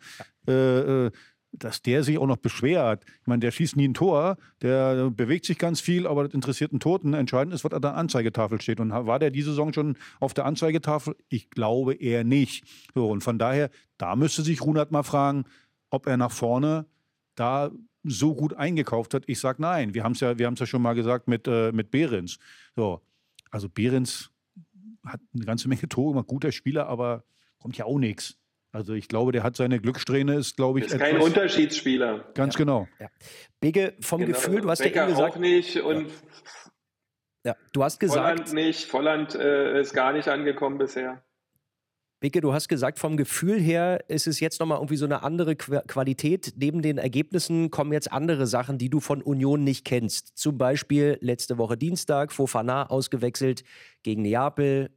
äh, 0.47 1.05
äh 1.05 1.11
dass 1.59 1.81
der 1.81 2.03
sich 2.03 2.17
auch 2.17 2.27
noch 2.27 2.37
beschwert. 2.37 3.05
Ich 3.21 3.27
meine, 3.27 3.39
der 3.39 3.51
schießt 3.51 3.75
nie 3.75 3.87
ein 3.87 3.93
Tor, 3.93 4.37
der 4.61 5.09
bewegt 5.09 5.45
sich 5.45 5.57
ganz 5.57 5.81
viel, 5.81 6.07
aber 6.07 6.23
das 6.23 6.33
interessiert 6.33 6.71
einen 6.71 6.79
Toten. 6.79 7.13
Entscheidend 7.13 7.53
ist, 7.53 7.63
was 7.63 7.73
an 7.73 7.81
der 7.81 7.95
Anzeigetafel 7.95 8.61
steht. 8.61 8.79
Und 8.79 8.91
war 8.91 9.19
der 9.19 9.31
diese 9.31 9.51
Saison 9.51 9.73
schon 9.73 9.97
auf 10.19 10.33
der 10.33 10.45
Anzeigetafel? 10.45 11.15
Ich 11.29 11.49
glaube 11.49 11.93
eher 11.93 12.23
nicht. 12.23 12.65
So, 12.93 13.09
und 13.09 13.21
von 13.21 13.39
daher, 13.39 13.69
da 13.97 14.15
müsste 14.15 14.41
sich 14.41 14.61
Runert 14.61 14.91
mal 14.91 15.03
fragen, 15.03 15.45
ob 15.89 16.07
er 16.07 16.17
nach 16.17 16.31
vorne 16.31 16.85
da 17.35 17.71
so 18.03 18.35
gut 18.35 18.53
eingekauft 18.53 19.13
hat. 19.13 19.23
Ich 19.27 19.39
sage 19.39 19.61
nein. 19.61 19.93
Wir 19.93 20.03
haben 20.03 20.13
es 20.13 20.19
ja, 20.19 20.33
ja 20.33 20.65
schon 20.65 20.81
mal 20.81 20.93
gesagt 20.93 21.27
mit, 21.27 21.47
äh, 21.47 21.71
mit 21.71 21.91
Behrens. 21.91 22.37
So, 22.75 23.01
also 23.49 23.69
Behrens 23.69 24.31
hat 25.05 25.21
eine 25.33 25.45
ganze 25.45 25.67
Menge 25.67 25.87
Tore 25.87 26.13
gemacht, 26.13 26.27
guter 26.27 26.51
Spieler, 26.51 26.87
aber 26.87 27.23
kommt 27.59 27.77
ja 27.77 27.85
auch 27.85 27.99
nichts. 27.99 28.37
Also 28.75 28.93
ich 28.93 29.07
glaube, 29.07 29.31
der 29.31 29.43
hat 29.43 29.55
seine 29.55 29.79
Glückssträhne, 29.79 30.35
ist 30.35 30.57
glaube 30.57 30.79
ich. 30.79 30.87
Ist 30.87 30.99
kein 30.99 31.21
Unterschiedsspieler. 31.21 32.25
Ganz 32.33 32.55
ja. 32.55 32.57
genau. 32.57 32.89
Ja. 32.99 33.07
Bege, 33.61 33.93
vom 34.01 34.19
genau. 34.19 34.33
Gefühl, 34.33 34.59
du 34.59 34.69
hast 34.69 34.79
Becker 34.79 34.95
ja 34.95 35.03
eben 35.03 35.13
gesagt. 35.13 35.35
auch 35.35 35.39
nicht 35.39 35.77
und 35.77 36.11
ja. 37.45 37.55
du 37.71 37.83
hast 37.85 38.01
gesagt. 38.01 38.19
Volland 38.19 38.53
nicht, 38.53 38.83
Volland 38.83 39.33
äh, 39.33 39.79
ist 39.79 39.93
gar 39.93 40.11
nicht 40.11 40.27
angekommen 40.27 40.77
bisher. 40.77 41.23
Bicke, 42.19 42.41
du 42.41 42.51
hast 42.51 42.67
gesagt, 42.67 42.99
vom 42.99 43.15
Gefühl 43.15 43.61
her 43.61 44.03
ist 44.09 44.27
es 44.27 44.41
jetzt 44.41 44.59
nochmal 44.59 44.79
irgendwie 44.79 44.97
so 44.97 45.05
eine 45.05 45.23
andere 45.23 45.55
Qualität. 45.55 46.55
Neben 46.57 46.81
den 46.81 46.97
Ergebnissen 46.97 47.71
kommen 47.71 47.93
jetzt 47.93 48.11
andere 48.11 48.45
Sachen, 48.45 48.77
die 48.77 48.89
du 48.89 48.99
von 48.99 49.21
Union 49.21 49.63
nicht 49.63 49.85
kennst. 49.85 50.37
Zum 50.37 50.57
Beispiel 50.57 51.17
letzte 51.21 51.57
Woche 51.57 51.77
Dienstag, 51.77 52.33
Fofana 52.33 52.89
ausgewechselt 52.89 53.63
gegen 54.03 54.23
Neapel. 54.23 54.89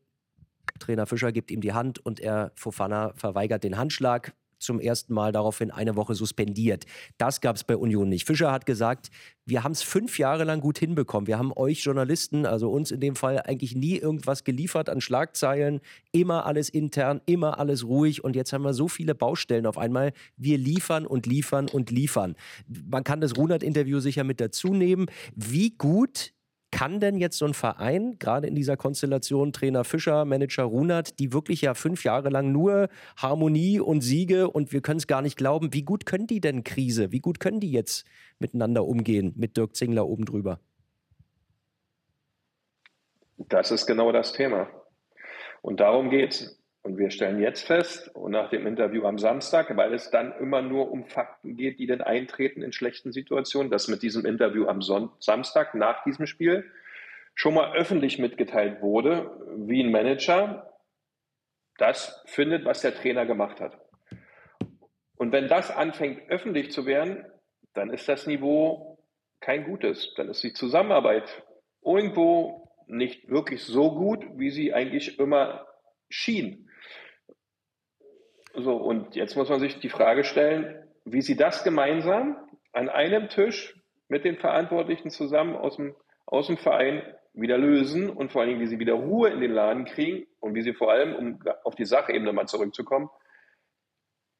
Trainer 0.78 1.06
Fischer 1.06 1.32
gibt 1.32 1.50
ihm 1.50 1.60
die 1.60 1.72
Hand 1.72 2.04
und 2.04 2.20
er, 2.20 2.52
Fofana, 2.54 3.12
verweigert 3.14 3.64
den 3.64 3.76
Handschlag 3.76 4.32
zum 4.58 4.80
ersten 4.80 5.14
Mal 5.14 5.32
daraufhin 5.32 5.70
eine 5.70 5.96
Woche 5.96 6.14
suspendiert. 6.14 6.84
Das 7.16 7.40
gab 7.40 7.56
es 7.56 7.64
bei 7.64 7.76
Union 7.76 8.08
nicht. 8.08 8.26
Fischer 8.26 8.52
hat 8.52 8.66
gesagt, 8.66 9.10
wir 9.46 9.64
haben 9.64 9.72
es 9.72 9.82
fünf 9.82 10.18
Jahre 10.18 10.44
lang 10.44 10.60
gut 10.60 10.78
hinbekommen. 10.78 11.26
Wir 11.26 11.38
haben 11.38 11.52
euch 11.54 11.84
Journalisten, 11.84 12.44
also 12.44 12.70
uns 12.70 12.90
in 12.90 13.00
dem 13.00 13.16
Fall, 13.16 13.40
eigentlich 13.40 13.74
nie 13.74 13.96
irgendwas 13.96 14.44
geliefert 14.44 14.90
an 14.90 15.00
Schlagzeilen. 15.00 15.80
Immer 16.12 16.46
alles 16.46 16.68
intern, 16.68 17.20
immer 17.26 17.58
alles 17.58 17.86
ruhig. 17.86 18.24
Und 18.24 18.36
jetzt 18.36 18.52
haben 18.52 18.62
wir 18.62 18.74
so 18.74 18.88
viele 18.88 19.14
Baustellen 19.14 19.66
auf 19.66 19.78
einmal. 19.78 20.12
Wir 20.36 20.58
liefern 20.58 21.06
und 21.06 21.26
liefern 21.26 21.68
und 21.68 21.90
liefern. 21.90 22.34
Man 22.90 23.04
kann 23.04 23.20
das 23.20 23.36
Runert-Interview 23.36 24.00
sicher 24.00 24.24
mit 24.24 24.40
dazu 24.40 24.74
nehmen. 24.74 25.06
Wie 25.34 25.70
gut 25.70 26.32
kann 26.78 27.00
denn 27.00 27.16
jetzt 27.16 27.38
so 27.38 27.44
ein 27.44 27.54
Verein, 27.54 28.20
gerade 28.20 28.46
in 28.46 28.54
dieser 28.54 28.76
Konstellation 28.76 29.52
Trainer 29.52 29.82
Fischer, 29.82 30.24
Manager 30.24 30.62
Runert, 30.62 31.18
die 31.18 31.32
wirklich 31.32 31.60
ja 31.62 31.74
fünf 31.74 32.04
Jahre 32.04 32.28
lang 32.28 32.52
nur 32.52 32.88
Harmonie 33.16 33.80
und 33.80 34.00
Siege 34.00 34.48
und 34.48 34.72
wir 34.72 34.80
können 34.80 34.98
es 34.98 35.08
gar 35.08 35.20
nicht 35.20 35.36
glauben, 35.36 35.74
wie 35.74 35.82
gut 35.82 36.06
können 36.06 36.28
die 36.28 36.40
denn 36.40 36.62
Krise? 36.62 37.10
Wie 37.10 37.18
gut 37.18 37.40
können 37.40 37.58
die 37.58 37.72
jetzt 37.72 38.06
miteinander 38.38 38.84
umgehen 38.84 39.32
mit 39.36 39.56
Dirk 39.56 39.74
Zingler 39.74 40.06
oben 40.06 40.24
drüber? 40.24 40.60
Das 43.38 43.72
ist 43.72 43.86
genau 43.86 44.12
das 44.12 44.32
Thema. 44.32 44.70
Und 45.62 45.80
darum 45.80 46.10
geht 46.10 46.30
es. 46.30 46.57
Und 46.88 46.96
wir 46.96 47.10
stellen 47.10 47.38
jetzt 47.38 47.66
fest, 47.66 48.08
und 48.14 48.32
nach 48.32 48.48
dem 48.48 48.66
Interview 48.66 49.04
am 49.04 49.18
Samstag, 49.18 49.76
weil 49.76 49.92
es 49.92 50.10
dann 50.10 50.32
immer 50.38 50.62
nur 50.62 50.90
um 50.90 51.04
Fakten 51.04 51.54
geht, 51.54 51.78
die 51.78 51.86
denn 51.86 52.00
eintreten 52.00 52.62
in 52.62 52.72
schlechten 52.72 53.12
Situationen, 53.12 53.70
dass 53.70 53.88
mit 53.88 54.00
diesem 54.00 54.24
Interview 54.24 54.66
am 54.66 54.80
Son 54.80 55.10
Samstag 55.18 55.74
nach 55.74 56.02
diesem 56.04 56.26
Spiel 56.26 56.64
schon 57.34 57.52
mal 57.52 57.76
öffentlich 57.76 58.18
mitgeteilt 58.18 58.80
wurde, 58.80 59.30
wie 59.66 59.82
ein 59.82 59.90
Manager 59.90 60.72
das 61.76 62.22
findet, 62.24 62.64
was 62.64 62.80
der 62.80 62.94
Trainer 62.94 63.26
gemacht 63.26 63.60
hat. 63.60 63.78
Und 65.16 65.30
wenn 65.30 65.46
das 65.46 65.70
anfängt 65.70 66.30
öffentlich 66.30 66.70
zu 66.70 66.86
werden, 66.86 67.26
dann 67.74 67.90
ist 67.90 68.08
das 68.08 68.26
Niveau 68.26 68.98
kein 69.40 69.64
gutes. 69.64 70.14
Dann 70.16 70.30
ist 70.30 70.42
die 70.42 70.54
Zusammenarbeit 70.54 71.44
irgendwo 71.84 72.72
nicht 72.86 73.28
wirklich 73.28 73.62
so 73.62 73.94
gut, 73.94 74.24
wie 74.38 74.48
sie 74.48 74.72
eigentlich 74.72 75.18
immer 75.18 75.66
schien. 76.08 76.67
So, 78.58 78.76
und 78.76 79.14
jetzt 79.14 79.36
muss 79.36 79.48
man 79.48 79.60
sich 79.60 79.78
die 79.78 79.88
Frage 79.88 80.24
stellen, 80.24 80.82
wie 81.04 81.22
sie 81.22 81.36
das 81.36 81.62
gemeinsam 81.64 82.36
an 82.72 82.88
einem 82.88 83.28
Tisch 83.28 83.80
mit 84.08 84.24
den 84.24 84.36
Verantwortlichen 84.36 85.10
zusammen 85.10 85.56
aus 85.56 85.76
dem, 85.76 85.94
aus 86.26 86.48
dem 86.48 86.56
Verein 86.56 87.02
wieder 87.34 87.56
lösen 87.56 88.10
und 88.10 88.32
vor 88.32 88.40
allen 88.42 88.50
Dingen, 88.50 88.60
wie 88.60 88.66
sie 88.66 88.80
wieder 88.80 88.94
Ruhe 88.94 89.30
in 89.30 89.40
den 89.40 89.52
Laden 89.52 89.84
kriegen 89.84 90.26
und 90.40 90.54
wie 90.54 90.62
sie 90.62 90.72
vor 90.74 90.90
allem, 90.90 91.14
um 91.14 91.38
auf 91.62 91.76
die 91.76 91.84
Sachebene 91.84 92.32
mal 92.32 92.46
zurückzukommen, 92.46 93.08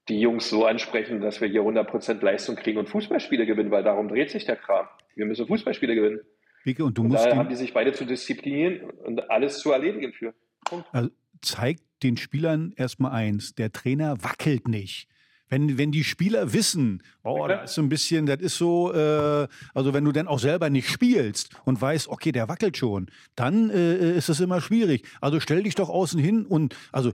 die 0.09 0.21
Jungs 0.21 0.49
so 0.49 0.64
ansprechen, 0.64 1.21
dass 1.21 1.41
wir 1.41 1.49
hier 1.49 1.61
100% 1.61 2.25
Leistung 2.25 2.57
kriegen 2.57 2.79
und 2.79 2.89
Fußballspiele 2.89 3.47
gewinnen, 3.47 3.71
weil 3.71 3.85
darum 3.85 4.09
dreht 4.09 4.31
sich 4.31 4.47
der 4.47 4.57
Kram. 4.57 4.89
Wir 5.14 5.27
müssen 5.27 5.47
Fußballspiele 5.47 5.95
gewinnen. 5.95 6.21
Wicke, 6.64 6.85
und 6.85 6.99
du 6.99 7.03
und 7.03 7.09
musst 7.09 7.27
da 7.27 7.37
haben 7.37 7.49
die 7.49 7.55
sich 7.55 7.73
beide 7.73 7.93
zu 7.93 8.05
disziplinieren 8.05 8.91
und 9.05 9.31
alles 9.31 9.59
zu 9.59 9.71
erledigen 9.71 10.12
für. 10.12 10.35
Punkt. 10.64 10.89
Also 10.93 11.11
zeigt 11.43 11.82
den 12.03 12.16
Spielern 12.16 12.72
erstmal 12.76 13.12
eins, 13.12 13.55
der 13.55 13.72
Trainer 13.72 14.22
wackelt 14.22 14.68
nicht. 14.68 15.09
Wenn, 15.51 15.78
wenn 15.78 15.93
die 15.93 16.05
Spieler 16.05 16.53
wissen, 16.53 17.03
oh, 17.24 17.47
da 17.49 17.62
ist 17.62 17.74
so 17.74 17.80
ein 17.80 17.89
bisschen, 17.89 18.26
das 18.26 18.41
ist 18.41 18.59
so, 18.59 18.93
äh, 18.93 19.49
also 19.74 19.95
wenn 19.95 20.05
du 20.05 20.12
dann 20.12 20.28
auch 20.28 20.39
selber 20.39 20.68
nicht 20.68 20.91
spielst 20.91 21.51
und 21.64 21.80
weißt, 21.80 22.09
okay, 22.09 22.32
der 22.32 22.49
wackelt 22.49 22.76
schon, 22.76 23.11
dann 23.34 23.70
äh, 23.70 24.16
ist 24.16 24.28
es 24.28 24.41
immer 24.41 24.61
schwierig. 24.61 25.07
Also 25.22 25.41
stell 25.41 25.62
dich 25.62 25.74
doch 25.74 25.89
außen 25.89 26.20
hin 26.20 26.45
und, 26.45 26.76
also 26.93 27.12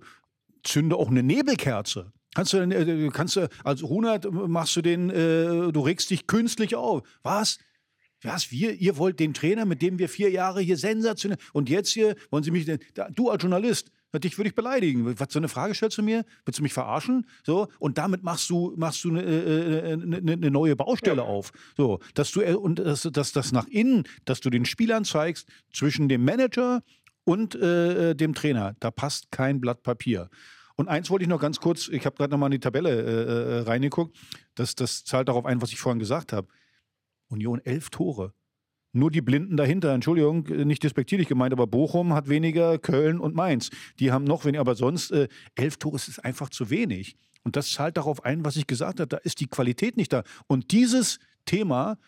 zünde 0.64 0.96
auch 0.96 1.10
eine 1.10 1.22
Nebelkerze. 1.22 2.12
Kannst 2.34 2.52
du, 2.52 2.58
äh, 2.58 3.10
kannst 3.12 3.36
du, 3.36 3.48
als 3.62 3.84
Runert 3.84 4.30
machst 4.32 4.74
du 4.74 4.82
den, 4.82 5.10
äh, 5.10 5.70
du 5.70 5.80
regst 5.80 6.10
dich 6.10 6.26
künstlich 6.26 6.74
auf. 6.74 7.02
Was? 7.22 7.58
Was, 8.22 8.50
wir, 8.50 8.72
ihr 8.74 8.96
wollt 8.96 9.20
den 9.20 9.34
Trainer, 9.34 9.64
mit 9.64 9.82
dem 9.82 9.98
wir 9.98 10.08
vier 10.08 10.30
Jahre 10.30 10.60
hier 10.60 10.78
sensationell, 10.78 11.38
und 11.52 11.68
jetzt 11.68 11.90
hier 11.90 12.16
wollen 12.30 12.42
Sie 12.42 12.50
mich, 12.50 12.66
du 13.14 13.30
als 13.30 13.42
Journalist, 13.42 13.92
Dich 14.18 14.38
würde 14.38 14.48
ich 14.48 14.54
beleidigen. 14.54 15.18
Was 15.18 15.32
so 15.32 15.38
eine 15.38 15.48
Frage 15.48 15.74
stellst 15.74 15.98
du 15.98 16.02
mir? 16.02 16.24
Willst 16.44 16.58
du 16.58 16.62
mich 16.62 16.72
verarschen? 16.72 17.26
So 17.44 17.68
und 17.78 17.98
damit 17.98 18.22
machst 18.22 18.48
du 18.50 18.74
machst 18.76 19.02
du 19.04 19.10
eine, 19.10 19.22
äh, 19.22 19.92
eine, 19.92 20.16
äh, 20.16 20.32
eine 20.32 20.50
neue 20.50 20.76
Baustelle 20.76 21.22
ja. 21.22 21.28
auf. 21.28 21.52
So, 21.76 22.00
dass 22.14 22.30
du 22.32 22.40
äh, 22.40 22.54
und 22.54 22.78
dass, 22.78 23.02
dass 23.02 23.32
das 23.32 23.52
nach 23.52 23.66
innen, 23.66 24.04
dass 24.24 24.40
du 24.40 24.50
den 24.50 24.64
Spielern 24.64 25.04
zeigst 25.04 25.48
zwischen 25.72 26.08
dem 26.08 26.24
Manager 26.24 26.82
und 27.24 27.54
äh, 27.54 28.14
dem 28.14 28.34
Trainer, 28.34 28.76
da 28.80 28.90
passt 28.90 29.30
kein 29.30 29.60
Blatt 29.60 29.82
Papier. 29.82 30.28
Und 30.76 30.88
eins 30.88 31.08
wollte 31.08 31.22
ich 31.22 31.28
noch 31.28 31.40
ganz 31.40 31.60
kurz, 31.60 31.88
ich 31.88 32.04
habe 32.04 32.16
gerade 32.16 32.32
nochmal 32.32 32.48
in 32.48 32.58
die 32.58 32.60
Tabelle 32.60 32.90
äh, 32.90 33.60
reingeguckt, 33.60 34.16
das, 34.54 34.74
das 34.74 35.04
zahlt 35.04 35.28
darauf 35.28 35.46
ein, 35.46 35.62
was 35.62 35.72
ich 35.72 35.78
vorhin 35.78 36.00
gesagt 36.00 36.32
habe. 36.32 36.48
Union 37.28 37.60
elf 37.64 37.90
Tore 37.90 38.34
nur 38.95 39.11
die 39.11 39.20
Blinden 39.20 39.57
dahinter. 39.57 39.92
Entschuldigung, 39.92 40.45
nicht 40.66 40.82
despektierlich 40.82 41.28
gemeint, 41.28 41.53
aber 41.53 41.66
Bochum 41.66 42.14
hat 42.14 42.28
weniger, 42.28 42.78
Köln 42.78 43.20
und 43.20 43.34
Mainz. 43.34 43.70
Die 43.99 44.12
haben 44.12 44.24
noch 44.24 44.45
weniger, 44.45 44.61
aber 44.61 44.74
sonst 44.74 45.11
äh, 45.11 45.28
elf 45.55 45.76
Tore 45.76 45.97
ist 45.97 46.24
einfach 46.24 46.49
zu 46.49 46.70
wenig. 46.70 47.16
Und 47.42 47.57
das 47.57 47.70
zahlt 47.72 47.97
darauf 47.97 48.24
ein, 48.24 48.45
was 48.45 48.57
ich 48.57 48.66
gesagt 48.66 49.01
habe. 49.01 49.09
Da 49.09 49.18
ist 49.18 49.40
die 49.40 49.47
Qualität 49.47 49.97
nicht 49.97 50.12
da. 50.12 50.22
Und 50.47 50.72
dieses 50.72 51.18
Thema 51.45 51.99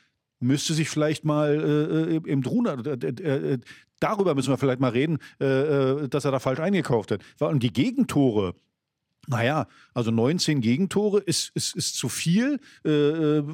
müsste 0.41 0.75
sich 0.75 0.89
vielleicht 0.89 1.25
mal 1.25 1.55
äh, 1.55 2.17
äh 2.17 2.31
im 2.31 2.43
Druna, 2.43 2.75
äh, 2.75 3.07
äh, 3.07 3.59
darüber 4.01 4.35
müssen 4.35 4.51
wir 4.51 4.59
vielleicht 4.59 4.81
mal 4.81 4.91
reden, 4.91 5.19
äh, 5.39 6.09
dass 6.09 6.25
er 6.25 6.31
da 6.31 6.39
falsch 6.39 6.61
eingekauft 6.61 7.11
hat. 7.11 7.21
Und 7.41 7.63
die 7.63 7.73
Gegentore, 7.73 8.55
naja, 9.29 9.67
also 9.95 10.11
19 10.11 10.61
Gegentore 10.61 11.21
ist, 11.21 11.51
ist, 11.55 11.75
ist 11.75 11.97
zu 11.97 12.09
viel, 12.09 12.61
äh, 12.85 12.91
äh, 12.91 13.45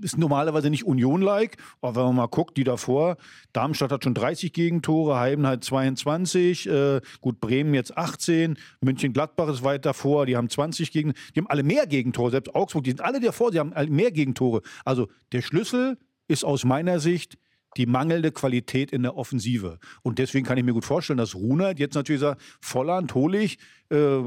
ist 0.00 0.18
normalerweise 0.18 0.70
nicht 0.70 0.84
Union-like, 0.84 1.56
aber 1.80 1.96
wenn 1.96 2.06
man 2.06 2.16
mal 2.16 2.26
guckt, 2.26 2.56
die 2.56 2.64
davor, 2.64 3.16
Darmstadt 3.52 3.92
hat 3.92 4.04
schon 4.04 4.14
30 4.14 4.52
Gegentore, 4.52 5.18
Heidenheim 5.18 5.60
22, 5.60 6.68
äh, 6.68 7.00
gut, 7.20 7.40
Bremen 7.40 7.74
jetzt 7.74 7.96
18, 7.96 8.56
München-Gladbach 8.80 9.48
ist 9.48 9.62
weit 9.62 9.84
davor, 9.84 10.26
die 10.26 10.36
haben 10.36 10.48
20 10.48 10.92
Gegen, 10.92 11.14
die 11.34 11.40
haben 11.40 11.48
alle 11.48 11.62
mehr 11.62 11.86
Gegentore, 11.86 12.30
selbst 12.30 12.54
Augsburg, 12.54 12.84
die 12.84 12.90
sind 12.90 13.00
alle 13.00 13.20
davor, 13.20 13.50
die 13.50 13.60
haben 13.60 13.72
mehr 13.94 14.10
Gegentore. 14.10 14.62
Also 14.84 15.08
der 15.32 15.42
Schlüssel 15.42 15.98
ist 16.28 16.44
aus 16.44 16.64
meiner 16.64 17.00
Sicht 17.00 17.38
die 17.76 17.86
mangelnde 17.86 18.32
Qualität 18.32 18.90
in 18.92 19.02
der 19.02 19.16
Offensive. 19.16 19.78
Und 20.02 20.18
deswegen 20.18 20.46
kann 20.46 20.58
ich 20.58 20.64
mir 20.64 20.72
gut 20.72 20.84
vorstellen, 20.84 21.16
dass 21.16 21.34
Runert 21.34 21.78
jetzt 21.78 21.94
natürlich 21.94 22.20
sagt, 22.20 22.40
Volland 22.60 23.14
hole 23.14 23.40
ich 23.40 23.58
äh, 23.90 24.18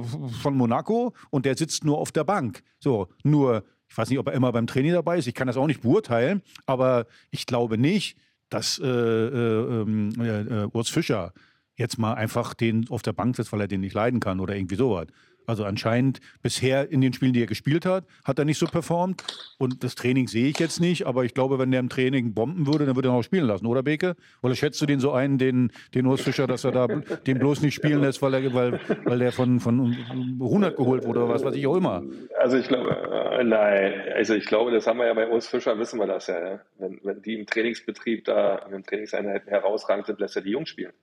von 0.41 0.56
Monaco 0.56 1.14
und 1.30 1.45
der 1.45 1.58
sitzt 1.58 1.84
nur 1.84 1.98
auf 1.98 2.12
der 2.12 2.24
Bank. 2.24 2.64
So, 2.80 3.08
nur, 3.24 3.64
ich 3.89 3.98
weiß 3.98 4.10
nicht, 4.10 4.20
ob 4.20 4.28
er 4.28 4.34
immer 4.34 4.52
beim 4.52 4.68
Training 4.68 4.93
dabei 4.93 5.18
ist, 5.18 5.28
ich 5.28 5.34
kann 5.34 5.48
das 5.48 5.58
auch 5.58 5.68
nicht 5.68 5.82
beurteilen, 5.82 6.41
aber 6.66 7.08
ich 7.32 7.45
glaube 7.45 7.78
nicht, 7.78 8.18
dass 8.50 8.80
äh, 8.80 8.88
äh, 8.88 9.82
ähm, 9.82 10.12
äh 10.20 10.68
Urs 10.74 10.89
Fischer 10.89 11.34
jetzt 11.76 12.00
mal 12.00 12.14
einfach 12.14 12.54
den 12.54 12.89
auf 12.89 13.02
der 13.02 13.14
Bank 13.14 13.36
sitzt, 13.36 13.52
weil 13.52 13.62
er 13.62 13.68
den 13.68 13.82
nicht 13.82 13.93
leiden 13.93 14.20
kann 14.20 14.39
oder 14.39 14.56
irgendwie 14.56 14.76
sowas. 14.76 15.08
Also 15.48 15.64
anscheinend 15.64 16.20
bisher 16.41 16.91
in 16.91 17.00
den 17.00 17.14
Spielen, 17.14 17.32
die 17.32 17.41
er 17.41 17.48
gespielt 17.48 17.86
hat, 17.86 18.04
hat 18.26 18.38
er 18.38 18.43
nicht 18.43 18.60
so 18.60 18.66
performt. 18.68 19.24
Und 19.58 19.82
das 19.84 19.95
Training 19.95 20.28
sehe 20.28 20.48
ich 20.50 20.60
jetzt 20.60 20.82
nicht, 20.82 21.08
aber 21.08 21.24
ich 21.24 21.34
glaube, 21.34 21.58
wenn 21.58 21.72
der 21.72 21.80
im 21.80 21.88
Training 21.88 22.34
bomben 22.34 22.68
würde, 22.68 22.86
dann 22.86 22.98
würde 22.98 23.08
er 23.08 23.14
noch 23.14 23.24
spielen 23.24 23.45
lassen, 23.45 23.66
oder 23.66 23.82
Beke? 23.82 24.16
Oder 24.43 24.56
schätzt 24.56 24.82
du 24.82 24.86
den 24.86 25.00
so 25.00 25.14
ein, 25.14 25.38
den, 25.38 25.72
den 25.95 26.06
Urs 26.06 26.22
Fischer, 26.22 26.48
dass 26.48 26.66
er 26.66 26.72
da 26.72 26.88
den 26.88 27.39
bloß 27.39 27.62
nicht 27.62 27.76
spielen 27.76 28.02
lässt, 28.02 28.22
weil 28.22 28.34
er, 28.34 28.54
weil, 28.54 28.80
weil 29.06 29.20
der 29.20 29.32
von, 29.32 29.62
von 29.62 29.95
100 30.39 30.76
geholt 30.76 31.06
wurde 31.06 31.22
oder 31.22 31.30
was 31.30 31.45
weiß 31.45 31.56
ich 31.56 31.66
auch 31.66 31.78
immer? 31.78 32.04
Also 32.38 32.58
ich 32.58 32.68
glaube, 32.68 32.89
äh, 32.89 33.43
nein, 33.45 33.93
also 34.14 34.34
ich 34.34 34.45
glaube, 34.45 34.72
das 34.72 34.86
haben 34.86 35.00
wir 35.00 35.08
ja 35.08 35.14
bei 35.14 35.30
Urs 35.30 35.48
Fischer, 35.48 35.80
wissen 35.80 35.98
wir 35.98 36.08
das 36.08 36.28
ja. 36.28 36.39
ja? 36.39 36.60
Wenn, 36.78 37.00
wenn 37.04 37.22
die 37.22 37.39
im 37.39 37.45
Trainingsbetrieb 37.45 38.26
da, 38.26 38.58
in 38.66 38.74
den 38.74 38.84
Trainingseinheiten 38.84 39.48
herausragend 39.48 40.08
sind, 40.08 40.20
lässt 40.20 40.36
er 40.36 40.41
die 40.41 40.52
Jungs 40.52 40.68
spielen. 40.68 40.93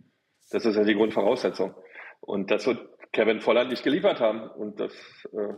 Das 0.51 0.67
ist 0.67 0.77
ja 0.77 0.85
die 0.85 0.95
Grundvoraussetzung. 0.95 1.75
Und 2.21 2.51
das 2.51 2.67
wird 2.67 2.79
Kevin 3.15 3.41
Volland 3.41 3.71
nicht 3.71 3.83
geliefert 3.83 4.21
haben. 4.21 4.43
Und 4.51 4.81
das 4.81 4.93
äh, 5.33 5.55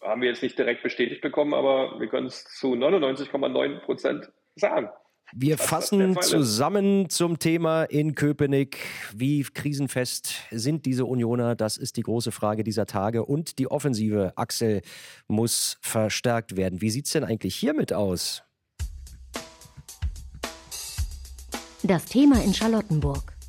haben 0.00 0.22
wir 0.22 0.28
jetzt 0.28 0.42
nicht 0.42 0.58
direkt 0.58 0.82
bestätigt 0.82 1.20
bekommen, 1.20 1.52
aber 1.52 2.00
wir 2.00 2.08
können 2.08 2.28
es 2.28 2.44
zu 2.44 2.72
99,9 2.72 3.80
Prozent 3.80 4.32
sagen. 4.56 4.88
Wir 5.32 5.58
fassen 5.58 6.20
zusammen 6.20 7.08
zum 7.08 7.38
Thema 7.38 7.84
in 7.84 8.16
Köpenick. 8.16 8.78
Wie 9.14 9.44
krisenfest 9.44 10.34
sind 10.50 10.86
diese 10.86 11.04
Unioner? 11.04 11.54
Das 11.54 11.76
ist 11.76 11.96
die 11.96 12.02
große 12.02 12.32
Frage 12.32 12.64
dieser 12.64 12.86
Tage. 12.86 13.24
Und 13.24 13.60
die 13.60 13.70
offensive 13.70 14.32
Achsel 14.34 14.82
muss 15.28 15.78
verstärkt 15.82 16.56
werden. 16.56 16.80
Wie 16.80 16.90
sieht 16.90 17.06
es 17.06 17.12
denn 17.12 17.22
eigentlich 17.22 17.54
hiermit 17.54 17.92
aus? 17.92 18.42
Das 21.84 22.04
Thema 22.06 22.42
in 22.42 22.52
Charlottenburg. 22.52 23.39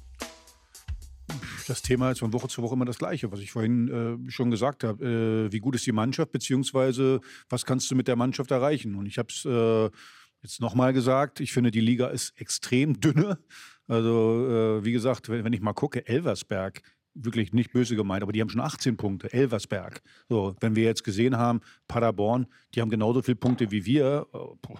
Das 1.67 1.81
Thema 1.81 2.11
ist 2.11 2.19
von 2.19 2.33
Woche 2.33 2.47
zu 2.47 2.61
Woche 2.61 2.75
immer 2.75 2.85
das 2.85 2.97
gleiche, 2.97 3.31
was 3.31 3.39
ich 3.39 3.51
vorhin 3.51 4.27
äh, 4.27 4.31
schon 4.31 4.51
gesagt 4.51 4.83
habe. 4.83 5.47
Äh, 5.47 5.51
wie 5.51 5.59
gut 5.59 5.75
ist 5.75 5.85
die 5.85 5.91
Mannschaft, 5.91 6.31
beziehungsweise 6.31 7.21
was 7.49 7.65
kannst 7.65 7.89
du 7.91 7.95
mit 7.95 8.07
der 8.07 8.15
Mannschaft 8.15 8.51
erreichen? 8.51 8.95
Und 8.95 9.05
ich 9.05 9.17
habe 9.17 9.29
es 9.29 9.45
äh, 9.45 9.89
jetzt 10.41 10.61
nochmal 10.61 10.93
gesagt, 10.93 11.39
ich 11.39 11.53
finde, 11.53 11.71
die 11.71 11.81
Liga 11.81 12.07
ist 12.07 12.33
extrem 12.39 12.99
dünne. 12.99 13.37
Also, 13.87 14.79
äh, 14.79 14.85
wie 14.85 14.91
gesagt, 14.91 15.29
wenn, 15.29 15.43
wenn 15.43 15.53
ich 15.53 15.61
mal 15.61 15.73
gucke, 15.73 16.07
Elversberg, 16.07 16.81
wirklich 17.13 17.53
nicht 17.53 17.73
böse 17.73 17.95
gemeint, 17.95 18.23
aber 18.23 18.31
die 18.31 18.41
haben 18.41 18.49
schon 18.49 18.61
18 18.61 18.97
Punkte. 18.97 19.31
Elversberg. 19.33 20.01
So, 20.29 20.55
wenn 20.61 20.75
wir 20.75 20.83
jetzt 20.83 21.03
gesehen 21.03 21.37
haben, 21.37 21.61
Paderborn, 21.87 22.47
die 22.73 22.81
haben 22.81 22.89
genauso 22.89 23.21
viele 23.21 23.35
Punkte 23.35 23.71
wie 23.71 23.85
wir. 23.85 24.27
Äh, 24.33 24.73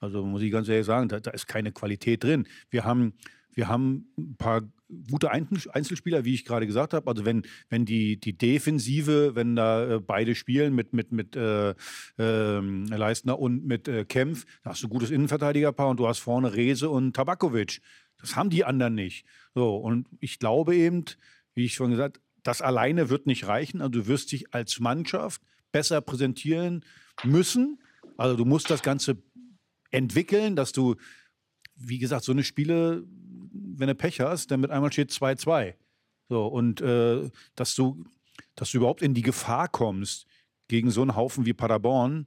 also 0.00 0.24
muss 0.24 0.42
ich 0.42 0.50
ganz 0.50 0.68
ehrlich 0.68 0.86
sagen, 0.86 1.08
da, 1.08 1.20
da 1.20 1.30
ist 1.30 1.46
keine 1.46 1.72
Qualität 1.72 2.24
drin. 2.24 2.46
Wir 2.70 2.84
haben, 2.84 3.14
wir 3.54 3.68
haben 3.68 4.06
ein 4.18 4.36
paar 4.36 4.62
gute 5.10 5.30
Einzelspieler, 5.30 6.24
wie 6.24 6.34
ich 6.34 6.44
gerade 6.44 6.66
gesagt 6.66 6.92
habe. 6.92 7.08
Also 7.10 7.24
wenn, 7.24 7.42
wenn 7.70 7.84
die, 7.84 8.18
die 8.18 8.36
Defensive, 8.36 9.34
wenn 9.34 9.56
da 9.56 9.96
äh, 9.96 10.00
beide 10.00 10.34
spielen 10.34 10.74
mit, 10.74 10.92
mit, 10.92 11.12
mit 11.12 11.36
äh, 11.36 11.74
äh, 12.18 12.60
Leistner 12.60 13.38
und 13.38 13.64
mit 13.64 13.88
äh, 13.88 14.04
Kempf, 14.04 14.44
da 14.62 14.70
hast 14.70 14.82
du 14.82 14.88
ein 14.88 14.90
gutes 14.90 15.10
Innenverteidigerpaar 15.10 15.88
und 15.88 15.98
du 15.98 16.06
hast 16.06 16.18
vorne 16.18 16.54
Rese 16.54 16.90
und 16.90 17.14
Tabakovic. 17.14 17.80
Das 18.18 18.36
haben 18.36 18.50
die 18.50 18.64
anderen 18.64 18.94
nicht. 18.94 19.26
So, 19.54 19.76
und 19.76 20.08
ich 20.20 20.38
glaube 20.38 20.76
eben, 20.76 21.04
wie 21.54 21.64
ich 21.64 21.74
schon 21.74 21.90
gesagt 21.90 22.20
das 22.42 22.60
alleine 22.60 23.08
wird 23.08 23.26
nicht 23.26 23.46
reichen. 23.46 23.80
Also 23.80 24.00
du 24.00 24.06
wirst 24.06 24.32
dich 24.32 24.52
als 24.54 24.80
Mannschaft 24.80 25.42
besser 25.70 26.00
präsentieren 26.00 26.84
müssen. 27.24 27.80
Also 28.16 28.36
du 28.36 28.44
musst 28.44 28.70
das 28.70 28.82
Ganze 28.82 29.22
entwickeln, 29.90 30.56
dass 30.56 30.72
du, 30.72 30.96
wie 31.76 31.98
gesagt, 31.98 32.24
so 32.24 32.32
eine 32.32 32.44
Spiele, 32.44 33.04
wenn 33.52 33.88
du 33.88 33.94
Pech 33.94 34.20
hast, 34.20 34.50
dann 34.50 34.60
mit 34.60 34.70
einmal 34.70 34.92
steht 34.92 35.10
2-2. 35.10 35.74
So, 36.28 36.46
und 36.46 36.80
äh, 36.80 37.30
dass 37.54 37.74
du, 37.74 38.04
dass 38.54 38.70
du 38.70 38.78
überhaupt 38.78 39.02
in 39.02 39.14
die 39.14 39.22
Gefahr 39.22 39.68
kommst, 39.68 40.26
gegen 40.68 40.90
so 40.90 41.02
einen 41.02 41.16
Haufen 41.16 41.44
wie 41.44 41.52
Paderborn 41.52 42.26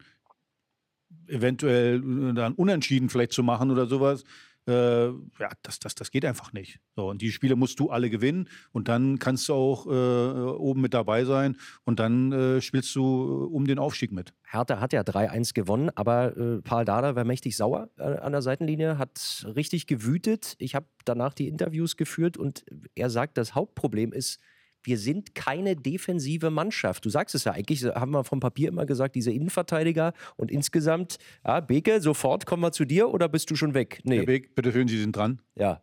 eventuell 1.28 1.98
äh, 2.30 2.34
dann 2.34 2.54
unentschieden 2.54 3.10
vielleicht 3.10 3.32
zu 3.32 3.44
machen 3.44 3.72
oder 3.72 3.88
sowas, 3.88 4.24
äh, 4.68 5.08
ja, 5.08 5.50
das, 5.62 5.80
das, 5.80 5.96
das 5.96 6.12
geht 6.12 6.26
einfach 6.26 6.54
nicht. 6.54 6.80
So, 6.96 7.10
und 7.10 7.22
die 7.22 7.32
Spiele 7.32 7.56
musst 7.56 7.80
du 7.80 7.90
alle 7.90 8.10
gewinnen 8.10 8.50
und 8.72 8.88
dann 8.88 9.20
kannst 9.20 9.48
du 9.50 9.54
auch 9.54 9.86
äh, 9.88 9.90
oben 9.90 10.82
mit 10.82 10.94
dabei 10.94 11.26
sein 11.26 11.58
und 11.84 12.00
dann 12.00 12.32
äh, 12.32 12.62
spielst 12.62 12.96
du 12.96 13.02
äh, 13.02 13.54
um 13.54 13.66
den 13.66 13.80
Aufstieg 13.80 14.12
mit. 14.12 14.34
Hertha 14.44 14.80
hat 14.80 14.94
ja 14.94 15.02
3-1 15.02 15.54
gewonnen, 15.54 15.90
aber 15.96 16.36
äh, 16.38 16.62
Paul 16.62 16.86
Dada 16.86 17.16
war 17.16 17.26
mächtig 17.26 17.58
sauer 17.58 17.90
äh, 17.98 18.04
an 18.04 18.32
der 18.32 18.42
Seitenlinie, 18.42 18.98
hat 18.98 19.46
richtig 19.56 19.88
gewütet. 19.88 20.56
Ich 20.60 20.76
habe 20.76 20.88
danach 21.06 21.34
die 21.34 21.48
Interviews 21.48 21.98
geführt 21.98 22.38
und 22.38 22.66
er 22.96 23.10
sagt, 23.10 23.38
das 23.38 23.56
Hauptproblem 23.56 24.14
ist, 24.14 24.40
wir 24.86 24.98
sind 24.98 25.36
keine 25.36 25.76
defensive 25.76 26.50
Mannschaft. 26.50 27.06
Du 27.06 27.10
sagst 27.10 27.36
es 27.36 27.44
ja 27.44 27.54
eigentlich, 27.54 27.84
haben 27.84 28.12
wir 28.12 28.24
vom 28.24 28.40
Papier 28.40 28.70
immer 28.70 28.86
gesagt, 28.86 29.16
diese 29.16 29.32
Innenverteidiger 29.32 30.14
und 30.38 30.52
insgesamt, 30.52 31.18
ja, 31.46 31.60
Beke, 31.60 32.02
sofort 32.02 32.46
kommen 32.46 32.64
wir 32.64 32.72
zu 32.72 32.86
dir 32.86 33.10
oder 33.10 33.28
bist 33.30 33.50
du 33.52 33.56
schon 33.56 33.74
weg? 33.74 34.00
Nee. 34.04 34.18
Herr 34.18 34.26
Beek, 34.26 34.56
bitte 34.56 34.72
schön, 34.72 34.88
Sie 34.88 35.00
sind 35.00 35.16
dran. 35.16 35.42
Ja. 35.56 35.82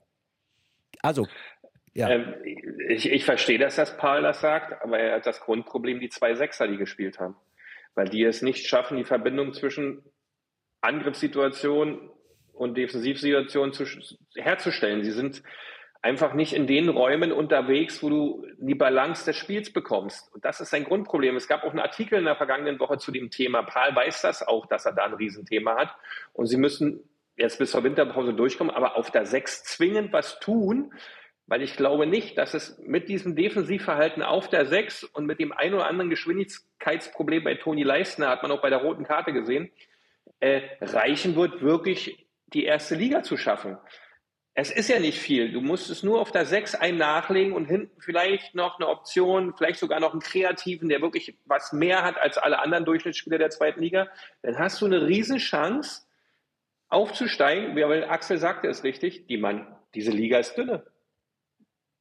Also, 1.01 1.27
ja. 1.95 2.09
Ähm, 2.09 2.35
ich, 2.89 3.11
ich 3.11 3.25
verstehe, 3.25 3.59
dass 3.59 3.77
das 3.77 3.97
Paul 3.97 4.23
das 4.23 4.41
sagt, 4.41 4.83
aber 4.83 4.99
er 4.99 5.17
hat 5.17 5.27
das 5.27 5.41
Grundproblem 5.41 6.01
die 6.01 6.09
zwei 6.09 6.35
Sechser, 6.35 6.69
die 6.69 6.77
gespielt 6.77 7.19
haben. 7.19 7.37
Weil 7.95 8.09
die 8.09 8.25
es 8.25 8.41
nicht 8.41 8.67
schaffen, 8.67 8.97
die 8.97 9.05
Verbindung 9.05 9.53
zwischen 9.53 10.03
Angriffssituation 10.81 12.11
und 12.53 12.77
Defensivsituation 12.77 13.73
zu, 13.73 13.85
herzustellen. 14.35 15.05
Sie 15.05 15.13
sind 15.13 15.43
einfach 16.03 16.35
nicht 16.35 16.53
in 16.53 16.67
den 16.67 16.89
Räumen 16.89 17.31
unterwegs, 17.31 18.03
wo 18.03 18.11
du 18.11 18.47
die 18.59 18.75
Balance 18.75 19.25
des 19.25 19.37
Spiels 19.37 19.73
bekommst. 19.73 20.35
Und 20.35 20.45
das 20.45 20.61
ist 20.61 20.75
ein 20.75 20.85
Grundproblem. 20.85 21.37
Es 21.37 21.47
gab 21.47 21.63
auch 21.63 21.71
einen 21.71 21.79
Artikel 21.79 22.19
in 22.19 22.25
der 22.25 22.35
vergangenen 22.35 22.81
Woche 22.81 22.99
zu 22.99 23.13
dem 23.13 23.31
Thema. 23.31 23.63
Paul 23.63 23.95
weiß 23.95 24.23
das 24.23 24.47
auch, 24.47 24.67
dass 24.67 24.85
er 24.85 24.93
da 24.93 25.05
ein 25.05 25.15
Riesenthema 25.15 25.77
hat. 25.77 25.95
Und 26.33 26.47
sie 26.47 26.57
müssen 26.57 27.09
jetzt 27.37 27.59
bis 27.59 27.71
zur 27.71 27.85
Winterpause 27.85 28.35
durchkommen, 28.35 28.75
aber 28.75 28.97
auf 28.97 29.13
der 29.13 29.27
Sechs 29.27 29.63
zwingend 29.63 30.13
was 30.13 30.41
tun, 30.41 30.93
weil 31.47 31.63
ich 31.63 31.77
glaube 31.77 32.07
nicht, 32.07 32.37
dass 32.37 32.55
es 32.55 32.79
mit 32.79 33.09
diesem 33.09 33.37
Defensivverhalten 33.37 34.23
auf 34.23 34.49
der 34.49 34.67
Sechs 34.67 35.05
und 35.05 35.27
mit 35.27 35.39
dem 35.39 35.53
ein 35.53 35.73
oder 35.73 35.87
anderen 35.87 36.11
Geschwindigkeitsproblem 36.11 37.45
bei 37.45 37.55
Toni 37.55 37.85
Leistner, 37.85 38.29
hat 38.29 38.43
man 38.43 38.51
auch 38.51 38.63
bei 38.63 38.71
der 38.71 38.79
roten 38.79 39.05
Karte 39.05 39.33
gesehen, 39.33 39.71
äh, 40.41 40.63
reichen 40.81 41.37
wird, 41.37 41.63
wirklich 41.63 42.27
die 42.49 42.65
erste 42.65 42.97
Liga 42.97 43.23
zu 43.23 43.37
schaffen. 43.37 43.79
Es 44.55 44.71
ist 44.71 44.89
ja 44.89 44.99
nicht 44.99 45.19
viel. 45.19 45.51
Du 45.51 45.63
musst 45.63 45.89
es 45.89 46.03
nur 46.03 46.21
auf 46.21 46.31
der 46.31 46.45
6 46.45 46.75
ein 46.75 46.99
nachlegen 46.99 47.55
und 47.55 47.65
hinten 47.65 48.01
vielleicht 48.01 48.55
noch 48.55 48.79
eine 48.79 48.89
Option, 48.89 49.55
vielleicht 49.57 49.79
sogar 49.79 49.99
noch 49.99 50.13
einen 50.13 50.21
Kreativen, 50.21 50.91
der 50.91 51.01
wirklich 51.01 51.39
was 51.47 51.73
mehr 51.73 52.03
hat 52.03 52.19
als 52.19 52.37
alle 52.37 52.59
anderen 52.59 52.85
Durchschnittsspieler 52.85 53.39
der 53.39 53.49
zweiten 53.49 53.81
Liga. 53.81 54.09
Dann 54.43 54.59
hast 54.59 54.83
du 54.83 54.87
eine 54.87 55.07
Riesenchance 55.07 56.03
aufzusteigen. 56.93 57.75
Weil 57.75 58.05
Axel 58.05 58.39
sagte 58.39 58.69
es 58.69 58.85
richtig, 58.85 59.27
die 59.27 59.39
Mann, 59.39 59.67
diese 59.95 60.11
Liga 60.11 60.39
ist 60.39 60.55
dünne. 60.55 60.85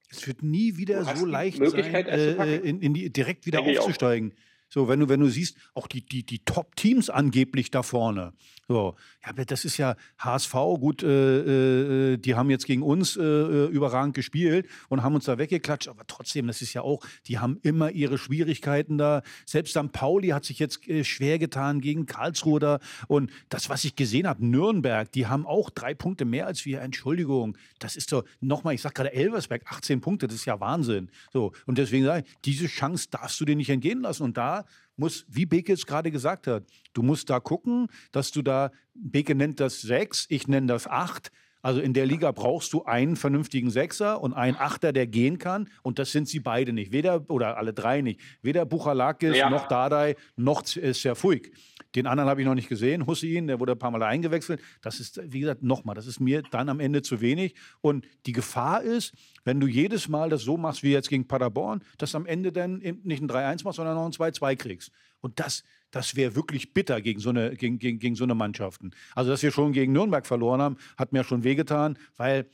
Es 0.09 0.27
wird 0.27 0.43
nie 0.43 0.75
wieder 0.75 1.05
so 1.05 1.25
leicht 1.25 1.65
sein, 1.65 2.05
äh, 2.05 2.57
in, 2.57 2.81
in 2.81 2.93
die, 2.93 3.11
direkt 3.11 3.45
wieder 3.45 3.61
Denke 3.61 3.79
aufzusteigen. 3.79 4.33
So, 4.73 4.87
wenn 4.87 5.01
du, 5.01 5.09
wenn 5.09 5.19
du 5.19 5.27
siehst, 5.27 5.57
auch 5.73 5.85
die, 5.85 6.01
die, 6.01 6.25
die 6.25 6.39
Top-Teams 6.45 7.09
angeblich 7.09 7.71
da 7.71 7.83
vorne. 7.83 8.31
So, 8.69 8.95
ja, 9.25 9.43
das 9.43 9.65
ist 9.65 9.75
ja 9.75 9.97
HSV, 10.17 10.53
gut, 10.79 11.03
äh, 11.03 12.13
äh, 12.13 12.17
die 12.17 12.35
haben 12.35 12.49
jetzt 12.49 12.65
gegen 12.65 12.83
uns 12.83 13.17
äh, 13.17 13.21
äh, 13.21 13.65
überragend 13.65 14.15
gespielt 14.15 14.67
und 14.87 15.03
haben 15.03 15.13
uns 15.13 15.25
da 15.25 15.37
weggeklatscht, 15.37 15.89
aber 15.89 16.07
trotzdem, 16.07 16.47
das 16.47 16.61
ist 16.61 16.71
ja 16.71 16.83
auch, 16.83 17.05
die 17.27 17.39
haben 17.39 17.59
immer 17.63 17.91
ihre 17.91 18.17
Schwierigkeiten 18.17 18.97
da. 18.97 19.23
Selbst 19.45 19.75
dann 19.75 19.91
Pauli 19.91 20.29
hat 20.29 20.45
sich 20.45 20.57
jetzt 20.57 20.87
äh, 20.87 21.03
schwer 21.03 21.37
getan 21.37 21.81
gegen 21.81 22.05
Karlsruhe 22.05 22.61
da. 22.61 22.79
Und 23.09 23.29
das, 23.49 23.69
was 23.69 23.83
ich 23.83 23.97
gesehen 23.97 24.25
habe, 24.25 24.45
Nürnberg, 24.45 25.11
die 25.11 25.27
haben 25.27 25.45
auch 25.45 25.69
drei 25.69 25.93
Punkte 25.93 26.23
mehr 26.23 26.47
als 26.47 26.65
wir. 26.65 26.79
Entschuldigung, 26.79 27.57
das 27.79 27.97
ist 27.97 28.13
doch, 28.13 28.23
nochmal, 28.39 28.73
ich 28.73 28.81
sag 28.81 28.95
gerade 28.95 29.11
Elversberg, 29.11 29.63
18 29.69 29.99
Punkte, 29.99 30.27
das 30.27 30.37
ist 30.37 30.45
ja 30.45 30.61
Wahnsinn. 30.61 31.09
So, 31.33 31.51
und 31.65 31.77
deswegen 31.77 32.05
sage 32.05 32.23
ich, 32.25 32.35
diese 32.45 32.67
Chance 32.67 33.09
darfst 33.11 33.37
du 33.41 33.43
dir 33.43 33.57
nicht 33.57 33.69
entgehen 33.69 33.99
lassen. 33.99 34.23
Und 34.23 34.37
da 34.37 34.60
muss, 35.01 35.25
wie 35.27 35.45
Beke 35.45 35.73
es 35.73 35.85
gerade 35.85 36.11
gesagt 36.11 36.47
hat, 36.47 36.63
du 36.93 37.01
musst 37.01 37.29
da 37.29 37.39
gucken, 37.39 37.87
dass 38.11 38.31
du 38.31 38.41
da, 38.41 38.71
Beke 38.93 39.35
nennt 39.35 39.59
das 39.59 39.81
sechs, 39.81 40.25
ich 40.29 40.47
nenne 40.47 40.67
das 40.67 40.87
acht. 40.87 41.31
Also 41.61 41.79
in 41.79 41.93
der 41.93 42.05
Liga 42.05 42.31
brauchst 42.31 42.73
du 42.73 42.85
einen 42.85 43.15
vernünftigen 43.15 43.69
Sechser 43.69 44.21
und 44.21 44.33
einen 44.33 44.57
Achter, 44.57 44.93
der 44.93 45.07
gehen 45.07 45.37
kann. 45.37 45.69
Und 45.83 45.99
das 45.99 46.11
sind 46.11 46.27
sie 46.27 46.39
beide 46.39 46.73
nicht. 46.73 46.91
Weder, 46.91 47.29
oder 47.29 47.57
alle 47.57 47.73
drei 47.73 48.01
nicht. 48.01 48.19
Weder 48.41 48.65
Buchalakis, 48.65 49.37
ja. 49.37 49.49
noch 49.49 49.67
Dardai, 49.67 50.15
noch 50.35 50.65
Serfuig. 50.65 51.51
Den 51.95 52.07
anderen 52.07 52.29
habe 52.29 52.41
ich 52.41 52.47
noch 52.47 52.55
nicht 52.55 52.69
gesehen, 52.69 53.05
Hussein, 53.05 53.47
der 53.47 53.59
wurde 53.59 53.73
ein 53.73 53.79
paar 53.79 53.91
Mal 53.91 54.03
eingewechselt. 54.03 54.61
Das 54.81 55.01
ist, 55.01 55.19
wie 55.25 55.41
gesagt, 55.41 55.61
nochmal, 55.61 55.93
das 55.93 56.07
ist 56.07 56.21
mir 56.21 56.41
dann 56.41 56.69
am 56.69 56.79
Ende 56.79 57.01
zu 57.01 57.19
wenig. 57.19 57.53
Und 57.81 58.07
die 58.25 58.31
Gefahr 58.31 58.81
ist, 58.81 59.13
wenn 59.43 59.59
du 59.59 59.67
jedes 59.67 60.07
Mal 60.07 60.29
das 60.29 60.43
so 60.43 60.55
machst 60.55 60.83
wie 60.83 60.91
jetzt 60.91 61.09
gegen 61.09 61.27
Paderborn, 61.27 61.83
dass 61.97 62.15
am 62.15 62.25
Ende 62.25 62.53
dann 62.53 62.77
nicht 62.77 63.21
ein 63.21 63.29
3-1 63.29 63.65
machst, 63.65 63.75
sondern 63.75 63.95
noch 63.95 64.05
ein 64.05 64.11
2-2 64.11 64.55
kriegst. 64.55 64.91
Und 65.21 65.39
das, 65.39 65.63
das 65.91 66.15
wäre 66.15 66.35
wirklich 66.35 66.73
bitter 66.73 67.01
gegen 67.01 67.19
so, 67.19 67.29
eine, 67.29 67.55
gegen, 67.55 67.79
gegen, 67.79 67.99
gegen 67.99 68.15
so 68.15 68.23
eine 68.23 68.35
Mannschaften. 68.35 68.91
Also, 69.15 69.31
dass 69.31 69.43
wir 69.43 69.51
schon 69.51 69.71
gegen 69.71 69.93
Nürnberg 69.93 70.25
verloren 70.25 70.61
haben, 70.61 70.77
hat 70.97 71.13
mir 71.13 71.23
schon 71.23 71.43
wehgetan, 71.43 71.97
weil 72.17 72.49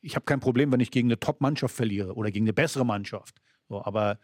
ich 0.00 0.16
habe 0.16 0.24
kein 0.24 0.40
Problem, 0.40 0.72
wenn 0.72 0.80
ich 0.80 0.90
gegen 0.90 1.08
eine 1.08 1.20
Top-Mannschaft 1.20 1.74
verliere 1.74 2.14
oder 2.14 2.30
gegen 2.30 2.44
eine 2.44 2.52
bessere 2.52 2.84
Mannschaft. 2.84 3.40
So, 3.68 3.84
aber 3.84 4.18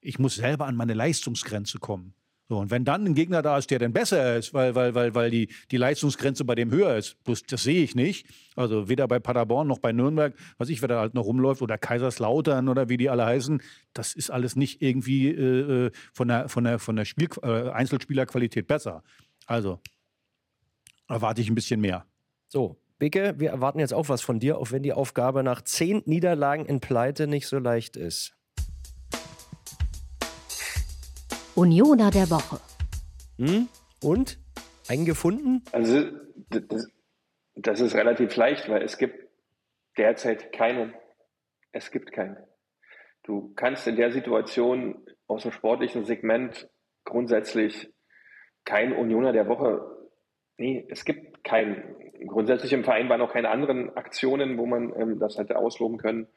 ich 0.00 0.18
muss 0.18 0.34
selber 0.34 0.66
an 0.66 0.74
meine 0.74 0.94
Leistungsgrenze 0.94 1.78
kommen. 1.78 2.14
So, 2.52 2.58
und 2.58 2.70
wenn 2.70 2.84
dann 2.84 3.06
ein 3.06 3.14
Gegner 3.14 3.40
da 3.40 3.56
ist, 3.56 3.70
der 3.70 3.78
dann 3.78 3.94
besser 3.94 4.36
ist, 4.36 4.52
weil, 4.52 4.74
weil, 4.74 4.94
weil, 4.94 5.14
weil 5.14 5.30
die, 5.30 5.48
die 5.70 5.78
Leistungsgrenze 5.78 6.44
bei 6.44 6.54
dem 6.54 6.70
höher 6.70 6.98
ist, 6.98 7.16
bloß 7.24 7.44
das 7.44 7.62
sehe 7.62 7.82
ich 7.82 7.94
nicht. 7.94 8.26
Also 8.56 8.90
weder 8.90 9.08
bei 9.08 9.20
Paderborn 9.20 9.66
noch 9.66 9.78
bei 9.78 9.92
Nürnberg, 9.92 10.34
was 10.58 10.68
ich, 10.68 10.82
wer 10.82 10.88
da 10.88 11.00
halt 11.00 11.14
noch 11.14 11.24
rumläuft, 11.24 11.62
oder 11.62 11.78
Kaiserslautern 11.78 12.68
oder 12.68 12.90
wie 12.90 12.98
die 12.98 13.08
alle 13.08 13.24
heißen, 13.24 13.62
das 13.94 14.12
ist 14.12 14.28
alles 14.28 14.54
nicht 14.54 14.82
irgendwie 14.82 15.30
äh, 15.30 15.86
äh 15.86 15.90
von 16.12 16.28
der, 16.28 16.50
von 16.50 16.64
der, 16.64 16.78
von 16.78 16.94
der 16.94 17.06
Spiel, 17.06 17.28
äh, 17.42 17.70
Einzelspielerqualität 17.70 18.66
besser. 18.66 19.02
Also 19.46 19.80
erwarte 21.08 21.40
ich 21.40 21.48
ein 21.48 21.54
bisschen 21.54 21.80
mehr. 21.80 22.04
So, 22.48 22.76
Bicke, 22.98 23.36
wir 23.38 23.48
erwarten 23.48 23.78
jetzt 23.78 23.94
auch 23.94 24.10
was 24.10 24.20
von 24.20 24.40
dir, 24.40 24.58
auch 24.58 24.72
wenn 24.72 24.82
die 24.82 24.92
Aufgabe 24.92 25.42
nach 25.42 25.62
zehn 25.62 26.02
Niederlagen 26.04 26.66
in 26.66 26.80
Pleite 26.80 27.26
nicht 27.26 27.46
so 27.46 27.58
leicht 27.58 27.96
ist. 27.96 28.36
Unioner 31.54 32.10
der 32.10 32.30
Woche. 32.30 32.60
Hm? 33.38 33.68
Und? 34.02 34.38
Einen 34.88 35.04
gefunden? 35.04 35.62
Also, 35.72 36.08
das, 36.48 36.86
das 37.54 37.80
ist 37.80 37.94
relativ 37.94 38.34
leicht, 38.36 38.68
weil 38.68 38.82
es 38.82 38.96
gibt 38.96 39.28
derzeit 39.98 40.52
keinen. 40.52 40.94
Es 41.72 41.90
gibt 41.90 42.12
keinen. 42.12 42.38
Du 43.22 43.52
kannst 43.54 43.86
in 43.86 43.96
der 43.96 44.12
Situation 44.12 45.06
aus 45.26 45.42
dem 45.42 45.52
sportlichen 45.52 46.04
Segment 46.04 46.68
grundsätzlich 47.04 47.92
kein 48.64 48.92
Unioner 48.92 49.32
der 49.32 49.46
Woche. 49.46 49.80
Nee, 50.56 50.86
es 50.88 51.04
gibt 51.04 51.44
keinen. 51.44 51.82
Grundsätzlich 52.26 52.72
im 52.72 52.84
Verein 52.84 53.08
waren 53.08 53.20
auch 53.20 53.32
keine 53.32 53.50
anderen 53.50 53.94
Aktionen, 53.96 54.56
wo 54.56 54.64
man 54.64 54.92
ähm, 54.98 55.18
das 55.18 55.36
hätte 55.36 55.58
ausloben 55.58 55.98
können. 55.98 56.28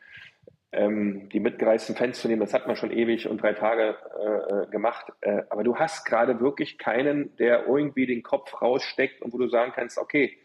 Ähm, 0.75 1.29
die 1.29 1.39
mitgereisten 1.39 1.95
Fans 1.95 2.19
zu 2.19 2.27
nehmen, 2.27 2.41
das 2.41 2.53
hat 2.53 2.67
man 2.67 2.75
schon 2.75 2.91
ewig 2.91 3.27
und 3.27 3.41
drei 3.41 3.53
Tage 3.53 3.95
äh, 4.19 4.63
äh, 4.63 4.67
gemacht. 4.67 5.05
Äh, 5.21 5.43
aber 5.49 5.63
du 5.63 5.77
hast 5.77 6.05
gerade 6.05 6.39
wirklich 6.39 6.77
keinen, 6.77 7.35
der 7.37 7.65
irgendwie 7.65 8.05
den 8.05 8.23
Kopf 8.23 8.61
raussteckt 8.61 9.21
und 9.21 9.33
wo 9.33 9.37
du 9.37 9.47
sagen 9.47 9.71
kannst, 9.73 9.97
okay, 9.97 10.37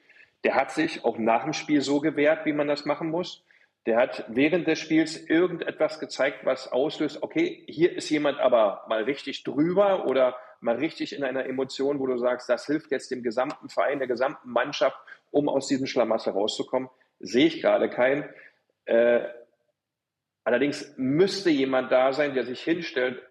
der 0.45 0.55
hat 0.55 0.71
sich 0.71 1.05
auch 1.05 1.19
nach 1.19 1.45
dem 1.45 1.53
Spiel 1.53 1.81
so 1.81 2.01
gewehrt, 2.01 2.47
wie 2.47 2.53
man 2.53 2.69
das 2.69 2.85
machen 2.87 3.11
muss. 3.11 3.45
Der 3.87 3.97
hat 3.97 4.25
während 4.29 4.67
des 4.67 4.79
Spiels 4.79 5.17
irgendetwas 5.29 6.01
gezeigt, 6.01 6.45
was 6.45 6.71
auslöst, 6.71 7.23
okay, 7.23 7.65
hier 7.67 7.97
ist 7.97 8.09
jemand 8.11 8.39
aber 8.39 8.85
mal 8.89 9.03
richtig 9.05 9.43
drüber 9.43 10.07
oder 10.07 10.37
mal 10.61 10.77
richtig 10.77 11.15
in 11.15 11.25
einer 11.25 11.47
Emotion, 11.47 11.99
wo 11.99 12.07
du 12.07 12.19
sagst, 12.19 12.49
das 12.49 12.67
hilft 12.67 12.91
jetzt 12.91 13.11
dem 13.11 13.23
gesamten 13.23 13.69
Verein, 13.69 13.99
der 13.99 14.09
gesamten 14.09 14.51
Mannschaft, 14.51 14.99
um 15.31 15.49
aus 15.49 15.67
diesem 15.67 15.87
Schlamassel 15.87 16.35
rauszukommen. 16.35 16.91
Sehe 17.19 17.47
ich 17.47 17.61
gerade 17.63 17.89
keinen. 17.89 18.25
Äh, 18.85 19.21
allerdings 20.45 20.95
müsste 20.97 21.51
jemand 21.51 21.93
da 21.93 22.13
sein, 22.13 22.35
der 22.35 22.45
sich 22.45 22.63
hinstellt, 22.63 23.23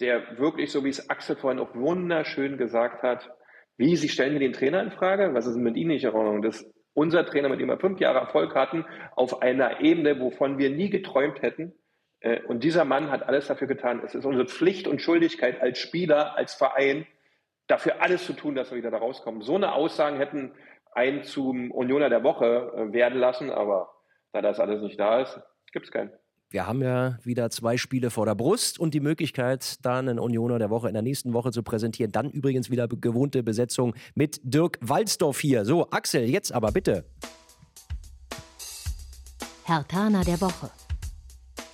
der 0.00 0.38
wirklich, 0.38 0.72
so 0.72 0.84
wie 0.84 0.88
es 0.88 1.08
Axel 1.08 1.36
vorhin 1.36 1.60
auch 1.60 1.74
wunderschön 1.74 2.58
gesagt 2.58 3.02
hat, 3.02 3.30
wie, 3.76 3.96
Sie 3.96 4.08
stellen 4.08 4.34
mir 4.34 4.40
den 4.40 4.52
Trainer 4.52 4.82
in 4.82 4.92
Frage? 4.92 5.34
Was 5.34 5.46
ist 5.46 5.56
mit 5.56 5.76
Ihnen 5.76 5.90
nicht 5.90 6.04
in 6.04 6.10
Ordnung? 6.10 6.42
Das 6.42 6.64
unser 6.94 7.26
Trainer, 7.26 7.48
mit 7.48 7.60
dem 7.60 7.68
wir 7.68 7.78
fünf 7.78 8.00
Jahre 8.00 8.20
Erfolg 8.20 8.54
hatten, 8.54 8.86
auf 9.16 9.42
einer 9.42 9.80
Ebene, 9.80 10.20
wovon 10.20 10.58
wir 10.58 10.70
nie 10.70 10.90
geträumt 10.90 11.42
hätten. 11.42 11.74
Äh, 12.20 12.40
und 12.42 12.64
dieser 12.64 12.84
Mann 12.84 13.10
hat 13.10 13.28
alles 13.28 13.48
dafür 13.48 13.66
getan. 13.66 14.00
Es 14.04 14.14
ist 14.14 14.24
unsere 14.24 14.46
Pflicht 14.46 14.86
und 14.86 15.02
Schuldigkeit 15.02 15.60
als 15.60 15.78
Spieler, 15.78 16.36
als 16.36 16.54
Verein, 16.54 17.06
dafür 17.66 18.00
alles 18.00 18.24
zu 18.24 18.32
tun, 18.32 18.54
dass 18.54 18.70
wir 18.70 18.78
wieder 18.78 18.92
da 18.92 18.98
rauskommen. 18.98 19.42
So 19.42 19.56
eine 19.56 19.72
Aussagen 19.72 20.18
hätten 20.18 20.52
einen 20.92 21.24
zum 21.24 21.72
Unioner 21.72 22.08
der 22.08 22.22
Woche 22.22 22.72
äh, 22.76 22.92
werden 22.92 23.18
lassen, 23.18 23.50
aber 23.50 23.90
da 24.32 24.40
das 24.40 24.60
alles 24.60 24.80
nicht 24.80 24.98
da 24.98 25.20
ist, 25.20 25.40
gibt 25.74 25.86
es 25.86 25.92
keinen. 25.92 26.10
Wir 26.50 26.66
haben 26.66 26.82
ja 26.82 27.18
wieder 27.24 27.50
zwei 27.50 27.76
Spiele 27.76 28.10
vor 28.10 28.26
der 28.26 28.36
Brust 28.36 28.78
und 28.78 28.94
die 28.94 29.00
Möglichkeit, 29.00 29.84
da 29.84 29.98
einen 29.98 30.20
Unioner 30.20 30.60
der 30.60 30.70
Woche 30.70 30.86
in 30.86 30.94
der 30.94 31.02
nächsten 31.02 31.32
Woche 31.32 31.50
zu 31.50 31.64
präsentieren. 31.64 32.12
Dann 32.12 32.30
übrigens 32.30 32.70
wieder 32.70 32.86
gewohnte 32.86 33.42
Besetzung 33.42 33.94
mit 34.14 34.40
Dirk 34.44 34.78
Walzdorf 34.80 35.40
hier. 35.40 35.64
So, 35.64 35.90
Axel, 35.90 36.30
jetzt 36.30 36.52
aber 36.52 36.70
bitte. 36.70 37.04
Herr 39.64 39.86
Tana 39.88 40.22
der 40.22 40.40
Woche. 40.40 40.70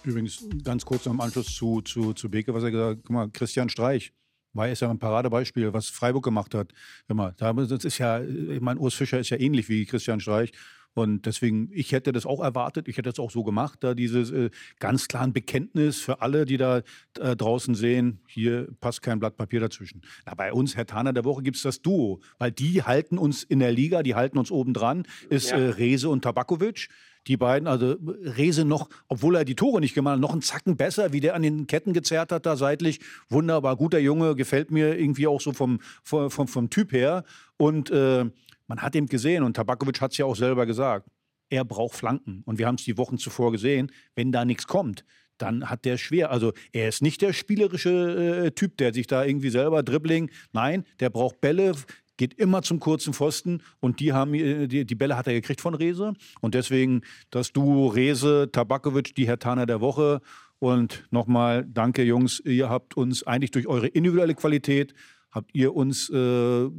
Übrigens 0.03 0.47
ganz 0.65 0.87
kurz 0.87 1.05
noch 1.05 1.13
im 1.13 1.21
Anschluss 1.21 1.55
zu, 1.55 1.83
zu, 1.83 2.15
zu 2.15 2.31
Beke, 2.31 2.55
was 2.55 2.63
er 2.63 2.71
gesagt 2.71 2.99
hat. 2.99 3.05
Guck 3.05 3.15
mal, 3.15 3.31
Christian 3.31 3.69
Streich 3.69 4.15
war 4.55 4.69
ist 4.69 4.81
ja 4.81 4.91
ein 4.91 4.99
Paradebeispiel, 4.99 5.73
was 5.73 5.89
Freiburg 5.89 6.25
gemacht 6.25 6.55
hat. 6.55 6.73
Immer, 7.09 7.33
das 7.33 7.85
ist 7.85 7.99
ja, 7.99 8.23
ich 8.23 8.61
meine, 8.61 8.81
Urs 8.81 8.95
Fischer 8.95 9.19
ist 9.19 9.31
ja 9.31 9.39
ähnlich 9.39 9.69
wie 9.69 9.85
Christian 9.85 10.21
Streich. 10.21 10.53
Und 10.95 11.27
deswegen, 11.27 11.71
ich 11.73 11.93
hätte 11.93 12.13
das 12.13 12.27
auch 12.27 12.43
erwartet, 12.43 12.89
ich 12.89 12.97
hätte 12.97 13.11
es 13.11 13.19
auch 13.19 13.31
so 13.31 13.45
gemacht, 13.45 13.79
da 13.83 13.95
dieses 13.95 14.31
äh, 14.33 14.51
ganz 14.81 15.07
klaren 15.07 15.33
Bekenntnis 15.33 16.01
für 16.01 16.21
alle, 16.21 16.45
die 16.45 16.57
da 16.57 16.83
äh, 17.19 17.37
draußen 17.37 17.75
sehen, 17.75 18.21
hier 18.27 18.69
passt 18.81 19.01
kein 19.01 19.21
Blatt 19.21 19.37
Papier 19.37 19.61
dazwischen. 19.61 20.03
Na, 20.27 20.35
bei 20.35 20.53
uns, 20.53 20.77
Herr 20.77 20.87
Taner 20.87 21.13
der 21.13 21.25
Woche, 21.25 21.43
gibt 21.43 21.57
es 21.57 21.63
das 21.63 21.81
Duo, 21.81 22.21
weil 22.39 22.51
die 22.51 22.83
halten 22.83 23.19
uns 23.19 23.45
in 23.45 23.61
der 23.61 23.73
Liga, 23.73 24.03
die 24.03 24.17
halten 24.17 24.37
uns 24.37 24.51
oben 24.51 24.75
dran, 24.75 25.05
ist 25.29 25.51
ja. 25.51 25.59
äh, 25.59 25.69
Rese 25.71 26.09
und 26.09 26.23
Tabakovic. 26.23 26.89
Die 27.27 27.37
beiden, 27.37 27.69
also 27.69 27.97
Rese 28.03 28.65
noch, 28.65 28.89
obwohl 29.07 29.37
er 29.37 29.45
die 29.45 29.55
Tore 29.55 29.81
nicht 29.81 29.95
gemacht 29.95 30.15
hat, 30.15 30.21
noch 30.21 30.33
einen 30.33 30.41
Zacken 30.41 30.79
besser, 30.79 31.13
wie 31.13 31.21
der 31.21 31.35
an 31.35 31.43
den 31.43 31.67
Ketten 31.67 31.93
gezerrt 31.93 32.33
hat, 32.33 32.47
da 32.47 32.57
seitlich. 32.57 33.01
Wunderbar, 33.29 33.77
guter 33.77 33.99
Junge, 33.99 34.35
gefällt 34.35 34.71
mir 34.71 34.99
irgendwie 34.99 35.27
auch 35.27 35.41
so 35.41 35.53
vom, 35.53 35.81
vom, 36.03 36.31
vom, 36.31 36.49
vom 36.49 36.71
Typ 36.71 36.93
her. 36.93 37.25
Und 37.59 37.91
äh, 37.91 38.25
man 38.71 38.81
hat 38.83 38.95
eben 38.95 39.09
gesehen, 39.09 39.43
und 39.43 39.55
Tabakovic 39.55 40.01
hat 40.01 40.13
es 40.13 40.19
ja 40.19 40.27
auch 40.27 40.37
selber 40.37 40.65
gesagt, 40.65 41.09
er 41.51 41.65
braucht 41.65 41.97
Flanken. 41.97 42.43
Und 42.47 42.61
wir 42.61 42.69
haben 42.69 42.77
es 42.77 42.85
die 42.85 42.97
Wochen 42.97 43.19
zuvor 43.19 43.51
gesehen, 43.51 43.91
wenn 44.15 44.31
da 44.31 44.45
nichts 44.45 44.69
kommt, 44.69 45.05
dann 45.39 45.69
hat 45.69 45.85
der 45.85 45.99
schwer. 45.99 46.31
Also 46.31 46.53
er 46.73 46.89
ist 46.89 47.03
nicht 47.03 47.21
der 47.21 47.33
spielerische 47.33 48.47
äh, 48.47 48.51
Typ, 48.53 48.77
der 48.77 48.95
sich 48.95 49.09
da 49.09 49.25
irgendwie 49.25 49.51
selber 49.51 49.83
dribbling. 49.83 50.31
Nein, 50.53 50.85
der 51.01 51.11
braucht 51.11 51.41
Bälle, 51.41 51.73
geht 52.17 52.35
immer 52.35 52.63
zum 52.63 52.79
kurzen 52.79 53.13
Pfosten 53.13 53.61
und 53.81 53.99
die 53.99 54.13
haben 54.13 54.35
äh, 54.35 54.69
die, 54.69 54.85
die 54.85 54.95
Bälle 54.95 55.17
hat 55.17 55.27
er 55.27 55.33
gekriegt 55.33 55.61
von 55.61 55.75
Rese 55.75 56.13
und 56.41 56.55
deswegen 56.55 57.01
das 57.31 57.53
Duo 57.53 57.89
Rese 57.89 58.51
Tabakovic 58.53 59.17
die 59.17 59.27
Herr 59.27 59.41
Taner 59.41 59.67
der 59.67 59.81
Woche 59.81 60.21
und 60.61 61.09
nochmal 61.11 61.67
danke 61.67 62.05
Jungs, 62.05 62.39
ihr 62.45 62.69
habt 62.69 62.97
uns 62.97 63.27
eigentlich 63.27 63.51
durch 63.51 63.67
eure 63.67 63.89
individuelle 63.89 64.35
Qualität 64.35 64.95
habt 65.31 65.55
ihr 65.55 65.75
uns 65.75 66.11
äh, 66.11 66.71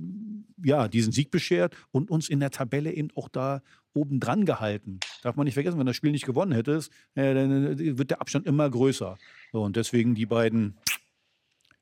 ja, 0.64 0.88
diesen 0.88 1.12
Sieg 1.12 1.32
beschert 1.32 1.76
und 1.92 2.12
uns 2.12 2.30
in 2.30 2.40
der 2.40 2.52
Tabelle 2.52 2.94
eben 2.94 3.10
auch 3.16 3.30
da 3.30 3.62
oben 3.94 4.20
dran 4.20 4.46
gehalten. 4.46 5.00
Darf 5.22 5.36
man 5.36 5.46
nicht 5.46 5.56
vergessen, 5.56 5.80
wenn 5.80 5.86
das 5.86 5.96
Spiel 5.96 6.12
nicht 6.12 6.26
gewonnen 6.26 6.52
hättest, 6.52 6.92
äh, 7.16 7.34
dann 7.34 7.80
äh, 7.80 7.98
wird 7.98 8.12
der 8.12 8.22
Abstand 8.22 8.46
immer 8.46 8.70
größer. 8.70 9.18
So, 9.52 9.64
und 9.64 9.76
deswegen 9.76 10.16
die 10.16 10.26
beiden 10.26 10.78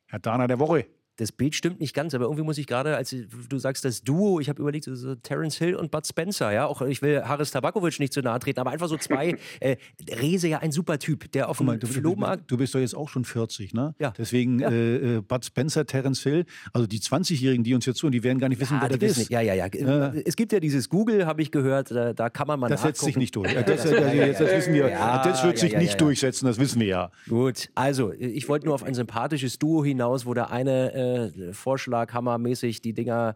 Herr 0.08 0.20
Dana 0.20 0.48
der 0.48 0.60
Woche 0.60 0.88
das 1.20 1.32
Bild 1.34 1.54
stimmt 1.54 1.80
nicht 1.82 1.94
ganz, 1.94 2.14
aber 2.14 2.26
irgendwie 2.26 2.44
muss 2.44 2.58
ich 2.58 2.66
gerade, 2.66 2.96
als 2.96 3.14
du 3.50 3.60
sagst, 3.60 3.84
das 3.84 4.04
Duo, 4.04 4.40
ich 4.40 4.48
habe 4.48 4.62
überlegt, 4.62 4.86
so 4.86 5.16
Terence 5.16 5.58
Hill 5.58 5.76
und 5.76 5.92
Bud 5.92 6.08
Spencer, 6.08 6.52
ja, 6.52 6.66
auch 6.66 6.82
ich 6.82 7.02
will 7.02 7.24
Haris 7.24 7.52
Tabakovic 7.52 8.00
nicht 8.00 8.14
zu 8.14 8.22
nahe 8.22 8.40
treten, 8.40 8.60
aber 8.60 8.72
einfach 8.72 8.88
so 8.88 8.98
zwei, 8.98 9.38
äh, 9.60 9.76
Rese 10.10 10.48
ja 10.48 10.60
ein 10.60 10.72
super 10.72 10.98
Typ, 10.98 11.32
der 11.34 11.50
auf 11.50 11.58
dem 11.58 11.80
du, 11.80 11.88
Flohmarkt... 11.88 12.50
Du, 12.50 12.58
bist 12.58 12.74
doch 12.74 12.80
jetzt 12.80 12.96
auch 12.96 13.10
schon 13.10 13.26
40, 13.26 13.74
ne? 13.74 13.96
Ja. 14.00 14.14
Deswegen 14.18 14.60
ja. 14.60 14.70
Äh, 14.70 15.18
äh 15.18 15.22
Bud 15.22 15.44
Spencer, 15.44 15.86
Terence 15.86 16.24
Hill, 16.24 16.46
also 16.72 16.88
die 16.88 17.00
20-Jährigen, 17.00 17.64
die 17.64 17.76
uns 17.76 17.86
jetzt 17.86 17.98
zuhören, 17.98 18.14
die 18.14 18.24
werden 18.24 18.40
gar 18.40 18.48
nicht 18.48 18.62
wissen, 18.62 18.76
ja, 18.76 18.90
wer 18.90 18.98
das 18.98 19.12
ist. 19.12 19.18
Nicht. 19.18 19.32
Ja, 19.32 19.42
ja, 19.42 19.54
ja. 19.54 19.66
Äh, 19.66 20.24
es 20.26 20.36
gibt 20.36 20.54
ja 20.54 20.60
dieses 20.60 20.88
Google, 20.88 21.26
habe 21.26 21.42
ich 21.42 21.52
gehört, 21.52 21.92
da, 21.92 22.14
da, 22.14 22.30
kann 22.30 22.48
man 22.48 22.60
mal 22.60 22.70
Das 22.70 22.84
setzt 22.84 23.02
sich 23.02 23.18
nicht 23.18 23.36
durch. 23.36 23.50
Das, 23.70 23.84
das, 23.84 23.92
wissen 23.92 24.74
wir. 24.74 24.90
das 24.90 25.44
wird 25.44 25.58
sich 25.58 25.76
nicht 25.76 26.00
durchsetzen, 26.00 26.46
das 26.46 26.60
wissen 26.60 26.80
wir 26.80 26.88
ja. 26.88 27.12
Gut, 27.28 27.70
also 27.76 28.14
ich 28.14 28.48
wollte 28.48 28.66
nur 28.66 28.76
auf 28.76 28.84
ein 28.84 28.94
sympathisches 28.94 29.60
Duo 29.60 29.84
hinaus, 29.84 30.26
wo 30.26 30.34
der 30.34 30.50
eine 30.50 30.94
äh, 31.16 31.54
Vorschlag 31.54 32.00
Aufschlaghammermäßig 32.00 32.82
die 32.82 32.94
Dinger 32.94 33.36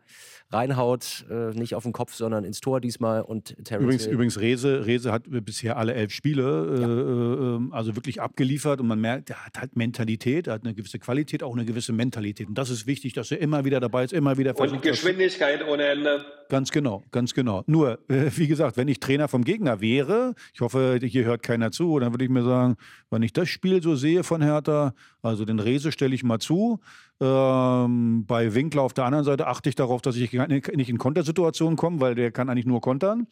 reinhaut, 0.53 1.25
äh, 1.29 1.51
nicht 1.57 1.75
auf 1.75 1.83
den 1.83 1.91
Kopf, 1.91 2.13
sondern 2.13 2.43
ins 2.43 2.61
Tor 2.61 2.79
diesmal. 2.79 3.21
Und 3.21 3.55
Terence 3.63 3.83
übrigens, 3.83 4.05
übrigens 4.05 4.39
Rese, 4.39 4.85
Rese 4.85 5.11
hat 5.11 5.23
bisher 5.27 5.77
alle 5.77 5.93
elf 5.93 6.11
Spiele, 6.11 6.77
ja. 6.79 7.57
äh, 7.57 7.75
also 7.75 7.95
wirklich 7.95 8.21
abgeliefert 8.21 8.79
und 8.79 8.87
man 8.87 8.99
merkt, 8.99 9.29
er 9.29 9.45
hat 9.45 9.59
halt 9.59 9.75
Mentalität, 9.75 10.47
er 10.47 10.53
hat 10.53 10.63
eine 10.63 10.73
gewisse 10.73 10.99
Qualität, 10.99 11.43
auch 11.43 11.53
eine 11.53 11.65
gewisse 11.65 11.93
Mentalität. 11.93 12.47
Und 12.47 12.57
das 12.57 12.69
ist 12.69 12.87
wichtig, 12.87 13.13
dass 13.13 13.31
er 13.31 13.39
immer 13.39 13.65
wieder 13.65 13.79
dabei 13.79 14.03
ist, 14.03 14.13
immer 14.13 14.37
wieder 14.37 14.53
versucht. 14.53 14.77
Und 14.77 14.83
Geschwindigkeit 14.83 15.67
ohne 15.67 15.83
Ende. 15.85 16.25
Ganz 16.49 16.71
genau, 16.71 17.03
ganz 17.11 17.33
genau. 17.33 17.63
Nur, 17.65 17.99
äh, 18.09 18.29
wie 18.35 18.47
gesagt, 18.47 18.77
wenn 18.77 18.87
ich 18.87 18.99
Trainer 18.99 19.27
vom 19.27 19.43
Gegner 19.43 19.81
wäre, 19.81 20.35
ich 20.53 20.61
hoffe, 20.61 20.99
hier 21.01 21.25
hört 21.25 21.43
keiner 21.43 21.71
zu, 21.71 21.97
dann 21.99 22.13
würde 22.13 22.25
ich 22.25 22.29
mir 22.29 22.43
sagen, 22.43 22.75
wenn 23.09 23.23
ich 23.23 23.33
das 23.33 23.49
Spiel 23.49 23.81
so 23.81 23.95
sehe 23.95 24.23
von 24.23 24.41
Hertha, 24.41 24.93
also 25.21 25.45
den 25.45 25.59
Rese 25.59 25.91
stelle 25.91 26.13
ich 26.13 26.23
mal 26.23 26.39
zu, 26.39 26.79
ähm, 27.19 28.25
bei 28.25 28.53
Winkler 28.53 28.81
auf 28.81 28.93
der 28.93 29.05
anderen 29.05 29.23
Seite 29.23 29.47
achte 29.47 29.69
ich 29.69 29.75
darauf, 29.75 30.01
dass 30.01 30.15
ich 30.15 30.31
nicht 30.47 30.89
in 30.89 30.97
Kontersituationen 30.97 31.77
komme, 31.77 31.99
weil 31.99 32.15
der 32.15 32.31
kann 32.31 32.49
eigentlich 32.49 32.65
nur 32.65 32.81
kontern. 32.81 33.27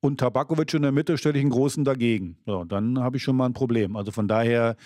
Und 0.00 0.20
Tabakovic 0.20 0.74
in 0.74 0.82
der 0.82 0.92
Mitte 0.92 1.18
stelle 1.18 1.38
ich 1.38 1.42
einen 1.42 1.50
großen 1.50 1.84
dagegen. 1.84 2.36
So, 2.46 2.64
dann 2.64 3.00
habe 3.00 3.16
ich 3.16 3.22
schon 3.22 3.36
mal 3.36 3.46
ein 3.46 3.52
Problem. 3.52 3.96
Also 3.96 4.12
von 4.12 4.28
daher, 4.28 4.76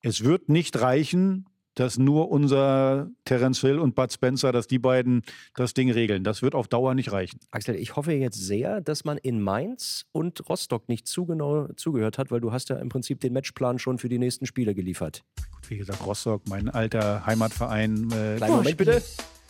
es 0.00 0.24
wird 0.24 0.48
nicht 0.48 0.80
reichen, 0.80 1.46
dass 1.74 1.98
nur 1.98 2.30
unser 2.30 3.10
Terence 3.24 3.60
Hill 3.60 3.78
und 3.78 3.94
Bud 3.94 4.12
Spencer, 4.12 4.52
dass 4.52 4.66
die 4.66 4.78
beiden 4.78 5.22
das 5.54 5.74
Ding 5.74 5.90
regeln. 5.90 6.24
Das 6.24 6.42
wird 6.42 6.54
auf 6.54 6.68
Dauer 6.68 6.94
nicht 6.94 7.12
reichen. 7.12 7.40
Axel, 7.50 7.76
ich 7.76 7.96
hoffe 7.96 8.12
jetzt 8.12 8.38
sehr, 8.38 8.80
dass 8.80 9.04
man 9.04 9.18
in 9.18 9.40
Mainz 9.40 10.06
und 10.12 10.48
Rostock 10.48 10.88
nicht 10.88 11.06
zu 11.06 11.26
genau 11.26 11.68
zugehört 11.76 12.18
hat, 12.18 12.30
weil 12.30 12.40
du 12.40 12.52
hast 12.52 12.68
ja 12.68 12.76
im 12.76 12.88
Prinzip 12.88 13.20
den 13.20 13.32
Matchplan 13.32 13.78
schon 13.78 13.98
für 13.98 14.08
die 14.08 14.18
nächsten 14.18 14.46
Spiele 14.46 14.74
geliefert. 14.74 15.24
Gut, 15.52 15.70
wie 15.70 15.78
gesagt, 15.78 16.04
Rostock, 16.04 16.42
mein 16.48 16.68
alter 16.68 17.24
Heimatverein. 17.26 18.10
Äh, 18.10 18.36
Kleinen 18.36 18.56
Moment 18.56 18.76
bitte. 18.76 19.02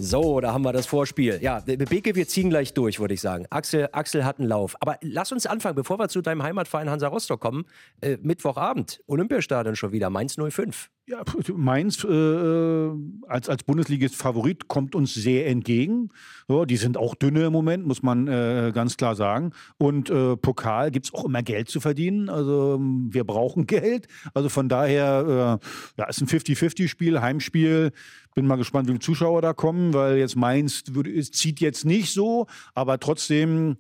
So, 0.03 0.41
da 0.41 0.55
haben 0.55 0.63
wir 0.63 0.73
das 0.73 0.87
Vorspiel. 0.87 1.41
Ja, 1.43 1.61
Beke, 1.61 2.15
wir 2.15 2.27
ziehen 2.27 2.49
gleich 2.49 2.73
durch, 2.73 3.01
würde 3.01 3.13
ich 3.13 3.21
sagen. 3.21 3.45
Axel, 3.51 3.91
Axel 3.93 4.25
hat 4.25 4.39
einen 4.39 4.49
Lauf. 4.49 4.75
Aber 4.81 4.97
lass 5.03 5.31
uns 5.31 5.45
anfangen, 5.45 5.75
bevor 5.75 5.99
wir 5.99 6.09
zu 6.09 6.23
deinem 6.23 6.43
Heimatverein 6.43 6.89
Hansa 6.89 7.09
Rostock 7.09 7.39
kommen. 7.39 7.67
Äh, 8.01 8.17
Mittwochabend, 8.23 9.03
Olympiastadion 9.07 9.77
schon 9.77 9.93
wieder, 9.93 10.09
Mainz 10.09 10.37
05. 10.37 10.91
Ja, 11.11 11.25
Mainz 11.57 12.05
äh, 12.05 12.91
als, 13.27 13.49
als 13.49 13.65
Bundesligist-Favorit 13.65 14.69
kommt 14.69 14.95
uns 14.95 15.13
sehr 15.13 15.49
entgegen. 15.49 16.11
So, 16.47 16.65
die 16.65 16.77
sind 16.77 16.97
auch 16.97 17.17
dünne 17.17 17.47
im 17.47 17.53
Moment, 17.53 17.85
muss 17.85 18.05
man 18.05 18.29
äh, 18.29 18.71
ganz 18.73 18.97
klar 18.97 19.17
sagen. 19.17 19.51
Und 19.77 20.09
äh, 20.09 20.37
Pokal 20.37 20.93
gibt 20.93 21.07
es 21.07 21.13
auch 21.13 21.25
immer 21.25 21.43
Geld 21.43 21.69
zu 21.69 21.81
verdienen. 21.81 22.29
Also 22.29 22.79
wir 22.81 23.25
brauchen 23.25 23.67
Geld. 23.67 24.07
Also 24.35 24.49
von 24.49 24.69
daher, 24.69 25.59
äh, 25.61 26.01
ja, 26.01 26.09
ist 26.09 26.21
ein 26.21 26.29
50-50-Spiel, 26.29 27.21
Heimspiel. 27.21 27.91
Bin 28.37 28.47
mal 28.47 28.55
gespannt, 28.55 28.87
wie 28.87 28.93
viele 28.93 29.01
Zuschauer 29.01 29.43
da 29.43 29.53
kommen, 29.53 29.93
weil 29.93 30.17
jetzt 30.17 30.37
Mainz 30.37 30.85
zieht 31.33 31.59
jetzt 31.59 31.85
nicht 31.85 32.15
so, 32.15 32.47
aber 32.73 33.01
trotzdem 33.01 33.79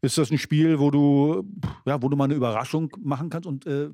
ist 0.00 0.18
das 0.18 0.32
ein 0.32 0.38
Spiel, 0.38 0.80
wo 0.80 0.90
du, 0.90 1.48
ja, 1.86 2.02
wo 2.02 2.08
du 2.08 2.16
mal 2.16 2.24
eine 2.24 2.34
Überraschung 2.34 2.90
machen 3.00 3.30
kannst 3.30 3.46
und 3.46 3.66
äh, 3.66 3.90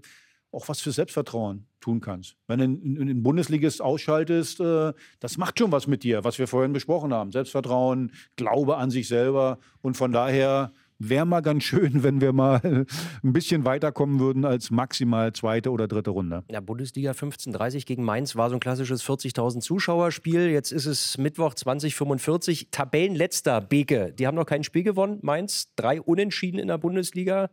auch 0.53 0.69
was 0.69 0.81
für 0.81 0.93
Selbstvertrauen 0.93 1.67
tun 1.81 2.01
kannst. 2.01 2.37
Wenn 2.47 2.59
du 2.59 3.01
einen 3.01 3.23
Bundesligist 3.23 3.83
ausschaltest, 3.83 4.61
äh, 4.61 4.93
das 5.21 5.37
macht 5.37 5.59
schon 5.59 5.73
was 5.73 5.87
mit 5.87 6.03
dir, 6.03 6.25
was 6.25 6.39
wir 6.39 6.47
vorhin 6.47 6.73
besprochen 6.73 7.13
haben. 7.13 7.33
Selbstvertrauen, 7.33 8.13
Glaube 8.37 8.77
an 8.77 8.91
sich 8.91 9.09
selber. 9.09 9.59
Und 9.83 9.97
von 9.97 10.13
daher 10.13 10.73
wäre 10.99 11.27
mal 11.27 11.41
ganz 11.41 11.65
schön, 11.65 12.03
wenn 12.03 12.21
wir 12.21 12.33
mal 12.33 12.61
ein 13.23 13.33
bisschen 13.33 13.65
weiterkommen 13.65 14.21
würden 14.21 14.45
als 14.45 14.71
maximal 14.71 15.33
zweite 15.33 15.71
oder 15.71 15.87
dritte 15.87 16.11
Runde. 16.11 16.45
Ja, 16.51 16.61
Bundesliga 16.61 17.13
15:30 17.13 17.87
gegen 17.87 18.05
Mainz 18.05 18.37
war 18.37 18.49
so 18.49 18.57
ein 18.57 18.61
klassisches 18.61 19.05
40.000 19.05 19.61
Zuschauerspiel. 19.61 20.49
Jetzt 20.49 20.73
ist 20.73 20.87
es 20.87 21.19
Mittwoch 21.19 21.55
2045. 21.55 22.69
Tabellenletzter 22.71 23.61
Beke. 23.61 24.13
Die 24.19 24.27
haben 24.27 24.35
noch 24.35 24.47
kein 24.47 24.65
Spiel 24.65 24.83
gewonnen. 24.83 25.19
Mainz 25.23 25.73
drei 25.77 26.01
Unentschieden 26.01 26.59
in 26.59 26.69
der 26.69 26.79
Bundesliga. 26.79 27.51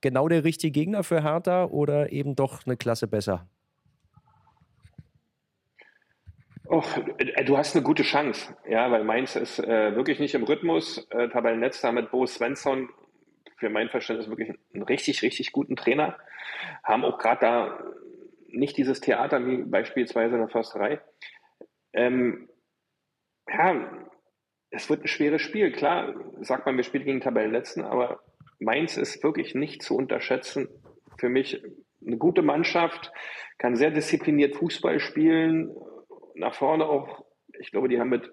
Genau 0.00 0.28
der 0.28 0.44
richtige 0.44 0.72
Gegner 0.72 1.02
für 1.04 1.22
Hertha 1.22 1.64
oder 1.64 2.12
eben 2.12 2.34
doch 2.34 2.66
eine 2.66 2.76
Klasse 2.76 3.06
besser? 3.06 3.48
Oh, 6.72 6.84
du 7.46 7.58
hast 7.58 7.74
eine 7.74 7.82
gute 7.84 8.04
Chance, 8.04 8.56
ja, 8.68 8.90
weil 8.92 9.02
Mainz 9.02 9.34
ist 9.34 9.58
äh, 9.58 9.96
wirklich 9.96 10.20
nicht 10.20 10.34
im 10.34 10.44
Rhythmus. 10.44 11.04
Äh, 11.10 11.28
Tabellenletzter 11.28 11.90
mit 11.90 12.12
Bo 12.12 12.24
Svensson, 12.26 12.88
für 13.56 13.70
mein 13.70 13.88
Verständnis 13.88 14.28
wirklich 14.28 14.56
einen 14.72 14.84
richtig, 14.84 15.22
richtig 15.22 15.52
guten 15.52 15.76
Trainer. 15.76 16.16
Haben 16.84 17.04
auch 17.04 17.18
gerade 17.18 17.40
da 17.40 17.84
nicht 18.48 18.76
dieses 18.76 19.00
Theater 19.00 19.44
wie 19.46 19.58
beispielsweise 19.64 20.34
in 20.34 20.40
der 20.40 20.48
Försterei. 20.48 21.00
Ähm, 21.92 22.48
ja, 23.48 24.06
es 24.70 24.88
wird 24.88 25.02
ein 25.02 25.08
schweres 25.08 25.42
Spiel. 25.42 25.72
Klar, 25.72 26.14
sagt 26.40 26.66
man, 26.66 26.76
wir 26.76 26.84
spielen 26.84 27.04
gegen 27.04 27.20
Tabellenletzten, 27.20 27.84
aber 27.84 28.20
Mainz 28.60 28.96
ist 28.96 29.22
wirklich 29.24 29.54
nicht 29.54 29.82
zu 29.82 29.96
unterschätzen. 29.96 30.68
Für 31.18 31.28
mich 31.28 31.62
eine 32.06 32.16
gute 32.16 32.42
Mannschaft, 32.42 33.12
kann 33.58 33.76
sehr 33.76 33.90
diszipliniert 33.90 34.56
Fußball 34.56 35.00
spielen, 35.00 35.74
nach 36.34 36.54
vorne 36.54 36.86
auch, 36.86 37.24
ich 37.58 37.70
glaube, 37.70 37.88
die 37.88 38.00
haben 38.00 38.08
mit, 38.08 38.32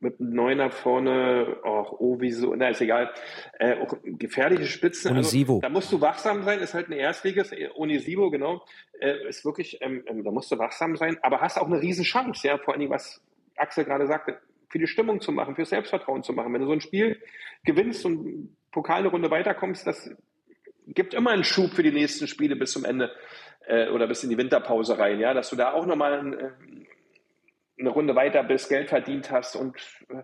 mit 0.00 0.18
einem 0.18 0.34
Neuner 0.34 0.70
vorne, 0.70 1.58
auch 1.62 1.92
oh, 2.00 2.16
wieso, 2.18 2.54
na, 2.54 2.68
ist 2.68 2.80
egal, 2.80 3.12
äh, 3.60 3.76
auch 3.78 3.96
gefährliche 4.02 4.66
Spitzen. 4.66 5.16
Also, 5.16 5.60
da 5.60 5.68
musst 5.68 5.92
du 5.92 6.00
wachsam 6.00 6.42
sein, 6.42 6.58
ist 6.58 6.74
halt 6.74 6.86
eine 6.86 6.96
Erstliges, 6.96 7.52
Onisivo, 7.76 8.30
genau, 8.30 8.64
äh, 9.00 9.28
ist 9.28 9.44
wirklich, 9.44 9.78
ähm, 9.82 10.02
ähm, 10.06 10.24
da 10.24 10.32
musst 10.32 10.50
du 10.50 10.58
wachsam 10.58 10.96
sein, 10.96 11.16
aber 11.22 11.40
hast 11.40 11.58
auch 11.58 11.66
eine 11.66 11.80
Riesenchance, 11.80 12.46
ja, 12.46 12.58
vor 12.58 12.74
allem, 12.74 12.90
was 12.90 13.22
Axel 13.56 13.84
gerade 13.84 14.06
sagte, 14.06 14.40
für 14.68 14.78
die 14.78 14.86
Stimmung 14.88 15.20
zu 15.20 15.32
machen, 15.32 15.54
für 15.54 15.64
Selbstvertrauen 15.64 16.22
zu 16.22 16.32
machen. 16.32 16.52
Wenn 16.52 16.60
du 16.60 16.66
so 16.66 16.72
ein 16.72 16.80
Spiel 16.80 17.22
gewinnst 17.64 18.04
und 18.04 18.56
Pokal 18.76 18.98
eine 18.98 19.08
Runde 19.08 19.30
weiterkommst, 19.30 19.86
das 19.86 20.10
gibt 20.86 21.14
immer 21.14 21.30
einen 21.30 21.44
Schub 21.44 21.72
für 21.72 21.82
die 21.82 21.92
nächsten 21.92 22.28
Spiele 22.28 22.56
bis 22.56 22.72
zum 22.72 22.84
Ende 22.84 23.10
äh, 23.66 23.88
oder 23.88 24.06
bis 24.06 24.22
in 24.22 24.28
die 24.28 24.36
Winterpause 24.36 24.98
rein, 24.98 25.18
ja, 25.18 25.32
dass 25.32 25.48
du 25.48 25.56
da 25.56 25.72
auch 25.72 25.86
nochmal 25.86 26.12
ein, 26.12 26.38
äh, 26.38 26.50
eine 27.80 27.88
Runde 27.88 28.14
weiter 28.14 28.44
bist, 28.44 28.68
Geld 28.68 28.90
verdient 28.90 29.30
hast 29.30 29.56
und 29.56 29.76
äh, 30.10 30.22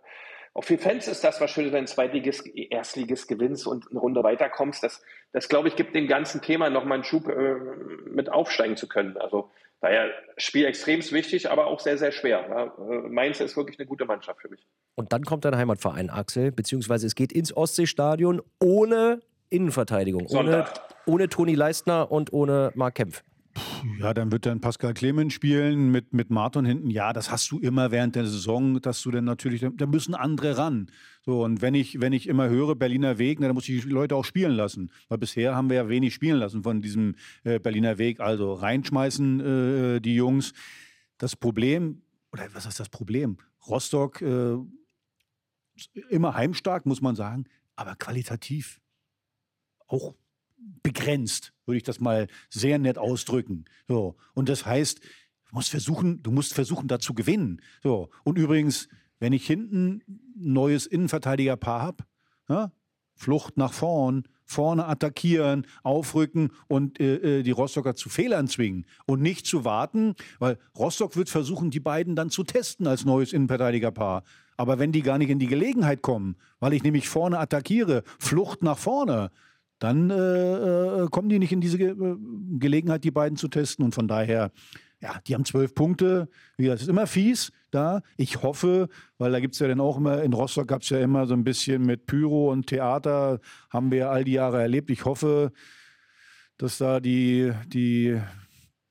auch 0.53 0.64
für 0.64 0.76
Fans 0.76 1.09
ist 1.09 1.24
das 1.24 1.40
was 1.40 1.50
Schönes, 1.50 1.72
wenn 1.72 1.86
du 1.86 1.90
Zweitligist, 1.90 2.46
Erstligist 2.55 3.26
gewinnst 3.26 3.66
und 3.66 3.90
eine 3.90 4.00
Runde 4.00 4.22
weiterkommst. 4.22 4.82
Das, 4.82 5.03
das 5.32 5.48
glaube 5.48 5.68
ich, 5.68 5.76
gibt 5.76 5.94
dem 5.94 6.07
ganzen 6.07 6.42
Thema 6.42 6.68
nochmal 6.68 6.96
einen 6.96 7.05
Schub, 7.05 7.26
äh, 7.30 7.55
mit 8.05 8.30
aufsteigen 8.30 8.76
zu 8.76 8.86
können. 8.86 9.16
Also 9.16 9.50
daher 9.82 10.10
Spiel 10.38 10.64
extrem 10.64 11.00
wichtig, 11.00 11.50
aber 11.50 11.66
auch 11.66 11.80
sehr, 11.80 11.98
sehr 11.98 12.12
schwer. 12.12 12.46
Ja. 12.48 12.64
Äh, 12.64 13.08
Mainz 13.08 13.40
ist 13.40 13.56
wirklich 13.56 13.78
eine 13.78 13.86
gute 13.86 14.06
Mannschaft 14.06 14.40
für 14.40 14.48
mich. 14.48 14.66
Und 14.94 15.12
dann 15.12 15.24
kommt 15.24 15.44
dein 15.44 15.56
Heimatverein, 15.56 16.08
Axel, 16.08 16.52
beziehungsweise 16.52 17.06
es 17.06 17.14
geht 17.14 17.32
ins 17.32 17.54
Ostseestadion 17.54 18.40
ohne 18.60 19.20
Innenverteidigung, 19.50 20.26
ohne, 20.28 20.64
ohne 21.04 21.28
Toni 21.28 21.54
Leistner 21.54 22.10
und 22.10 22.32
ohne 22.32 22.72
Marc 22.74 22.94
Kempf. 22.94 23.22
Ja, 23.98 24.14
dann 24.14 24.32
wird 24.32 24.46
dann 24.46 24.61
Pascal 24.61 24.94
Clemens 24.94 25.32
spielen 25.32 25.90
mit, 25.90 26.12
mit 26.12 26.30
Martin 26.30 26.64
hinten. 26.64 26.90
Ja, 26.90 27.12
das 27.12 27.30
hast 27.30 27.50
du 27.50 27.59
immer 27.59 27.90
während 27.90 28.16
der 28.16 28.26
Saison, 28.26 28.80
dass 28.80 29.03
du 29.03 29.11
dann 29.11 29.24
natürlich, 29.24 29.64
da 29.76 29.86
müssen 29.86 30.14
andere 30.14 30.57
ran. 30.57 30.90
So, 31.24 31.44
und 31.44 31.61
wenn 31.61 31.74
ich, 31.74 32.00
wenn 32.00 32.12
ich 32.12 32.28
immer 32.28 32.48
höre 32.48 32.74
Berliner 32.74 33.18
Weg, 33.18 33.40
dann 33.40 33.55
muss 33.55 33.68
ich 33.68 33.82
die 33.82 33.88
Leute 33.88 34.16
auch 34.16 34.24
spielen 34.24 34.53
lassen. 34.53 34.90
Weil 35.09 35.18
bisher 35.18 35.55
haben 35.55 35.68
wir 35.68 35.76
ja 35.76 35.88
wenig 35.88 36.14
spielen 36.14 36.38
lassen 36.38 36.62
von 36.62 36.82
diesem 36.82 37.14
äh, 37.44 37.59
Berliner 37.59 37.98
Weg. 37.98 38.20
Also 38.20 38.55
reinschmeißen 38.55 39.40
äh, 39.96 40.00
die 40.00 40.14
Jungs. 40.14 40.53
Das 41.18 41.36
Problem, 41.36 42.03
oder 42.32 42.48
was 42.55 42.66
ist 42.66 42.80
das 42.80 42.88
Problem? 42.88 43.36
Rostock 43.68 44.22
äh, 44.22 44.57
immer 46.11 46.34
heimstark, 46.34 46.86
muss 46.86 47.00
man 47.00 47.14
sagen, 47.16 47.44
aber 47.76 47.94
qualitativ 47.96 48.80
auch 49.86 50.14
begrenzt, 50.82 51.52
würde 51.66 51.78
ich 51.78 51.82
das 51.82 52.00
mal 52.00 52.26
sehr 52.50 52.78
nett 52.78 52.98
ausdrücken. 52.98 53.64
So. 53.88 54.16
Und 54.34 54.48
das 54.48 54.66
heißt, 54.66 55.00
du 55.00 55.54
musst 55.54 55.70
versuchen, 55.70 56.22
du 56.22 56.30
musst 56.30 56.54
versuchen, 56.54 56.88
da 56.88 56.98
zu 56.98 57.14
gewinnen. 57.14 57.60
So. 57.82 58.10
Und 58.24 58.38
übrigens, 58.38 58.88
wenn 59.20 59.32
ich 59.32 59.46
hinten 59.46 60.02
ein 60.08 60.52
neues 60.52 60.86
Innenverteidigerpaar 60.86 61.82
habe, 61.82 62.04
ja, 62.48 62.72
Flucht 63.14 63.56
nach 63.56 63.72
vorn, 63.72 64.24
vorne 64.44 64.86
attackieren, 64.86 65.66
aufrücken 65.82 66.50
und 66.68 67.00
äh, 67.00 67.38
äh, 67.38 67.42
die 67.42 67.50
Rostocker 67.52 67.94
zu 67.94 68.08
Fehlern 68.08 68.48
zwingen 68.48 68.84
und 69.06 69.22
nicht 69.22 69.46
zu 69.46 69.64
warten, 69.64 70.14
weil 70.38 70.58
Rostock 70.76 71.16
wird 71.16 71.30
versuchen, 71.30 71.70
die 71.70 71.80
beiden 71.80 72.16
dann 72.16 72.30
zu 72.30 72.42
testen 72.42 72.86
als 72.86 73.04
neues 73.04 73.32
Innenverteidigerpaar. 73.32 74.24
Aber 74.56 74.78
wenn 74.78 74.92
die 74.92 75.02
gar 75.02 75.18
nicht 75.18 75.30
in 75.30 75.38
die 75.38 75.46
Gelegenheit 75.46 76.02
kommen, 76.02 76.36
weil 76.60 76.72
ich 76.72 76.82
nämlich 76.82 77.08
vorne 77.08 77.38
attackiere, 77.38 78.02
Flucht 78.18 78.62
nach 78.62 78.78
vorne, 78.78 79.30
dann 79.82 80.10
äh, 80.10 80.14
äh, 80.14 81.08
kommen 81.10 81.28
die 81.28 81.40
nicht 81.40 81.50
in 81.50 81.60
diese 81.60 81.76
Ge 81.76 81.90
äh, 81.90 82.16
Gelegenheit, 82.58 83.02
die 83.02 83.10
beiden 83.10 83.36
zu 83.36 83.48
testen. 83.48 83.84
Und 83.84 83.94
von 83.94 84.06
daher, 84.06 84.52
ja, 85.00 85.18
die 85.26 85.34
haben 85.34 85.44
zwölf 85.44 85.74
Punkte. 85.74 86.28
Wie 86.56 86.64
gesagt, 86.64 86.82
ist 86.82 86.88
immer 86.88 87.08
fies 87.08 87.50
da. 87.72 88.02
Ich 88.16 88.42
hoffe, 88.42 88.88
weil 89.18 89.32
da 89.32 89.40
gibt 89.40 89.54
es 89.54 89.58
ja 89.60 89.66
dann 89.66 89.80
auch 89.80 89.96
immer, 89.96 90.22
in 90.22 90.34
Rostock 90.34 90.68
gab 90.68 90.82
es 90.82 90.90
ja 90.90 91.00
immer 91.00 91.26
so 91.26 91.34
ein 91.34 91.42
bisschen 91.42 91.82
mit 91.82 92.06
Pyro 92.06 92.52
und 92.52 92.68
Theater, 92.68 93.40
haben 93.70 93.90
wir 93.90 94.10
all 94.10 94.22
die 94.22 94.32
Jahre 94.32 94.62
erlebt. 94.62 94.88
Ich 94.88 95.04
hoffe, 95.04 95.50
dass 96.58 96.78
da 96.78 97.00
die, 97.00 97.50
die 97.66 98.20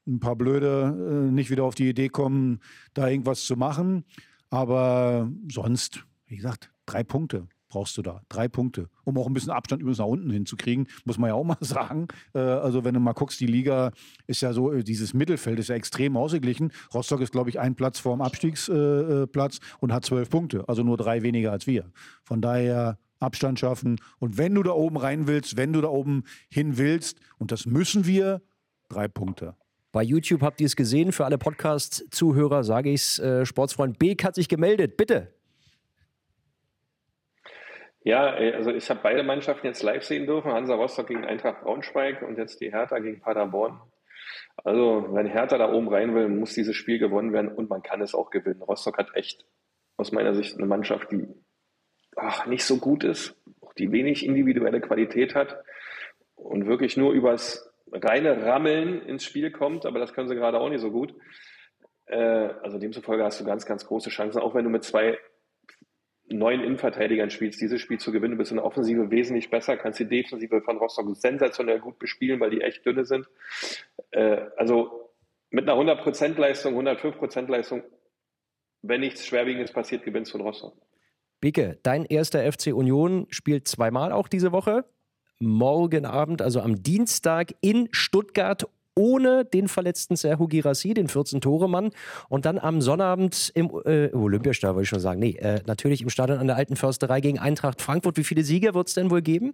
ein 0.06 0.20
paar 0.20 0.36
Blöde 0.36 1.28
äh, 1.30 1.32
nicht 1.32 1.52
wieder 1.52 1.64
auf 1.64 1.76
die 1.76 1.88
Idee 1.88 2.10
kommen, 2.10 2.60
da 2.94 3.08
irgendwas 3.08 3.46
zu 3.46 3.56
machen. 3.56 4.04
Aber 4.50 5.32
sonst, 5.50 6.06
wie 6.26 6.36
gesagt, 6.36 6.70
drei 6.86 7.06
Punkte 7.06 7.48
brauchst 7.72 7.98
du 7.98 8.02
da. 8.02 8.22
Drei 8.30 8.48
Punkte. 8.48 8.90
Um 9.06 9.18
auch 9.18 9.28
ein 9.28 9.34
bisschen 9.34 9.52
Abstand 9.52 9.82
übrigens 9.82 10.00
nach 10.00 10.06
unten 10.06 10.30
hinzukriegen, 10.30 10.88
muss 11.06 11.18
man 11.18 11.30
ja 11.30 11.34
auch 11.34 11.44
mal 11.44 11.58
sagen. 11.62 12.08
Äh, 12.36 12.40
also 12.40 12.84
wenn 12.84 12.94
du 12.94 13.00
mal 13.00 13.14
guckst, 13.14 13.40
die 13.40 13.48
Liga 13.48 13.92
ist 14.28 14.42
ja 14.42 14.54
so, 14.54 14.72
äh, 14.72 14.84
dieses 14.84 15.14
Mittelfeld 15.14 15.58
ist 15.58 15.70
ja 15.70 15.76
extrem 15.76 16.18
ausgeglichen. 16.18 16.72
Rostock 16.94 17.22
ist, 17.22 17.32
glaube 17.32 17.50
ich, 17.50 17.60
ein 17.60 17.76
Platz 17.76 18.00
vorm 18.00 18.22
Abstiegsplatz 18.22 19.58
äh, 19.58 19.78
und 19.80 19.94
hat 19.94 20.06
zwölf 20.06 20.30
Punkte. 20.30 20.68
Also 20.68 20.84
nur 20.84 20.98
drei 20.98 21.24
weniger 21.24 21.52
als 21.52 21.66
wir. 21.66 21.90
Von 22.24 22.42
daher 22.42 23.00
Abstand 23.20 23.60
schaffen. 23.60 24.00
Und 24.20 24.38
wenn 24.38 24.54
du 24.54 24.64
da 24.64 24.72
oben 24.72 24.98
rein 24.98 25.28
willst, 25.28 25.56
wenn 25.56 25.74
du 25.74 25.82
da 25.82 25.88
oben 25.88 26.24
hin 26.50 26.78
willst, 26.78 27.20
und 27.38 27.52
das 27.52 27.66
müssen 27.66 28.06
wir, 28.06 28.42
drei 28.90 29.08
Punkte. 29.08 29.56
Bei 29.92 30.04
YouTube 30.04 30.42
habt 30.42 30.62
ihr 30.62 30.68
es 30.68 30.76
gesehen. 30.76 31.12
Für 31.12 31.26
alle 31.26 31.38
Podcast-Zuhörer 31.38 32.64
sage 32.64 32.90
ich 32.90 33.02
es. 33.02 33.20
Äh, 33.20 33.46
Sportsfreund 33.46 34.00
Beek 34.00 34.24
hat 34.24 34.36
sich 34.36 34.48
gemeldet. 34.48 34.98
Bitte. 34.98 35.34
Ja, 38.04 38.26
also 38.34 38.72
ich 38.72 38.90
habe 38.90 39.02
beide 39.04 39.24
Mannschaften 39.24 39.68
jetzt 39.68 39.84
live 39.84 40.04
sehen 40.04 40.26
dürfen. 40.26 40.52
Hansa 40.52 40.74
Rostock 40.74 41.08
gegen 41.08 41.24
Eintracht 41.26 41.62
Braunschweig 41.62 42.24
und 42.24 42.38
jetzt 42.38 42.60
die 42.60 42.72
Hertha 42.72 43.00
gegen 43.00 43.22
Paderborn. 43.22 43.80
Also 44.64 45.08
wenn 45.12 45.28
Hertha 45.28 45.58
da 45.58 45.72
oben 45.72 45.88
rein 45.88 46.16
will, 46.16 46.28
muss 46.28 46.54
dieses 46.54 46.76
Spiel 46.76 47.00
gewonnen 47.00 47.32
werden 47.32 47.52
und 47.52 47.70
man 47.70 47.84
kann 47.84 48.02
es 48.02 48.16
auch 48.16 48.32
gewinnen. 48.32 48.62
Rostock 48.62 48.98
hat 48.98 49.16
echt 49.16 49.46
aus 49.98 50.12
meiner 50.12 50.34
Sicht 50.34 50.58
eine 50.58 50.66
Mannschaft, 50.66 51.12
die 51.12 51.28
ach, 52.16 52.48
nicht 52.48 52.66
so 52.66 52.78
gut 52.78 53.04
ist, 53.04 53.36
die 53.78 53.92
wenig 53.92 54.26
individuelle 54.26 54.82
Qualität 54.82 55.36
hat 55.36 55.64
und 56.36 56.66
wirklich 56.66 56.98
nur 56.98 57.14
übers 57.14 57.72
reine 57.92 58.46
Rammeln 58.46 59.02
ins 59.02 59.24
Spiel 59.24 59.52
kommt, 59.52 59.86
aber 59.86 60.00
das 60.00 60.14
können 60.14 60.28
sie 60.28 60.36
gerade 60.36 60.60
auch 60.60 60.70
nicht 60.70 60.82
so 60.82 60.92
gut. 60.92 61.14
Äh, 62.06 62.18
also 62.18 62.78
demzufolge 62.80 63.24
hast 63.24 63.40
du 63.40 63.46
ganz, 63.46 63.66
ganz 63.66 63.86
große 63.86 64.10
Chancen, 64.10 64.42
auch 64.42 64.56
wenn 64.56 64.64
du 64.64 64.70
mit 64.70 64.84
zwei 64.84 65.18
neuen 66.34 66.62
Innenverteidigern 66.62 67.30
spielst, 67.30 67.62
dieses 67.62 67.82
Spiel 67.82 68.00
zu 68.00 68.12
gewinnen, 68.12 68.38
bist 68.38 68.52
in 68.52 68.58
der 68.58 68.66
Offensive 68.66 69.12
wesentlich 69.12 69.50
besser, 69.50 69.78
kannst 69.78 70.00
die 70.00 70.08
Defensive 70.08 70.62
von 70.62 70.78
Rostock 70.78 71.16
sensationell 71.16 71.80
gut 71.80 72.00
bespielen, 72.00 72.40
weil 72.40 72.52
die 72.52 72.62
echt 72.62 72.86
dünne 72.86 73.06
sind. 73.06 73.28
Äh, 74.12 74.42
also 74.58 75.12
mit 75.50 75.70
einer 75.70 75.80
100% 75.80 76.40
Leistung, 76.40 76.80
105% 76.80 77.50
Leistung, 77.50 77.84
wenn 78.82 79.02
nichts 79.02 79.26
Schwerwiegendes 79.26 79.72
passiert, 79.72 80.04
gewinnst 80.04 80.34
du 80.34 80.38
in 80.38 80.44
Rostock. 80.44 80.74
Bicke, 81.40 81.80
dein 81.84 82.06
erster 82.06 82.50
FC 82.52 82.68
Union 82.68 83.28
spielt 83.30 83.68
zweimal 83.68 84.12
auch 84.12 84.28
diese 84.28 84.52
Woche. 84.52 84.86
Morgen 85.40 86.06
Abend, 86.06 86.42
also 86.42 86.62
am 86.62 86.84
Dienstag 86.84 87.56
in 87.62 87.90
Stuttgart 87.92 88.68
ohne 88.96 89.46
den 89.46 89.68
verletzten 89.68 90.16
Serhu 90.16 90.48
Girassi, 90.48 90.94
den 90.94 91.08
14-Tore-Mann. 91.08 91.92
Und 92.30 92.46
dann 92.46 92.60
am 92.60 92.82
Sonnabend 92.82 93.52
im 93.56 93.70
äh, 93.86 94.10
Olympiastadion, 94.14 94.76
würde 94.76 94.84
ich 94.84 94.90
schon 94.90 95.00
sagen. 95.00 95.20
Nee, 95.20 95.38
äh, 95.40 95.62
natürlich 95.66 96.02
im 96.02 96.10
Stadion 96.10 96.40
an 96.40 96.48
der 96.48 96.56
Alten 96.56 96.76
Försterei 96.76 97.22
gegen 97.22 97.40
Eintracht 97.40 97.82
Frankfurt. 97.82 98.18
Wie 98.18 98.24
viele 98.24 98.44
Sieger 98.44 98.74
wird 98.74 98.88
es 98.88 98.94
denn 98.94 99.10
wohl 99.10 99.22
geben? 99.22 99.54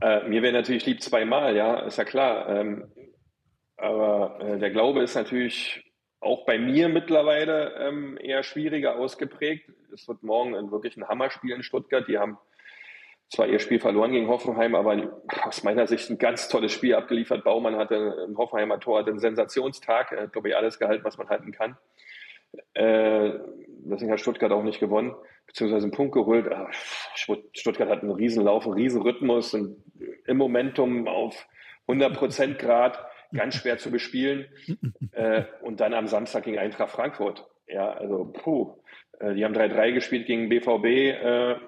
Äh, 0.00 0.28
mir 0.28 0.42
wäre 0.42 0.52
natürlich 0.52 0.86
lieb 0.86 1.02
zweimal, 1.02 1.56
ja, 1.56 1.80
ist 1.80 1.98
ja 1.98 2.04
klar. 2.04 2.48
Ähm, 2.48 2.84
aber 3.76 4.38
äh, 4.40 4.58
der 4.58 4.70
Glaube 4.70 5.02
ist 5.02 5.14
natürlich 5.14 5.84
auch 6.20 6.44
bei 6.46 6.58
mir 6.58 6.88
mittlerweile 6.88 7.74
ähm, 7.78 8.18
eher 8.20 8.42
schwieriger 8.42 8.96
ausgeprägt. 8.96 9.70
Es 9.92 10.06
wird 10.08 10.22
morgen 10.22 10.70
wirklich 10.70 10.96
ein 10.96 11.06
Hammerspiel 11.06 11.52
in 11.52 11.62
Stuttgart. 11.62 12.06
Die 12.08 12.18
haben 12.18 12.38
zwar 13.30 13.46
ihr 13.48 13.58
Spiel 13.58 13.78
verloren 13.78 14.12
gegen 14.12 14.28
Hoffenheim, 14.28 14.74
aber 14.74 15.10
aus 15.42 15.62
meiner 15.62 15.86
Sicht 15.86 16.08
ein 16.10 16.18
ganz 16.18 16.48
tolles 16.48 16.72
Spiel 16.72 16.94
abgeliefert. 16.94 17.44
Baumann 17.44 17.76
hatte 17.76 18.26
im 18.26 18.38
Hoffenheimer 18.38 18.80
Tor 18.80 19.06
einen 19.06 19.18
Sensationstag. 19.18 20.12
Hat, 20.12 20.32
glaube 20.32 20.48
ich, 20.48 20.56
alles 20.56 20.78
gehalten, 20.78 21.04
was 21.04 21.18
man 21.18 21.28
halten 21.28 21.52
kann. 21.52 21.76
Äh, 22.72 23.32
deswegen 23.84 24.10
hat 24.10 24.20
Stuttgart 24.20 24.52
auch 24.52 24.62
nicht 24.62 24.80
gewonnen, 24.80 25.14
beziehungsweise 25.46 25.84
einen 25.84 25.92
Punkt 25.92 26.14
geholt. 26.14 26.50
Ah, 26.50 26.70
Stuttgart 27.52 27.90
hat 27.90 28.02
einen 28.02 28.12
Riesenlauf, 28.12 28.64
einen 28.64 28.74
Riesenrhythmus 28.74 29.52
und 29.52 29.76
im 30.26 30.36
Momentum 30.38 31.06
auf 31.06 31.46
100% 31.86 32.54
Grad 32.54 33.04
ganz 33.32 33.56
schwer 33.56 33.78
zu 33.78 33.90
bespielen. 33.90 34.46
Äh, 35.12 35.44
und 35.62 35.80
dann 35.80 35.94
am 35.94 36.06
Samstag 36.06 36.44
gegen 36.44 36.58
Eintracht 36.58 36.90
Frankfurt. 36.90 37.44
Ja, 37.66 37.90
also 37.90 38.26
puh. 38.26 38.76
Äh, 39.18 39.34
die 39.34 39.44
haben 39.44 39.54
3-3 39.54 39.92
gespielt 39.92 40.26
gegen 40.26 40.48
BVB. 40.48 41.66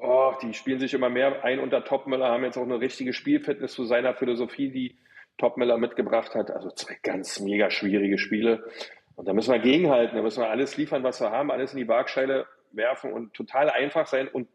Oh, 0.00 0.32
die 0.42 0.54
spielen 0.54 0.80
sich 0.80 0.94
immer 0.94 1.08
mehr 1.08 1.44
ein 1.44 1.58
unter 1.58 1.84
Topmüller, 1.84 2.28
haben 2.28 2.44
jetzt 2.44 2.56
auch 2.56 2.62
eine 2.62 2.80
richtige 2.80 3.12
Spielfitness 3.12 3.72
zu 3.72 3.84
seiner 3.84 4.14
Philosophie, 4.14 4.70
die 4.70 4.96
Topmüller 5.38 5.78
mitgebracht 5.78 6.34
hat. 6.34 6.50
Also 6.50 6.70
zwei 6.70 6.96
ganz 7.02 7.40
mega 7.40 7.70
schwierige 7.70 8.18
Spiele. 8.18 8.64
Und 9.16 9.26
da 9.26 9.32
müssen 9.32 9.52
wir 9.52 9.58
gegenhalten, 9.58 10.16
da 10.16 10.22
müssen 10.22 10.42
wir 10.42 10.50
alles 10.50 10.76
liefern, 10.76 11.02
was 11.02 11.20
wir 11.20 11.30
haben, 11.30 11.50
alles 11.50 11.72
in 11.72 11.78
die 11.78 11.88
Waagscheide 11.88 12.46
werfen 12.70 13.12
und 13.12 13.34
total 13.34 13.70
einfach 13.70 14.06
sein 14.06 14.28
und 14.28 14.48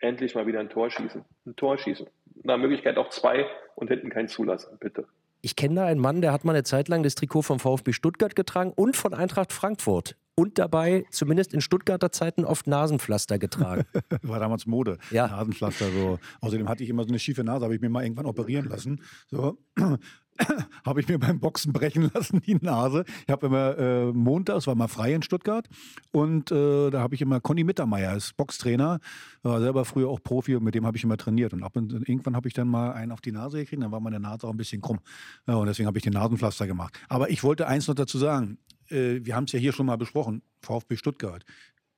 endlich 0.00 0.34
mal 0.34 0.46
wieder 0.46 0.60
ein 0.60 0.68
Tor 0.70 0.90
schießen. 0.90 1.24
Ein 1.46 1.56
Tor 1.56 1.78
schießen. 1.78 2.08
Nach 2.42 2.56
Möglichkeit 2.56 2.98
auch 2.98 3.10
zwei 3.10 3.46
und 3.74 3.88
hinten 3.88 4.10
kein 4.10 4.28
zulassen, 4.28 4.76
bitte. 4.80 5.06
Ich 5.40 5.54
kenne 5.54 5.76
da 5.76 5.84
einen 5.84 6.00
Mann, 6.00 6.20
der 6.20 6.32
hat 6.32 6.44
mal 6.44 6.52
eine 6.52 6.64
Zeit 6.64 6.88
lang 6.88 7.04
das 7.04 7.14
Trikot 7.14 7.42
vom 7.42 7.60
VfB 7.60 7.92
Stuttgart 7.92 8.34
getragen 8.34 8.72
und 8.74 8.96
von 8.96 9.14
Eintracht 9.14 9.52
Frankfurt 9.52 10.16
und 10.38 10.56
dabei, 10.60 11.04
zumindest 11.10 11.52
in 11.52 11.60
Stuttgarter 11.60 12.12
Zeiten, 12.12 12.44
oft 12.44 12.68
Nasenpflaster 12.68 13.40
getragen. 13.40 13.84
War 14.22 14.38
damals 14.38 14.66
Mode. 14.66 14.98
Ja. 15.10 15.26
Nasenpflaster 15.26 15.90
so. 15.90 16.20
Außerdem 16.40 16.68
hatte 16.68 16.84
ich 16.84 16.90
immer 16.90 17.02
so 17.02 17.08
eine 17.08 17.18
schiefe 17.18 17.42
Nase, 17.42 17.64
habe 17.64 17.74
ich 17.74 17.80
mir 17.80 17.88
mal 17.88 18.04
irgendwann 18.04 18.26
operieren 18.26 18.68
lassen. 18.68 19.02
So. 19.26 19.58
habe 20.84 21.00
ich 21.00 21.08
mir 21.08 21.18
beim 21.18 21.40
Boxen 21.40 21.72
brechen 21.72 22.10
lassen, 22.14 22.40
die 22.40 22.54
Nase. 22.54 23.04
Ich 23.26 23.32
habe 23.32 23.46
immer 23.46 23.78
äh, 23.78 24.12
montags, 24.12 24.66
war 24.66 24.74
mal 24.74 24.88
frei 24.88 25.14
in 25.14 25.22
Stuttgart 25.22 25.68
und 26.12 26.50
äh, 26.50 26.90
da 26.90 27.00
habe 27.00 27.14
ich 27.14 27.22
immer 27.22 27.40
Conny 27.40 27.64
Mittermeier 27.64 28.10
als 28.10 28.32
Boxtrainer, 28.32 29.00
war 29.42 29.60
selber 29.60 29.84
früher 29.84 30.08
auch 30.08 30.22
Profi 30.22 30.56
und 30.56 30.64
mit 30.64 30.74
dem 30.74 30.86
habe 30.86 30.96
ich 30.96 31.04
immer 31.04 31.16
trainiert. 31.16 31.52
Und, 31.52 31.62
ab 31.62 31.76
und 31.76 31.92
irgendwann 32.08 32.36
habe 32.36 32.48
ich 32.48 32.54
dann 32.54 32.68
mal 32.68 32.92
einen 32.92 33.12
auf 33.12 33.20
die 33.20 33.32
Nase 33.32 33.58
gekriegt, 33.58 33.82
dann 33.82 33.92
war 33.92 34.00
meine 34.00 34.20
Nase 34.20 34.46
auch 34.46 34.52
ein 34.52 34.56
bisschen 34.56 34.80
krumm. 34.80 35.00
Ja, 35.46 35.54
und 35.54 35.66
deswegen 35.66 35.86
habe 35.86 35.98
ich 35.98 36.04
den 36.04 36.12
Nasenpflaster 36.12 36.66
gemacht. 36.66 36.98
Aber 37.08 37.30
ich 37.30 37.42
wollte 37.42 37.66
eins 37.66 37.88
noch 37.88 37.94
dazu 37.94 38.18
sagen, 38.18 38.58
äh, 38.90 39.20
wir 39.22 39.34
haben 39.34 39.44
es 39.44 39.52
ja 39.52 39.58
hier 39.58 39.72
schon 39.72 39.86
mal 39.86 39.96
besprochen, 39.96 40.42
VfB 40.62 40.96
Stuttgart. 40.96 41.44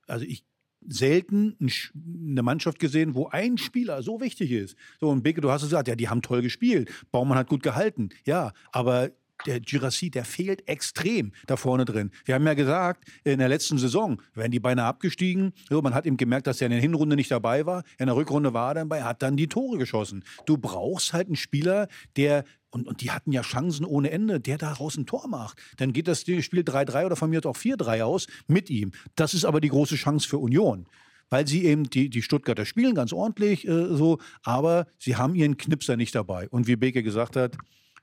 Also 0.07 0.24
ich 0.24 0.45
selten 0.87 1.57
eine 1.61 2.43
Mannschaft 2.43 2.78
gesehen, 2.78 3.14
wo 3.14 3.28
ein 3.28 3.59
Spieler 3.59 4.03
so 4.03 4.20
wichtig 4.20 4.51
ist. 4.51 4.76
So, 5.01 5.09
und 5.09 5.22
Beke, 5.22 5.41
du 5.41 5.51
hast 5.51 5.62
gesagt, 5.62 5.89
ja, 5.89 5.97
die 5.97 6.09
haben 6.09 6.22
toll 6.22 6.43
gespielt. 6.43 6.91
Baumann 7.11 7.39
hat 7.39 7.49
gut 7.49 7.62
gehalten. 7.62 8.11
Ja, 8.24 8.53
aber 8.72 9.11
der 9.47 9.61
Girassi, 9.61 10.11
der 10.11 10.24
fehlt 10.24 10.66
extrem 10.68 11.32
da 11.47 11.57
vorne 11.57 11.84
drin. 11.84 12.11
Wir 12.24 12.34
haben 12.34 12.47
ja 12.47 12.55
gesagt, 12.55 13.05
in 13.24 13.38
der 13.38 13.49
letzten 13.49 13.78
Saison 13.78 14.20
wären 14.34 14.51
die 14.51 14.61
beinahe 14.61 14.86
abgestiegen. 14.86 15.53
So, 15.68 15.80
man 15.82 15.95
hat 15.95 16.07
ihm 16.07 16.16
gemerkt, 16.16 16.47
dass 16.47 16.61
er 16.61 16.66
in 16.66 16.72
der 16.72 16.80
Hinrunde 16.80 17.16
nicht 17.16 17.30
dabei 17.30 17.66
war. 17.66 17.84
In 17.99 18.07
der 18.07 18.16
Rückrunde 18.16 18.53
war 18.55 18.70
er 18.70 18.74
dabei, 18.74 19.03
hat 19.03 19.22
dann 19.22 19.36
die 19.36 19.49
Tore 19.49 19.78
geschossen. 19.78 20.24
Du 20.47 20.59
brauchst 20.59 21.12
halt 21.12 21.28
einen 21.28 21.36
Spieler, 21.36 21.88
der 22.16 22.45
und, 22.72 22.86
und 22.86 23.01
die 23.01 23.11
hatten 23.11 23.32
ja 23.32 23.43
Chancen 23.43 23.84
ohne 23.84 24.12
Ende, 24.12 24.38
der 24.38 24.57
daraus 24.57 24.97
ein 24.97 25.05
Tor 25.05 25.26
macht. 25.26 25.59
Dann 25.78 25.93
geht 25.93 26.07
das 26.07 26.20
Spiel 26.20 26.62
3-3 26.62 27.07
oder 27.07 27.16
von 27.16 27.30
mir 27.30 27.45
auch 27.45 27.57
4-3 27.57 28.03
aus 28.03 28.28
mit 28.47 28.70
ihm. 28.70 28.93
Das 29.16 29.34
ist 29.34 29.45
aber 29.45 29.61
die 29.61 29.70
große 29.70 29.97
Chance 29.97 30.28
für 30.28 30.38
Union 30.38 30.86
weil 31.32 31.47
sie 31.47 31.64
eben 31.64 31.84
die, 31.84 32.11
die 32.11 32.22
Stuttgarter 32.22 32.66
spielen 32.66 32.95
ganz 32.95 33.12
ordentlich 33.12 33.66
äh, 33.66 33.95
so, 33.95 34.18
aber 34.43 34.88
sie 34.99 35.16
haben 35.16 35.36
ihren 35.36 35.57
Knipser 35.57 35.97
nicht 35.97 36.12
dabei. 36.14 36.49
Und 36.49 36.66
wie 36.66 36.74
Beke 36.74 37.05
gesagt 37.05 37.36
hat, 37.36 37.57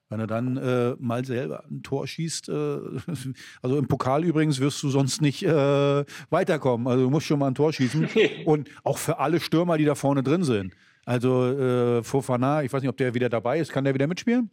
wenn 0.09 0.19
er 0.19 0.27
dann 0.27 0.57
äh, 0.57 0.95
mal 0.99 1.25
selber 1.25 1.65
ein 1.69 1.83
Tor 1.83 2.07
schießt, 2.07 2.49
äh, 2.49 2.53
also 3.61 3.77
im 3.77 3.87
Pokal 3.87 4.23
übrigens 4.23 4.59
wirst 4.59 4.81
du 4.83 4.89
sonst 4.89 5.21
nicht 5.21 5.43
äh, 5.43 6.05
weiterkommen. 6.29 6.87
Also 6.87 7.03
du 7.03 7.09
musst 7.09 7.25
schon 7.25 7.39
mal 7.39 7.47
ein 7.47 7.55
Tor 7.55 7.73
schießen. 7.73 8.07
Und 8.45 8.69
auch 8.83 8.97
für 8.97 9.19
alle 9.19 9.39
Stürmer, 9.39 9.77
die 9.77 9.85
da 9.85 9.95
vorne 9.95 10.23
drin 10.23 10.43
sind. 10.43 10.73
Also 11.05 11.45
äh, 11.45 12.03
Fofana, 12.03 12.63
ich 12.63 12.71
weiß 12.71 12.81
nicht, 12.81 12.89
ob 12.89 12.97
der 12.97 13.13
wieder 13.13 13.29
dabei 13.29 13.59
ist. 13.59 13.71
Kann 13.71 13.83
der 13.83 13.93
wieder 13.93 14.07
mitspielen? 14.07 14.49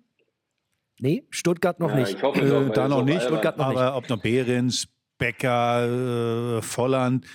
Nee, 1.01 1.25
Stuttgart 1.31 1.81
noch 1.81 1.91
ja, 1.91 1.97
nicht. 1.97 2.17
Ich 2.17 2.23
hoffe, 2.23 2.41
äh, 2.41 2.71
da 2.73 2.89
noch 2.89 3.05
nicht. 3.05 3.23
Stuttgart 3.23 3.59
noch 3.59 3.67
aber 3.67 3.85
nicht. 3.85 3.95
ob 3.95 4.09
noch 4.09 4.23
Behrens, 4.23 4.87
Becker, 5.19 6.59
äh, 6.59 6.63
Volland, 6.63 7.27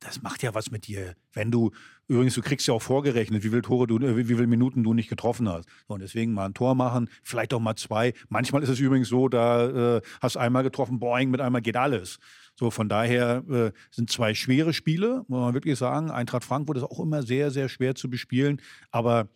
das 0.00 0.22
macht 0.22 0.42
ja 0.42 0.54
was 0.54 0.70
mit 0.70 0.86
dir. 0.86 1.14
Wenn 1.32 1.50
du, 1.50 1.70
übrigens, 2.08 2.34
du 2.34 2.42
kriegst 2.42 2.66
ja 2.66 2.74
auch 2.74 2.82
vorgerechnet, 2.82 3.44
wie 3.44 3.48
viele 3.48 3.62
Tore 3.62 3.86
du, 3.86 3.98
äh, 3.98 4.16
wie 4.16 4.24
viele 4.24 4.46
Minuten 4.46 4.82
du 4.82 4.94
nicht 4.94 5.08
getroffen 5.08 5.48
hast. 5.48 5.68
So, 5.88 5.94
und 5.94 6.00
deswegen 6.00 6.32
mal 6.32 6.46
ein 6.46 6.54
Tor 6.54 6.74
machen, 6.74 7.08
vielleicht 7.22 7.54
auch 7.54 7.60
mal 7.60 7.76
zwei. 7.76 8.12
Manchmal 8.28 8.62
ist 8.62 8.68
es 8.68 8.80
übrigens 8.80 9.08
so, 9.08 9.28
da 9.28 9.96
äh, 9.96 10.00
hast 10.20 10.36
einmal 10.36 10.62
getroffen, 10.62 10.98
boing, 10.98 11.30
mit 11.30 11.40
einmal 11.40 11.62
geht 11.62 11.76
alles. 11.76 12.18
So, 12.56 12.70
von 12.70 12.88
daher 12.88 13.42
äh, 13.50 13.72
sind 13.90 14.10
zwei 14.10 14.34
schwere 14.34 14.72
Spiele, 14.72 15.24
muss 15.28 15.40
man 15.40 15.54
wirklich 15.54 15.78
sagen. 15.78 16.10
Eintracht 16.10 16.44
Frankfurt 16.44 16.76
ist 16.76 16.84
auch 16.84 17.00
immer 17.00 17.22
sehr, 17.22 17.50
sehr 17.50 17.68
schwer 17.68 17.94
zu 17.94 18.08
bespielen. 18.08 18.60
Aber 18.92 19.28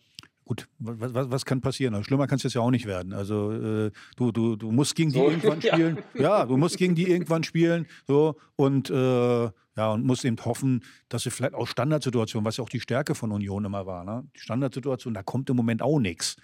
gut, 0.45 0.67
was, 0.79 1.13
was, 1.13 1.29
was, 1.29 1.45
kann 1.45 1.59
passieren? 1.59 1.93
Also 1.93 2.05
schlimmer 2.05 2.27
kann 2.27 2.37
es 2.37 2.43
jetzt 2.43 2.55
ja 2.55 2.61
auch 2.61 2.71
nicht 2.71 2.85
werden. 2.85 3.13
Also 3.13 3.51
äh, 3.51 3.91
du, 4.15 4.31
du, 4.31 4.55
du 4.55 4.71
musst 4.71 4.95
gegen 4.95 5.11
die 5.11 5.19
so, 5.19 5.29
irgendwann 5.29 5.61
spielen. 5.61 5.97
Ja. 6.15 6.21
ja. 6.21 6.45
du 6.45 6.55
musst 6.55 6.77
gegen 6.77 6.95
die 6.95 7.09
irgendwann 7.09 7.43
spielen. 7.43 7.87
So 8.07 8.35
und 8.55 8.89
äh, 8.89 9.49
ja, 9.79 9.91
und 9.91 10.05
musst 10.05 10.25
eben 10.25 10.35
hoffen, 10.43 10.83
dass 11.07 11.23
sie 11.23 11.31
vielleicht 11.31 11.53
auch 11.53 11.65
Standardsituationen, 11.65 12.45
was 12.45 12.57
ja 12.57 12.65
auch 12.65 12.69
die 12.69 12.81
Stärke 12.81 13.15
von 13.15 13.31
Union 13.31 13.63
immer 13.63 13.85
war, 13.85 14.03
ne? 14.03 14.27
Die 14.35 14.41
Standardsituation, 14.41 15.13
da 15.13 15.23
kommt 15.23 15.49
im 15.49 15.55
Moment 15.55 15.81
auch 15.81 15.99
nichts. 15.99 16.35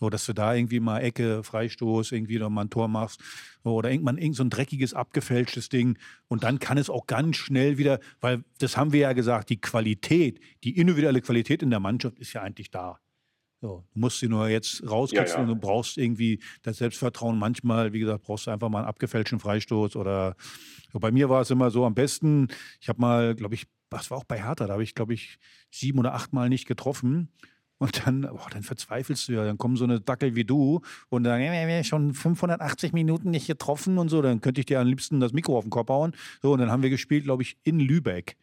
So, 0.00 0.10
dass 0.10 0.26
du 0.26 0.34
da 0.34 0.54
irgendwie 0.54 0.80
mal 0.80 0.98
Ecke, 0.98 1.42
Freistoß, 1.42 2.12
irgendwie 2.12 2.38
noch 2.38 2.50
mal 2.50 2.62
ein 2.62 2.68
Tor 2.68 2.88
machst. 2.88 3.22
Oder 3.62 3.90
irgendwann 3.90 4.18
irgend 4.18 4.36
so 4.36 4.44
ein 4.44 4.50
dreckiges, 4.50 4.92
abgefälschtes 4.92 5.70
Ding. 5.70 5.96
Und 6.28 6.44
dann 6.44 6.58
kann 6.58 6.76
es 6.76 6.90
auch 6.90 7.06
ganz 7.06 7.36
schnell 7.36 7.78
wieder, 7.78 8.00
weil 8.20 8.44
das 8.58 8.76
haben 8.76 8.92
wir 8.92 9.00
ja 9.00 9.12
gesagt, 9.14 9.48
die 9.48 9.60
Qualität, 9.60 10.40
die 10.62 10.76
individuelle 10.76 11.22
Qualität 11.22 11.62
in 11.62 11.70
der 11.70 11.80
Mannschaft 11.80 12.18
ist 12.18 12.34
ja 12.34 12.42
eigentlich 12.42 12.70
da. 12.70 12.98
So, 13.64 13.82
du 13.94 14.00
musst 14.00 14.18
sie 14.18 14.28
nur 14.28 14.46
jetzt 14.48 14.86
rauskitzeln 14.86 15.26
ja, 15.26 15.34
ja. 15.36 15.40
und 15.40 15.48
du 15.48 15.56
brauchst 15.56 15.96
irgendwie 15.96 16.38
das 16.60 16.76
Selbstvertrauen. 16.76 17.38
Manchmal, 17.38 17.94
wie 17.94 18.00
gesagt, 18.00 18.24
brauchst 18.24 18.46
du 18.46 18.50
einfach 18.50 18.68
mal 18.68 18.80
einen 18.80 18.88
abgefälschten 18.88 19.40
Freistoß 19.40 19.96
oder 19.96 20.36
so. 20.92 21.00
bei 21.00 21.10
mir 21.10 21.30
war 21.30 21.40
es 21.40 21.50
immer 21.50 21.70
so 21.70 21.86
am 21.86 21.94
besten. 21.94 22.48
Ich 22.82 22.90
habe 22.90 23.00
mal, 23.00 23.34
glaube 23.34 23.54
ich, 23.54 23.64
was 23.88 24.10
war 24.10 24.18
auch 24.18 24.24
bei 24.24 24.36
Hertha, 24.36 24.66
da 24.66 24.74
habe 24.74 24.82
ich, 24.82 24.94
glaube 24.94 25.14
ich, 25.14 25.38
sieben 25.70 25.98
oder 25.98 26.12
acht 26.12 26.34
Mal 26.34 26.50
nicht 26.50 26.66
getroffen. 26.66 27.30
Und 27.78 28.06
dann, 28.06 28.20
boah, 28.20 28.50
dann 28.50 28.64
verzweifelst 28.64 29.28
du 29.28 29.32
ja. 29.32 29.46
Dann 29.46 29.56
kommen 29.56 29.76
so 29.76 29.84
eine 29.84 29.98
Dackel 29.98 30.34
wie 30.34 30.44
du 30.44 30.82
und 31.08 31.24
dann, 31.24 31.40
ja, 31.40 31.84
schon 31.84 32.12
580 32.12 32.92
Minuten 32.92 33.30
nicht 33.30 33.46
getroffen 33.46 33.96
und 33.96 34.10
so. 34.10 34.20
Dann 34.20 34.42
könnte 34.42 34.60
ich 34.60 34.66
dir 34.66 34.78
am 34.78 34.88
liebsten 34.88 35.20
das 35.20 35.32
Mikro 35.32 35.56
auf 35.56 35.64
den 35.64 35.70
Kopf 35.70 35.88
hauen. 35.88 36.12
So, 36.42 36.52
und 36.52 36.58
dann 36.58 36.70
haben 36.70 36.82
wir 36.82 36.90
gespielt, 36.90 37.24
glaube 37.24 37.42
ich, 37.42 37.56
in 37.62 37.80
Lübeck. 37.80 38.36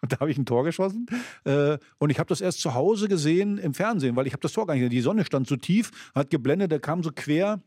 Und 0.02 0.12
da 0.12 0.20
habe 0.20 0.30
ich 0.30 0.38
ein 0.38 0.46
Tor 0.46 0.64
geschossen. 0.64 1.06
Äh, 1.44 1.78
und 1.98 2.10
ich 2.10 2.18
habe 2.18 2.28
das 2.28 2.40
erst 2.40 2.60
zu 2.60 2.74
Hause 2.74 3.08
gesehen 3.08 3.58
im 3.58 3.74
Fernsehen, 3.74 4.16
weil 4.16 4.26
ich 4.26 4.32
habe 4.32 4.40
das 4.40 4.52
Tor 4.52 4.66
gar 4.66 4.74
nicht. 4.74 4.90
Die 4.90 5.00
Sonne 5.00 5.24
stand 5.24 5.46
so 5.46 5.56
tief, 5.56 5.90
hat 6.14 6.30
geblendet, 6.30 6.72
der 6.72 6.80
kam 6.80 7.02
so 7.02 7.10
quer. 7.14 7.60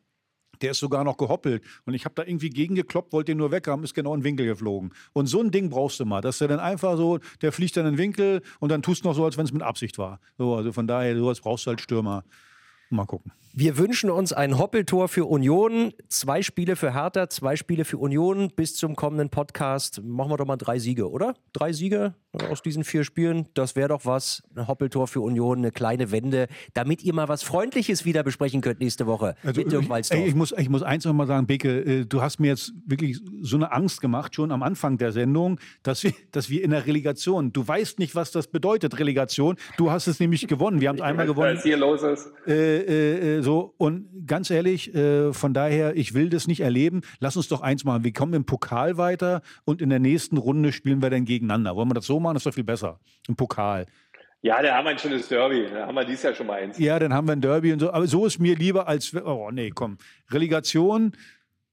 Der 0.61 0.71
ist 0.71 0.79
sogar 0.79 1.03
noch 1.03 1.17
gehoppelt. 1.17 1.63
Und 1.85 1.93
ich 1.93 2.05
habe 2.05 2.15
da 2.15 2.23
irgendwie 2.23 2.49
gegengekloppt, 2.49 3.11
wollte 3.11 3.31
den 3.31 3.39
nur 3.39 3.51
weghaben, 3.51 3.83
ist 3.83 3.95
genau 3.95 4.13
in 4.13 4.21
den 4.21 4.23
Winkel 4.23 4.45
geflogen. 4.45 4.93
Und 5.11 5.25
so 5.25 5.41
ein 5.41 5.51
Ding 5.51 5.69
brauchst 5.69 5.99
du 5.99 6.05
mal, 6.05 6.21
dass 6.21 6.37
der 6.37 6.47
dann 6.47 6.59
einfach 6.59 6.95
so, 6.95 7.19
der 7.41 7.51
fliegt 7.51 7.75
dann 7.75 7.85
in 7.85 7.93
den 7.93 7.97
Winkel 7.97 8.41
und 8.59 8.69
dann 8.69 8.81
tust 8.81 9.03
du 9.03 9.09
noch 9.09 9.15
so, 9.15 9.25
als 9.25 9.37
wenn 9.37 9.45
es 9.45 9.51
mit 9.51 9.63
Absicht 9.63 9.97
war. 9.97 10.19
So, 10.37 10.55
also 10.55 10.71
von 10.71 10.87
daher, 10.87 11.17
sowas 11.17 11.41
brauchst 11.41 11.65
du 11.65 11.71
als 11.71 11.81
Stürmer. 11.81 12.23
Mal 12.89 13.05
gucken. 13.05 13.31
Wir 13.55 13.77
wünschen 13.77 14.09
uns 14.09 14.33
ein 14.33 14.57
Hoppeltor 14.57 15.07
für 15.07 15.25
Union, 15.25 15.93
zwei 16.09 16.41
Spiele 16.41 16.75
für 16.75 16.95
Hertha, 16.95 17.29
zwei 17.29 17.55
Spiele 17.55 17.85
für 17.85 17.99
Union. 17.99 18.49
Bis 18.55 18.75
zum 18.75 18.95
kommenden 18.95 19.29
Podcast 19.29 20.01
machen 20.03 20.31
wir 20.31 20.37
doch 20.37 20.47
mal 20.47 20.57
drei 20.57 20.79
Siege, 20.79 21.07
oder? 21.07 21.35
Drei 21.53 21.71
Siege 21.71 22.15
aus 22.49 22.63
diesen 22.63 22.83
vier 22.83 23.03
Spielen. 23.03 23.47
Das 23.53 23.75
wäre 23.75 23.89
doch 23.89 24.07
was. 24.07 24.41
Ein 24.55 24.67
Hoppeltor 24.67 25.07
für 25.07 25.21
Union, 25.21 25.59
eine 25.59 25.71
kleine 25.71 26.11
Wende, 26.11 26.47
damit 26.73 27.03
ihr 27.03 27.13
mal 27.13 27.27
was 27.27 27.43
Freundliches 27.43 28.05
wieder 28.05 28.23
besprechen 28.23 28.61
könnt 28.61 28.79
nächste 28.79 29.05
Woche 29.05 29.35
also, 29.43 29.61
mit 29.61 29.71
Dirk 29.71 29.85
Ey, 30.09 30.25
ich, 30.25 30.33
muss, 30.33 30.51
ich 30.57 30.69
muss 30.69 30.81
eins 30.81 31.05
noch 31.05 31.13
mal 31.13 31.27
sagen, 31.27 31.45
Beke, 31.45 31.81
äh, 31.81 32.05
du 32.05 32.23
hast 32.23 32.39
mir 32.39 32.47
jetzt 32.47 32.73
wirklich 32.87 33.19
so 33.41 33.55
eine 33.55 33.71
Angst 33.71 34.01
gemacht, 34.01 34.33
schon 34.33 34.51
am 34.51 34.63
Anfang 34.63 34.97
der 34.97 35.11
Sendung, 35.11 35.59
dass 35.83 36.03
wir, 36.03 36.13
dass 36.31 36.49
wir 36.49 36.63
in 36.63 36.71
der 36.71 36.87
Relegation, 36.87 37.53
du 37.53 37.67
weißt 37.67 37.99
nicht, 37.99 38.15
was 38.15 38.31
das 38.31 38.47
bedeutet, 38.47 38.97
Relegation. 38.97 39.57
Du 39.77 39.91
hast 39.91 40.07
es 40.07 40.19
nämlich 40.19 40.47
gewonnen. 40.47 40.81
Wir 40.81 40.89
haben 40.89 40.95
es 40.95 41.01
einmal 41.01 41.27
gewonnen. 41.27 41.57
Was 41.57 41.63
hier 41.63 41.77
los 41.77 42.01
ist. 42.01 42.31
Äh, 42.47 42.77
äh, 42.79 43.37
äh 43.37 43.42
so, 43.43 43.73
und 43.77 44.25
ganz 44.25 44.49
ehrlich, 44.49 44.93
äh, 44.95 45.33
von 45.33 45.53
daher, 45.53 45.95
ich 45.95 46.13
will 46.13 46.29
das 46.29 46.47
nicht 46.47 46.61
erleben. 46.61 47.01
Lass 47.19 47.37
uns 47.37 47.47
doch 47.47 47.61
eins 47.61 47.83
machen. 47.83 48.03
Wir 48.03 48.13
kommen 48.13 48.33
im 48.33 48.45
Pokal 48.45 48.97
weiter 48.97 49.41
und 49.65 49.81
in 49.81 49.89
der 49.89 49.99
nächsten 49.99 50.37
Runde 50.37 50.71
spielen 50.71 51.01
wir 51.01 51.09
dann 51.09 51.25
gegeneinander. 51.25 51.75
Wollen 51.75 51.89
wir 51.89 51.95
das 51.95 52.05
so 52.05 52.19
machen? 52.19 52.35
Das 52.35 52.41
ist 52.41 52.47
doch 52.47 52.53
viel 52.53 52.63
besser. 52.63 52.99
Im 53.27 53.35
Pokal. 53.35 53.85
Ja, 54.41 54.61
da 54.61 54.75
haben 54.75 54.85
wir 54.85 54.91
ein 54.91 54.97
schönes 54.97 55.27
Derby. 55.27 55.67
Da 55.73 55.87
haben 55.87 55.95
wir 55.95 56.03
dies 56.03 56.21
Jahr 56.23 56.33
schon 56.33 56.47
mal 56.47 56.61
eins. 56.61 56.77
Ja, 56.77 56.99
dann 56.99 57.13
haben 57.13 57.27
wir 57.27 57.33
ein 57.33 57.41
Derby 57.41 57.71
und 57.71 57.79
so. 57.79 57.91
Aber 57.91 58.07
so 58.07 58.25
ist 58.25 58.39
mir 58.39 58.55
lieber 58.55 58.87
als. 58.87 59.13
Oh, 59.15 59.51
nee, 59.51 59.69
komm. 59.69 59.97
Relegation 60.31 61.13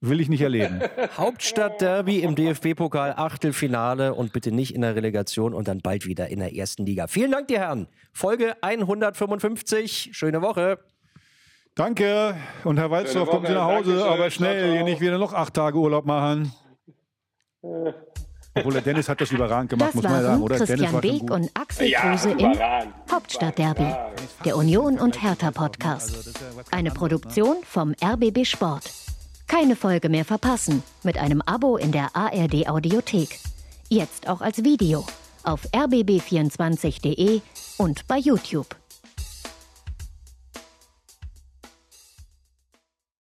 Will 0.02 0.22
ich 0.22 0.30
nicht 0.30 0.40
erleben. 0.40 0.80
Hauptstadt-Derby 1.18 2.20
im 2.20 2.34
DFB-Pokal, 2.34 3.12
Achtelfinale 3.18 4.14
und 4.14 4.32
bitte 4.32 4.50
nicht 4.50 4.74
in 4.74 4.80
der 4.80 4.96
Relegation 4.96 5.52
und 5.52 5.68
dann 5.68 5.80
bald 5.80 6.06
wieder 6.06 6.28
in 6.28 6.38
der 6.38 6.56
ersten 6.56 6.86
Liga. 6.86 7.06
Vielen 7.06 7.30
Dank, 7.30 7.48
die 7.48 7.58
Herren. 7.58 7.86
Folge 8.10 8.56
155. 8.62 10.10
Schöne 10.12 10.40
Woche. 10.40 10.78
Danke. 11.80 12.36
Und 12.64 12.76
Herr 12.76 12.90
Walzdorf, 12.90 13.30
kommen 13.30 13.46
Sie 13.46 13.54
nach 13.54 13.64
Hause, 13.64 13.94
Dankeschön. 13.94 14.12
aber 14.12 14.30
schnell, 14.30 14.60
Ciao, 14.60 14.72
hier 14.72 14.84
nicht 14.84 15.00
wieder 15.00 15.16
noch 15.16 15.32
acht 15.32 15.54
Tage 15.54 15.78
Urlaub 15.78 16.04
machen. 16.04 16.52
Obwohl 18.54 18.74
der 18.74 18.82
Dennis 18.82 19.08
hat 19.08 19.18
das 19.22 19.30
überragend 19.32 19.70
gemacht, 19.70 19.88
Das 19.88 19.94
muss 19.94 20.04
man 20.04 20.12
ja 20.12 20.22
sagen, 20.22 20.42
oder? 20.42 20.56
Christian 20.58 21.00
Beek 21.00 21.30
und 21.30 21.50
Axel 21.54 21.88
Ja, 21.88 22.00
Kruse 22.00 22.32
im 22.32 22.38
überragend. 22.38 22.92
Hauptstadtderby, 23.10 23.94
der 24.44 24.58
Union 24.58 24.98
und 24.98 25.22
Hertha 25.22 25.52
Podcast. 25.52 26.34
Eine 26.70 26.90
Produktion 26.90 27.56
vom 27.64 27.94
RBB 28.04 28.44
Sport. 28.44 28.84
Keine 29.48 29.74
Folge 29.74 30.10
mehr 30.10 30.26
verpassen 30.26 30.82
mit 31.02 31.16
einem 31.16 31.40
Abo 31.40 31.78
in 31.78 31.92
der 31.92 32.14
ARD 32.14 32.68
Audiothek. 32.68 33.38
Jetzt 33.88 34.28
auch 34.28 34.42
als 34.42 34.62
Video 34.64 35.06
auf 35.44 35.66
rbb24.de 35.72 37.40
und 37.78 38.06
bei 38.06 38.18
YouTube. 38.18 38.76